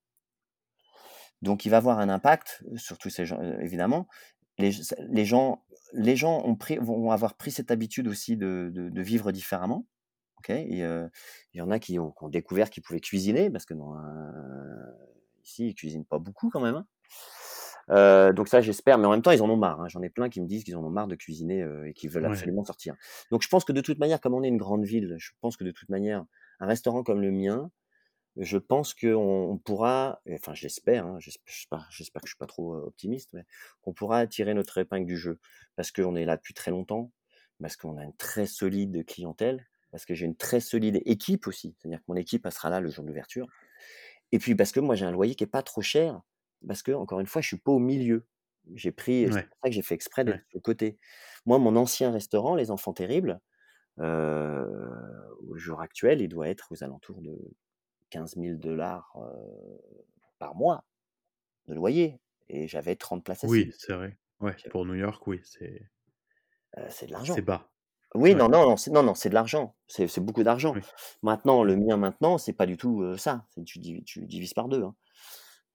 [1.40, 4.06] Donc, il va avoir un impact sur tous ces gens, euh, évidemment.
[4.58, 4.72] Les,
[5.08, 5.64] les gens,
[5.94, 9.86] les gens ont pris, vont avoir pris cette habitude aussi de, de, de vivre différemment.
[10.40, 11.08] Ok euh,
[11.54, 13.74] il y en a qui ont, qui ont découvert qu'ils pouvaient cuisiner, parce que
[15.44, 16.76] ici, ils cuisinent pas beaucoup quand même.
[16.76, 16.86] hein.
[17.90, 18.98] Euh, donc ça, j'espère.
[18.98, 19.80] Mais en même temps, ils en ont marre.
[19.80, 19.88] hein.
[19.88, 22.10] J'en ai plein qui me disent qu'ils en ont marre de cuisiner euh, et qu'ils
[22.10, 22.26] veulent Ouais.
[22.26, 22.94] absolument sortir.
[23.30, 25.56] Donc je pense que de toute manière, comme on est une grande ville, je pense
[25.56, 26.24] que de toute manière,
[26.60, 27.70] un restaurant comme le mien,
[28.36, 32.46] je pense qu'on on pourra, enfin j'espère, hein, j'espère, j'espère- j'espère que je suis pas
[32.46, 33.44] trop euh, optimiste, mais
[33.82, 35.40] qu'on pourra tirer notre épingle du jeu
[35.76, 37.12] parce qu'on est là depuis très longtemps,
[37.62, 41.74] parce qu'on a une très solide clientèle, parce que j'ai une très solide équipe aussi,
[41.78, 43.48] c'est-à-dire que mon équipe elle sera là le jour d'ouverture,
[44.32, 46.22] et puis parce que moi j'ai un loyer qui est pas trop cher,
[46.68, 48.26] parce que encore une fois je suis pas au milieu.
[48.74, 50.44] J'ai pris, c'est pour ça que j'ai fait exprès d'être Ouais.
[50.54, 50.98] de côté.
[51.46, 53.40] Moi, mon ancien restaurant, Les Enfants Terribles,
[54.00, 54.86] euh,
[55.48, 57.36] au jour actuel, il doit être aux alentours de
[58.10, 59.16] 15 000 dollars
[60.38, 60.84] par mois
[61.68, 62.20] de loyer.
[62.48, 63.66] Et j'avais 30 places assises.
[63.66, 64.18] Oui, c'est vrai.
[64.40, 65.82] Ouais, pour New York, oui, c'est
[66.78, 67.34] Euh, c'est de l'argent.
[67.34, 67.70] c'est bas.
[68.14, 68.34] Oui, Ouais.
[68.36, 69.76] non, non, non, c'est, non, non, c'est de l'argent.
[69.86, 70.74] C'est, c'est beaucoup d'argent.
[70.74, 70.80] Oui.
[71.22, 73.46] Maintenant, le mien, maintenant, c'est pas du tout ça.
[73.50, 74.82] C'est, tu, div- tu divises par deux.
[74.82, 74.94] hein.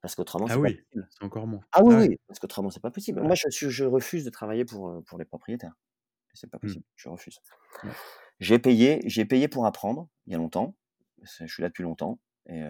[0.02, 1.08] Parce qu'autrement, Ah c'est pas oui, possible.
[1.10, 1.60] c'est encore moins.
[1.72, 3.20] Ah oui, Ah oui, parce qu'autrement, c'est pas possible.
[3.20, 3.26] Ouais.
[3.26, 5.72] Moi, je, suis- je refuse de travailler pour, pour les propriétaires.
[6.34, 6.60] C'est pas Hmm.
[6.60, 6.84] possible.
[6.96, 7.38] Je refuse.
[7.82, 7.90] Ouais.
[8.38, 10.76] J'ai payé, j'ai payé pour apprendre il y a longtemps.
[11.24, 12.20] C'est- Je suis là depuis longtemps.
[12.48, 12.60] Et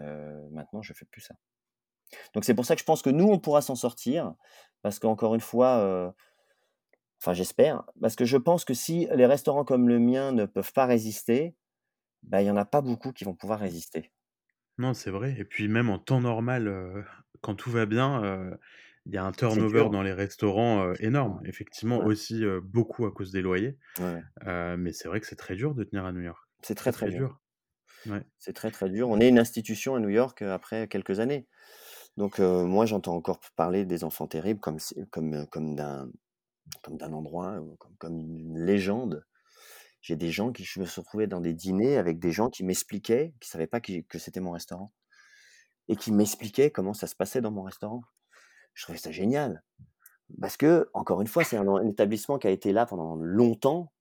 [0.52, 1.34] maintenant, je fais plus ça.
[2.32, 4.32] Donc, c'est pour ça que je pense que nous, on pourra s'en sortir.
[4.82, 6.14] Parce qu'encore une fois,
[7.22, 7.84] enfin, j'espère.
[8.01, 11.55] Parce que je pense que si les restaurants comme le mien ne peuvent pas résister,
[12.22, 14.12] ben, il y en a pas beaucoup qui vont pouvoir résister.
[14.78, 15.34] Non, c'est vrai.
[15.38, 17.02] Et puis même en temps normal, euh,
[17.40, 18.55] quand tout va bien, euh,
[19.06, 21.40] il y a un turnover dans les restaurants euh, énorme.
[21.44, 22.05] Effectivement, Ouais.
[22.06, 23.78] aussi beaucoup à cause des loyers.
[23.98, 24.22] Ouais,
[24.76, 26.43] mais c'est vrai que c'est très dur de tenir à New York.
[26.62, 27.18] C'est très, Très dur.
[27.18, 28.12] dur.
[28.12, 28.22] Ouais.
[28.38, 29.09] C'est très très dur.
[29.09, 31.47] On est une institution à New York après quelques années.
[32.16, 34.78] Donc moi j'entends encore parler des enfants terribles comme
[35.10, 36.09] comme comme d'un
[36.82, 39.24] comme d'un endroit euh, comme, comme une légende.
[40.01, 42.64] J'ai des gens qui je me suis retrouvé dans des dîners avec des gens qui
[42.64, 44.93] m'expliquaient, qui savaient pas que c'était mon restaurant
[45.88, 48.02] et qui m'expliquaient comment ça se passait dans mon restaurant.
[48.74, 49.62] Je trouvais ça génial
[50.40, 53.93] parce que encore une fois c'est un, établissement qui a été là pendant longtemps,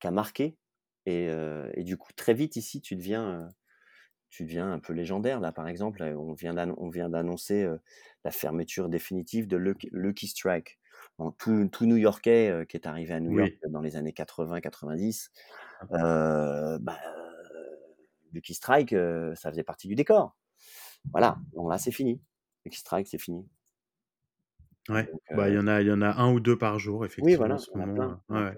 [0.00, 0.56] qui a marqué
[1.06, 3.48] et, euh, du coup très vite ici tu deviens euh,
[4.32, 5.40] tu deviens un peu légendaire.
[5.40, 7.68] Là, par exemple, on vient d'annoncer
[8.24, 10.78] la fermeture définitive de Lucky, Strike.
[11.38, 15.30] Tout, New Yorkais qui est arrivé à New York dans les années 80-90,
[15.90, 16.78] ah.
[16.80, 16.98] bah,
[18.32, 18.90] Lucky Strike,
[19.34, 20.36] ça faisait partie du décor.
[21.10, 22.20] Voilà, bon là c'est fini.
[22.64, 23.46] Lucky Strike, c'est fini.
[24.88, 27.04] Ouais, bah, il y en a il y en a un ou deux par jour
[27.04, 28.54] effectivement oui, voilà,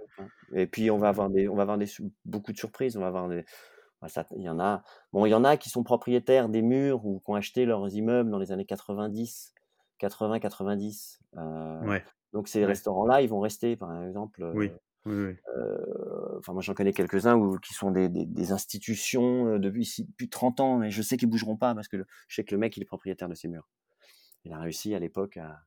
[0.54, 1.86] Et puis on va avoir des on va avoir des
[2.24, 3.44] beaucoup de surprises, on va avoir des
[4.36, 4.82] il y en a
[5.12, 7.94] bon, il y en a qui sont propriétaires des murs ou qui ont acheté leurs
[7.94, 9.54] immeubles dans les années 90,
[9.98, 11.20] 80 90
[12.34, 14.70] donc ces restaurants-là, ils vont rester par exemple Oui,
[15.06, 15.34] oui,
[16.38, 20.90] enfin moi j'en connais quelques-uns qui sont des, des, institutions depuis, depuis 30 ans et
[20.90, 23.28] je sais qu'ils bougeront pas parce que je sais que le mec il est propriétaire
[23.30, 23.68] de ces murs.
[24.44, 25.64] Il a réussi à l'époque à,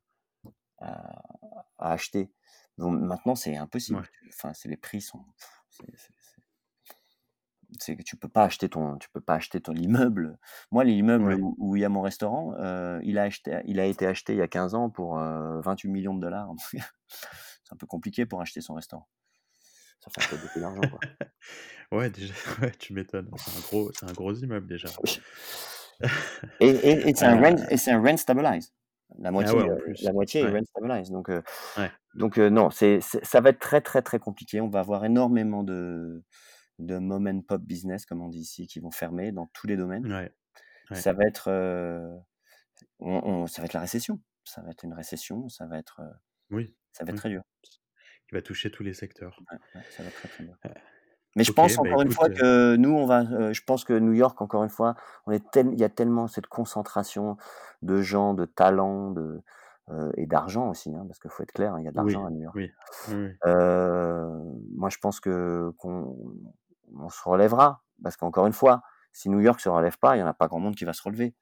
[0.79, 2.31] à, acheter.
[2.77, 4.07] Donc, maintenant, c'est impossible.
[4.29, 5.23] Enfin, c'est les prix sont.
[7.79, 10.37] C'est que tu peux pas acheter ton, tu peux pas acheter ton immeuble.
[10.71, 14.05] Moi, l'immeuble où, il y a mon restaurant, euh, il a acheté, il a été
[14.05, 16.49] acheté il y a 15 ans pour 28 euh, millions de dollars.
[17.07, 19.07] c'est un peu compliqué pour acheter son restaurant.
[19.99, 20.99] Ça fait un peu beaucoup d'argent, quoi.
[21.97, 23.29] ouais, déjà, ouais, tu m'étonnes.
[23.37, 24.89] C'est un gros, c'est un gros immeuble déjà.
[26.59, 27.55] et, et, et c'est un, euh.
[27.87, 28.71] un rent stabilized.
[29.19, 31.11] La ah moitié, euh, la moitié est rent stabilized.
[31.11, 31.41] Donc, euh,
[32.15, 34.59] donc euh, non, c'est, ça va être très très très compliqué.
[34.61, 36.23] On va avoir énormément de,
[36.79, 39.77] de mom and pop business, comme on dit ici, qui vont fermer dans tous les
[39.77, 40.29] domaines.
[40.93, 41.49] Ça va être,
[42.99, 44.21] on, ça va être la récession.
[44.45, 45.49] Ça va être une récession.
[45.49, 46.01] Ça va être,
[46.49, 47.43] oui, ça va être très dur.
[47.61, 49.39] Qui va toucher tous les secteurs.
[49.91, 50.57] ça va être très très dur.
[51.35, 53.53] Mais je pense bah, encore une fois que nous, on va.
[53.53, 54.95] je pense que New York, encore une fois,
[55.27, 57.37] on est il y a tellement cette concentration
[57.83, 59.41] de gens, de talents, de
[60.17, 62.25] et d'argent aussi, hein, parce qu'il faut être clair, hein, il y a de l'argent
[62.25, 62.57] à New York.
[63.45, 66.17] moi, je pense que qu'on
[66.95, 68.81] on se relèvera, parce qu'encore une fois,
[69.11, 70.93] si New York se relève pas, il y en a pas grand monde qui va
[70.93, 71.35] se relever.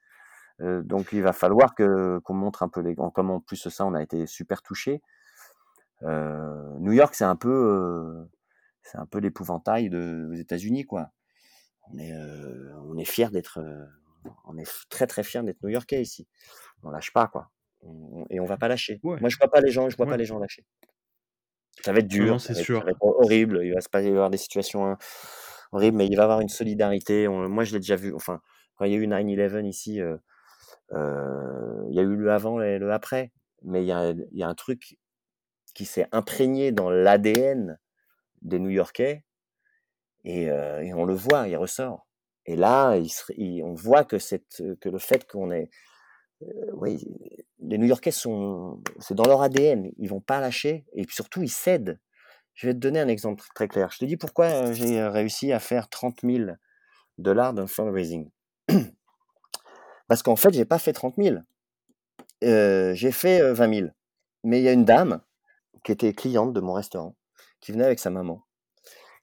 [0.60, 2.96] donc, il va falloir que qu'on montre un peu les.
[2.96, 5.02] Comme en plus ça, on a été super touché.
[6.02, 8.28] New York, c'est un peu
[8.86, 11.10] c'est un peu l'épouvantail de, aux États-Unis, quoi.
[11.92, 13.86] On est, euh, on est fier d'être, euh,
[14.46, 16.28] on est très très fier d'être New-Yorkais ici.
[16.84, 17.50] On lâche pas, quoi.
[18.30, 19.00] et on va pas lâcher.
[19.04, 20.64] Moi, je vois pas les gens, je vois pas les gens lâcher.
[21.84, 22.80] Ça va être dur, c'est sûr.
[22.80, 23.62] Ça va être horrible.
[23.64, 24.98] Il va se passer, y avoir des situations hein,
[25.72, 27.28] horribles, mais il va y avoir une solidarité.
[27.28, 28.14] moi, je l'ai déjà vu.
[28.14, 28.42] Enfin,
[28.76, 30.18] quand il y a eu 9/11 ici, euh,
[31.90, 33.32] il y a eu le avant et le après,
[33.64, 34.98] mais il y a, il y a un truc
[35.74, 37.78] qui s'est imprégné dans l'ADN
[38.42, 39.26] des New-Yorkais
[40.24, 40.50] et,
[40.94, 42.08] on le voit, il ressort.
[42.46, 42.98] Et là,
[43.38, 45.70] il, on voit que, cette, que le fait qu'on est,
[46.74, 47.00] oui,
[47.60, 52.00] les New-Yorkais sont, c'est dans leur ADN, ils vont pas lâcher et surtout ils cèdent.
[52.54, 53.90] Je vais te donner un exemple très clair.
[53.92, 56.52] Je te dis pourquoi j'ai réussi à faire 30 000
[57.18, 58.30] dollars d'un fundraising.
[60.08, 61.38] Parce qu'en fait, j'ai pas fait 30 000.
[62.42, 63.90] j'ai fait 20 000.
[64.44, 65.22] Mais il y a une dame
[65.84, 67.16] qui était cliente de mon restaurant
[67.60, 68.46] qui venait avec sa maman,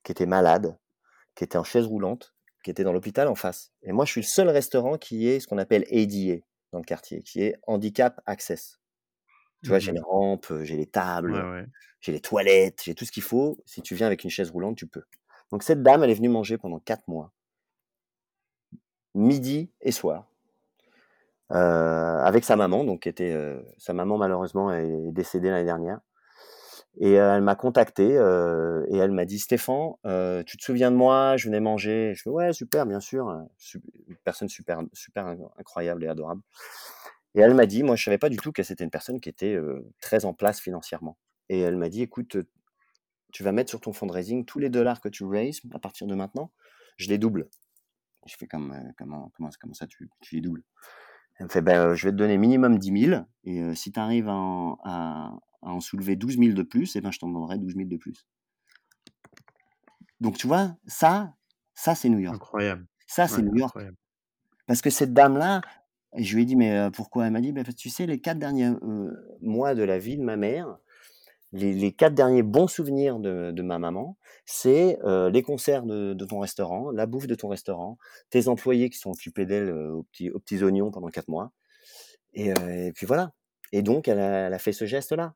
[0.03, 0.77] qui était malade,
[1.35, 2.35] qui était en chaise roulante,
[2.65, 3.73] qui était dans l'hôpital en face.
[3.83, 6.43] Et moi, je suis le seul restaurant qui est ce qu'on appelle ADA
[6.73, 8.81] dans le quartier, qui est Handicap Access.
[9.63, 11.69] Tu vois, j'ai mmh les rampes, j'ai les tables,
[12.01, 13.63] j'ai les toilettes, j'ai tout ce qu'il faut.
[13.65, 15.05] Si tu viens avec une chaise roulante, tu peux.
[15.53, 17.33] Donc cette dame, elle est venue manger pendant quatre mois,
[19.15, 20.27] midi et soir,
[21.53, 26.01] euh, avec sa maman, donc était euh, sa maman malheureusement est décédée l'année dernière.
[27.01, 29.93] Et elle m'a contacté et elle m'a dit Stéphane,
[30.47, 31.37] tu te souviens de moi?
[31.37, 32.13] Je venais manger.
[32.15, 33.29] Je fais ouais super bien sûr,
[34.09, 35.27] une personne super super
[35.59, 36.43] incroyable et adorable.
[37.35, 39.31] Et elle m'a dit moi je savais pas du tout que c'était une personne qui
[39.31, 39.57] était
[40.01, 41.17] très en place financièrement.
[41.49, 42.37] Et elle m'a dit écoute
[43.33, 46.15] tu vas mettre sur ton fundraising tous les dollars que tu raises à partir de
[46.15, 46.53] maintenant,
[46.99, 47.49] je les double.
[48.27, 50.63] Je fais comme comment comment comment ça tu, tu les doubles?
[51.39, 54.29] Elle me fait ben je vais te donner minimum 10 000 et si tu arrives
[54.29, 55.33] à
[55.63, 57.97] en soulever 12 000 de plus, et eh ben je t'en donnerai 12 000 de
[57.97, 58.27] plus.
[60.21, 61.35] Donc tu vois, ça,
[61.75, 62.37] ça c'est New York.
[62.37, 62.87] Incroyable.
[63.07, 63.77] Ça c'est New York.
[64.67, 65.61] Parce que cette dame-là,
[66.17, 67.27] je lui ai dit, mais euh, pourquoi?
[67.27, 70.23] Elle m'a dit, bah, tu sais, les quatre derniers euh, mois de la vie de
[70.23, 70.79] ma mère,
[71.53, 74.17] les, quatre derniers bons souvenirs de, ma maman,
[74.47, 77.99] c'est euh, les concerts de, ton restaurant, la bouffe de ton restaurant,
[78.31, 81.53] tes employés qui sont occupés d'elle aux, petits, aux petits oignons pendant quatre mois.
[82.33, 82.55] Et,
[82.95, 83.33] puis voilà.
[83.73, 85.35] Et donc, elle a fait ce geste-là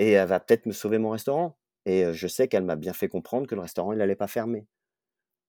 [0.00, 1.58] et elle va peut-être me sauver mon restaurant.
[1.84, 4.66] Et je sais qu'elle m'a bien fait comprendre que le restaurant, il n'allait pas fermer.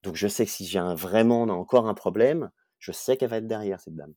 [0.04, 3.38] Donc je sais que si j'ai un, vraiment encore un problème, je sais qu'elle va
[3.38, 4.14] être derrière, cette dame.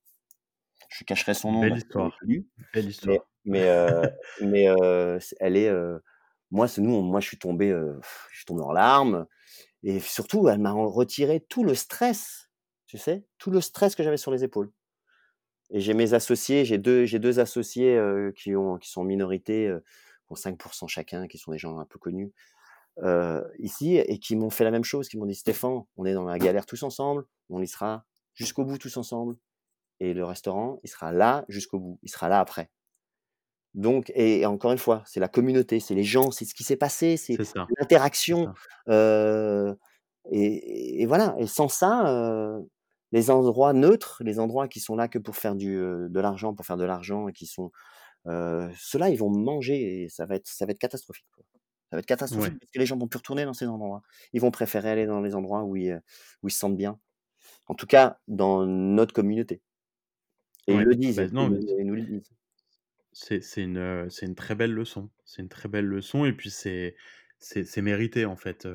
[0.88, 1.60] Je cacherai son nom.
[1.60, 2.18] Belle histoire.
[2.72, 3.18] Belle histoire.
[3.44, 3.62] Mais,
[4.40, 4.66] mais,
[5.38, 5.72] elle est...
[6.50, 9.26] moi, c'est nous, moi, je suis tombé, je suis tombé en larmes.
[9.84, 12.50] Et surtout, elle m'a retiré tout le stress.
[12.88, 14.72] tu sais, tout le stress que j'avais sur les épaules.
[15.70, 18.00] Et j'ai mes associés, j'ai deux, j'ai deux associés
[18.36, 19.72] qui, ont, qui sont en minorité,
[20.30, 22.32] ont 5% chacun, qui sont des gens un peu connus
[23.02, 26.14] euh, ici, et qui m'ont fait la même chose, qui m'ont dit Stéphane, on est
[26.14, 29.36] dans la galère tous ensemble, on y sera jusqu'au bout tous ensemble,
[30.00, 32.70] et le restaurant, il sera là jusqu'au bout, il sera là après.
[33.74, 36.76] Donc, et, encore une fois, c'est la communauté, c'est les gens, c'est ce qui s'est
[36.76, 37.36] passé, c'est
[37.78, 38.52] l'interaction.
[38.88, 39.74] euh,
[40.30, 41.34] et, et voilà.
[41.38, 42.60] Et sans ça, euh,
[43.10, 46.64] les endroits neutres, les endroits qui sont là que pour faire du, de l'argent, pour
[46.64, 47.72] faire de l'argent, et qui sont,
[48.26, 51.26] euh, ceux-là, ils vont manger et ça va être, ça va être catastrophique.
[51.34, 51.44] quoi.
[51.90, 52.58] Ça va être catastrophique Ouais.
[52.58, 54.02] parce que les gens vont plus retourner dans ces endroits.
[54.32, 56.00] Ils vont préférer aller dans les endroits où ils,
[56.42, 56.98] où ils se sentent bien.
[57.66, 59.62] En tout cas, dans notre communauté.
[60.66, 62.30] Et ils le disent, Bah, ils, non, nous- ils nous le disent.
[63.12, 65.10] c'est une, très belle leçon.
[65.24, 66.96] C'est une très belle leçon et puis c'est
[67.82, 68.66] mérité en fait,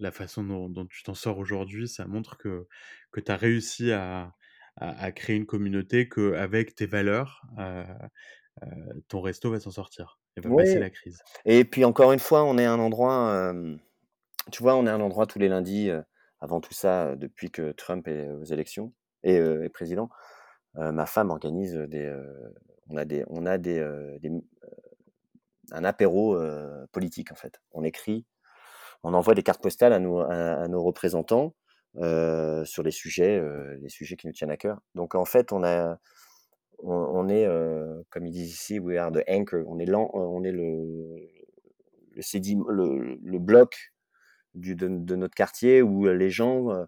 [0.00, 2.66] la façon dont dont tu t'en sors aujourd'hui, ça montre que
[3.12, 4.34] que tu as réussi à
[4.76, 7.42] à à créer une communauté, qu'avec tes valeurs,
[9.08, 11.22] ton resto va s'en sortir et va passer la crise.
[11.44, 13.76] Et puis encore une fois, on est un endroit, euh,
[14.52, 16.02] tu vois, on est un endroit tous les lundis, euh,
[16.40, 18.92] avant tout ça, euh, depuis que Trump est aux élections
[19.22, 20.08] et euh, est président.
[20.76, 22.54] euh, ma femme organise des, euh,
[22.88, 24.30] on a des, on a des, euh, des-
[25.72, 27.60] un apéro euh, politique en fait.
[27.72, 28.26] On écrit,
[29.02, 30.26] on envoie des cartes postales à nos, à,
[30.62, 31.54] à nos représentants
[31.96, 34.80] euh, sur les sujets, euh, les sujets qui nous tiennent à cœur.
[34.94, 35.98] Donc en fait, on a,
[36.82, 39.64] on, est, euh, comme ils disent ici, we are the anchor.
[39.66, 41.16] On est lent, on est le,
[42.14, 43.92] le, le, bloc
[44.54, 46.84] du, de, notre quartier où les gens, euh,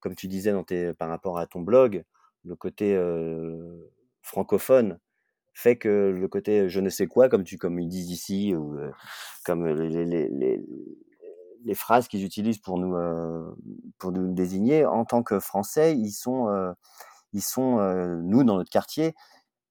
[0.00, 2.04] comme tu disais dans par rapport à ton blog,
[2.44, 3.76] le côté euh,
[4.22, 4.98] francophone
[5.58, 8.78] fait que le côté je ne sais quoi, comme tu comme ils disent ici, ou
[8.78, 8.92] euh,
[9.44, 10.60] comme les, les, les,
[11.64, 13.50] les, phrases qu'ils utilisent pour nous euh,
[13.98, 16.72] pour nous désigner en tant que Français, ils sont euh,
[17.32, 19.14] ils sont euh, nous dans notre quartier,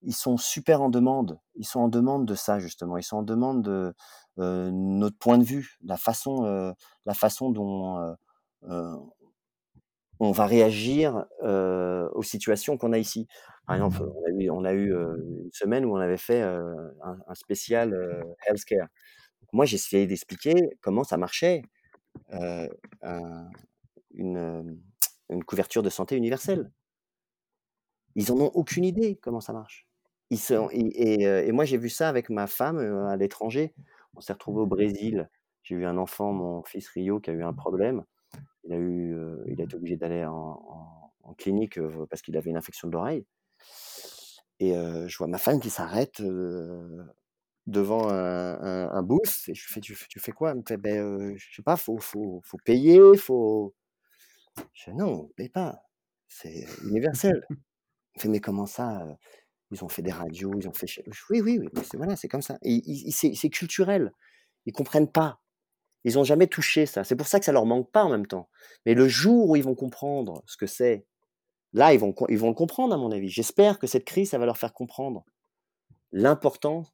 [0.04, 1.40] ils sont super en demande.
[1.56, 2.98] Ils sont en demande de ça justement.
[2.98, 3.94] Ils sont en demande de
[4.40, 6.74] euh, notre point de vue, la façon euh,
[7.06, 8.16] la façon dont
[10.20, 13.28] on va réagir aux situations qu'on a ici.
[13.66, 17.18] Par exemple, on a eu, on a eu une semaine où on avait fait un,
[17.28, 17.94] un spécial
[18.48, 18.88] healthcare.
[19.42, 21.64] Donc, moi, j'ai essayé d'expliquer comment ça marchait,
[22.32, 23.50] un-
[24.14, 24.80] une,
[25.30, 26.72] une couverture de santé universelle.
[28.18, 29.88] Ils en ont aucune idée comment ça marche.
[30.32, 33.18] Ils sont, et, et, euh, et moi, j'ai vu ça avec ma femme euh, à
[33.18, 33.76] l'étranger.
[34.16, 35.30] On s'est retrouvé au Brésil.
[35.64, 38.06] J'ai eu un enfant, mon fils Rio, qui a eu un problème.
[38.66, 41.80] Il a eu, euh, il a été obligé d'aller en, en- en clinique
[42.10, 43.26] parce qu'il avait une infection de l'oreille.
[44.60, 47.04] Et euh, je vois ma femme qui s'arrête euh,
[47.68, 48.14] devant un,
[48.62, 50.52] un, un booth et je lui fais, tu, fais- tu fais quoi?
[50.52, 53.76] Elle me fait, ben, je sais pas, faut, faut, faut payer, faut.
[54.74, 55.84] Je fais, non, on paye pas,
[56.28, 57.46] c'est universel.
[58.18, 59.06] Il fait, mais comment ça
[59.72, 60.88] Ils ont fait des radios, ils ont fait.
[61.30, 62.58] Oui, oui, oui, c'est voilà, comme ça.
[62.64, 62.82] Et
[63.12, 64.12] c'est culturel.
[64.66, 65.40] Ils comprennent pas.
[66.04, 67.04] Ils n'ont jamais touché ça.
[67.04, 68.50] C'est pour ça que ça leur manque pas en même temps.
[68.86, 71.06] Mais le jour où ils vont comprendre ce que c'est,
[71.74, 73.30] là, ils vont, ils vont le comprendre, à mon avis.
[73.30, 75.26] J'espère que cette crise, ça va leur faire comprendre
[76.12, 76.94] l'importance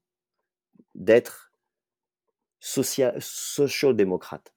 [0.96, 1.54] d'être
[2.60, 4.54] social, social-démocrate.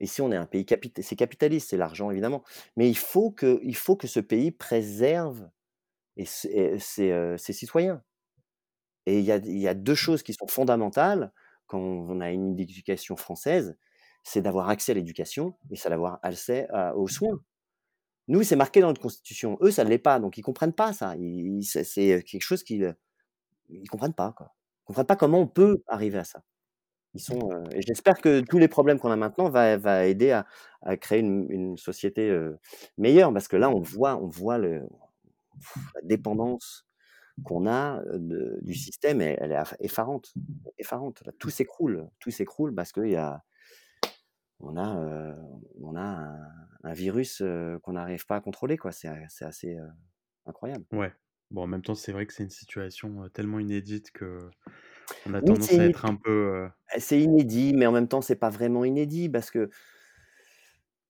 [0.00, 1.08] Ici, on est un pays capitaliste.
[1.08, 2.42] C'est capitaliste, c'est l'argent, évidemment.
[2.76, 5.48] Mais il faut que, il faut que ce pays préserve
[6.16, 8.02] et ses, euh, ses citoyens.
[9.06, 11.32] Et il y a, il y a deux choses qui sont fondamentales
[11.66, 13.76] quand on a une éducation française,
[14.22, 17.40] c'est d'avoir accès à l'éducation et c'est d'avoir accès à- aux soins.
[18.28, 19.58] Nous, c'est marqué dans notre constitution.
[19.60, 21.14] Eux, ça ne l'est pas, donc ils comprennent pas ça.
[21.62, 22.96] C'est c'est quelque chose qu'ils
[23.68, 24.32] ils comprennent pas.
[24.32, 24.54] Quoi.
[24.82, 26.42] Ils comprennent pas comment on peut arriver à ça.
[27.14, 30.32] Ils sont, euh, et j'espère que tous les problèmes qu'on a maintenant va, va aider
[30.32, 30.46] à,
[30.82, 32.58] à créer une, une société euh,
[32.98, 34.82] meilleure, parce que là, on voit, on voit le,
[35.94, 36.86] la dépendance
[37.44, 40.32] qu'on a de- du système, elle, elle est effarante,
[40.78, 41.22] effarante.
[41.38, 43.42] Tout s'écroule, tout s'écroule parce qu'il y a,
[44.60, 45.34] on a, euh,
[45.80, 46.38] on a un,
[46.84, 48.92] un virus euh, qu'on n'arrive pas à contrôler, quoi.
[48.92, 49.08] C'est,
[49.40, 49.86] assez euh,
[50.46, 50.84] incroyable.
[50.92, 51.12] Ouais.
[51.50, 55.44] Bon, en même temps, c'est vrai que c'est une situation, tellement inédite qu'on a Oui,
[55.44, 58.84] tendance à être un peu, heu c'est inédit, mais en même temps, c'est pas vraiment
[58.84, 59.70] inédit parce que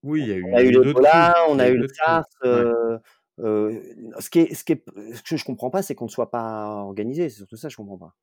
[0.02, 1.88] oui, il y a eu on a eu a l'Ebola, on a a eu le.
[1.88, 2.24] SARS.
[3.40, 3.82] Euh,
[4.20, 4.84] ce, qui est, ce, qui est,
[5.14, 7.28] ce que je comprends pas, c'est qu'on ne soit pas organisé.
[7.28, 8.14] C'est surtout ça, que je comprends pas.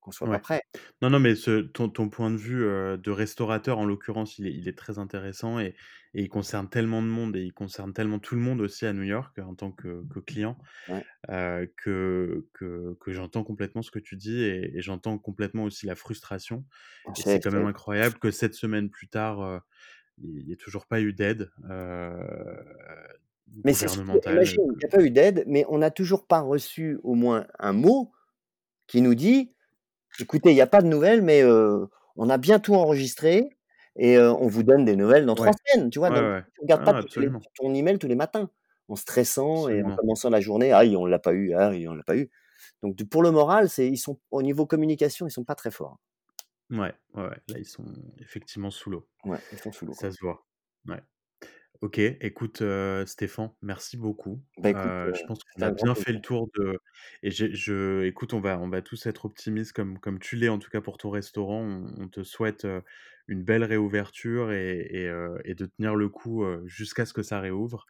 [0.00, 0.62] Qu'on soit pas prêt.
[1.02, 4.54] Non, non, mais ce ton ton point de vue, de restaurateur, en l'occurrence, il est
[4.54, 5.74] il est très intéressant et
[6.14, 8.92] et il concerne tellement de monde et il concerne tellement tout le monde aussi à
[8.94, 10.56] New York, en tant que que client,
[10.88, 11.06] Ouais.
[11.28, 15.96] que que que j'entends complètement ce que tu dis et et j'entends complètement aussi la
[15.96, 16.64] frustration
[17.06, 19.62] et C'est, quand même incroyable que 7 semaines plus tard,
[20.18, 21.50] il y ait toujours pas eu d'aide,
[23.64, 23.86] Mais c'est
[24.26, 27.14] imagine, il que y a pas eu d'aide, mais on n'a toujours pas reçu au
[27.14, 28.12] moins un mot
[28.88, 29.54] qui nous dit:
[30.18, 31.44] «Écoutez, il y a pas de nouvelles, mais
[32.16, 33.58] on a bien tout enregistré
[33.96, 35.58] et on vous donne des nouvelles dans 3 Ouais.
[35.68, 36.10] semaines», tu vois?
[36.10, 36.44] Ouais, Donc ouais.
[36.54, 36.94] tu regardes Ah pas
[37.56, 38.50] ton email tous les matins,
[38.88, 42.04] en stressant et en commençant la journée: «Aïe, on l'a pas eu, aïe, on l'a
[42.04, 42.30] pas eu».
[42.82, 45.98] Donc pour le moral, ils sont au niveau communication, ils sont pas très forts.
[46.70, 47.84] Ouais, ouais, ouais, là, ils sont
[48.18, 49.08] effectivement sous l'eau.
[49.24, 50.12] Ouais, ils sont sous l'eau, Ça quoi.
[50.12, 50.46] se voit.
[50.86, 51.02] Ouais.
[51.82, 54.44] OK, écoute, heu, Stéphane, merci beaucoup.
[54.58, 56.78] Bah, écoute, heu, je pense qu'on c'était a un grand bien fait le tour de
[57.22, 60.50] et j'ai je écoute, on va on va tous être optimistes comme comme tu l'es,
[60.50, 61.62] en tout cas, pour ton restaurant.
[61.62, 62.66] On on te souhaite,
[63.28, 67.40] une belle réouverture et et heu et de tenir le coup, jusqu'à ce que ça
[67.40, 67.86] réouvre.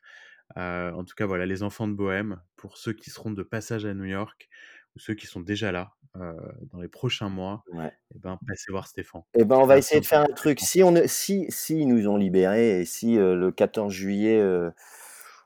[0.57, 3.95] En tout cas, voilà, les enfants de Bohème, pour ceux qui seront de passage à
[3.95, 4.49] New York
[4.97, 6.37] ou ceux qui sont déjà là, heu,
[6.73, 7.91] dans les prochains mois Ouais.
[8.15, 9.23] et ben, passez voir Stéphane.
[9.35, 10.59] Et ben, on va essayer de faire un truc.
[10.61, 14.73] Si on ne si s'ils nous ont libérés et si, heu, le 14 juillet, heu,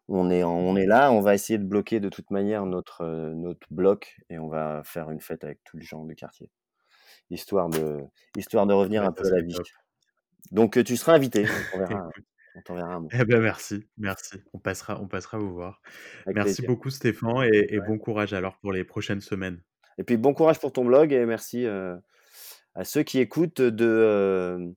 [0.09, 3.05] on est on est là, on va essayer de bloquer de toute manière notre,
[3.35, 6.51] notre bloc et on va faire une fête avec tous les gens du quartier.
[7.31, 8.01] Histoire de
[8.37, 9.55] histoire de revenir un peu à la vie.
[9.57, 9.67] top.
[10.53, 11.81] Donc tu seras invité, on
[12.57, 13.09] on t'enverra un mot.
[13.13, 14.39] et bah, merci, merci.
[14.53, 15.81] On passera on passera vous voir.
[16.27, 16.69] Avec Merci plaisir.
[16.69, 17.87] beaucoup Stéphane et et Ouais.
[17.87, 19.63] bon courage alors pour les prochaines semaines.
[19.99, 21.99] Et puis bon courage pour ton blog et merci, heu,
[22.75, 24.75] à ceux qui écoutent de, hem,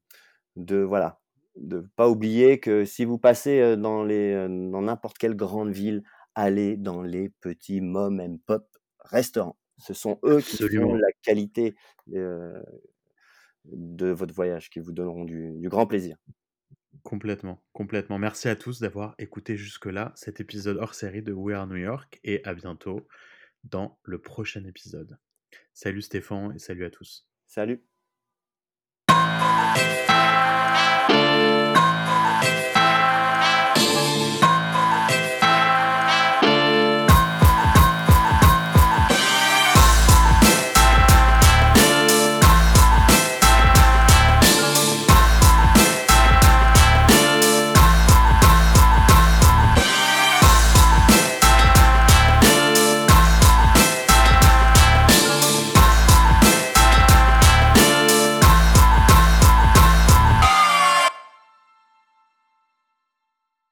[0.55, 1.19] de voilà,
[1.55, 6.03] de pas oublier que si vous passez, heu, dans les, dans n'importe quelle grande ville,
[6.35, 8.67] allez dans les petits mom and pop
[9.01, 9.57] restaurants.
[9.79, 11.75] Ce sont eux qui font la qualité,
[13.65, 16.17] de votre voyage, qui vous donneront du du grand plaisir.
[17.03, 18.17] Complètement, complètement.
[18.17, 22.19] Merci à tous d'avoir écouté jusque-là cet épisode hors série de We Are New York
[22.23, 23.07] et à bientôt
[23.69, 25.17] dans le prochain épisode.
[25.73, 27.27] Salut Stéphane et salut à tous.
[27.45, 27.83] Salut.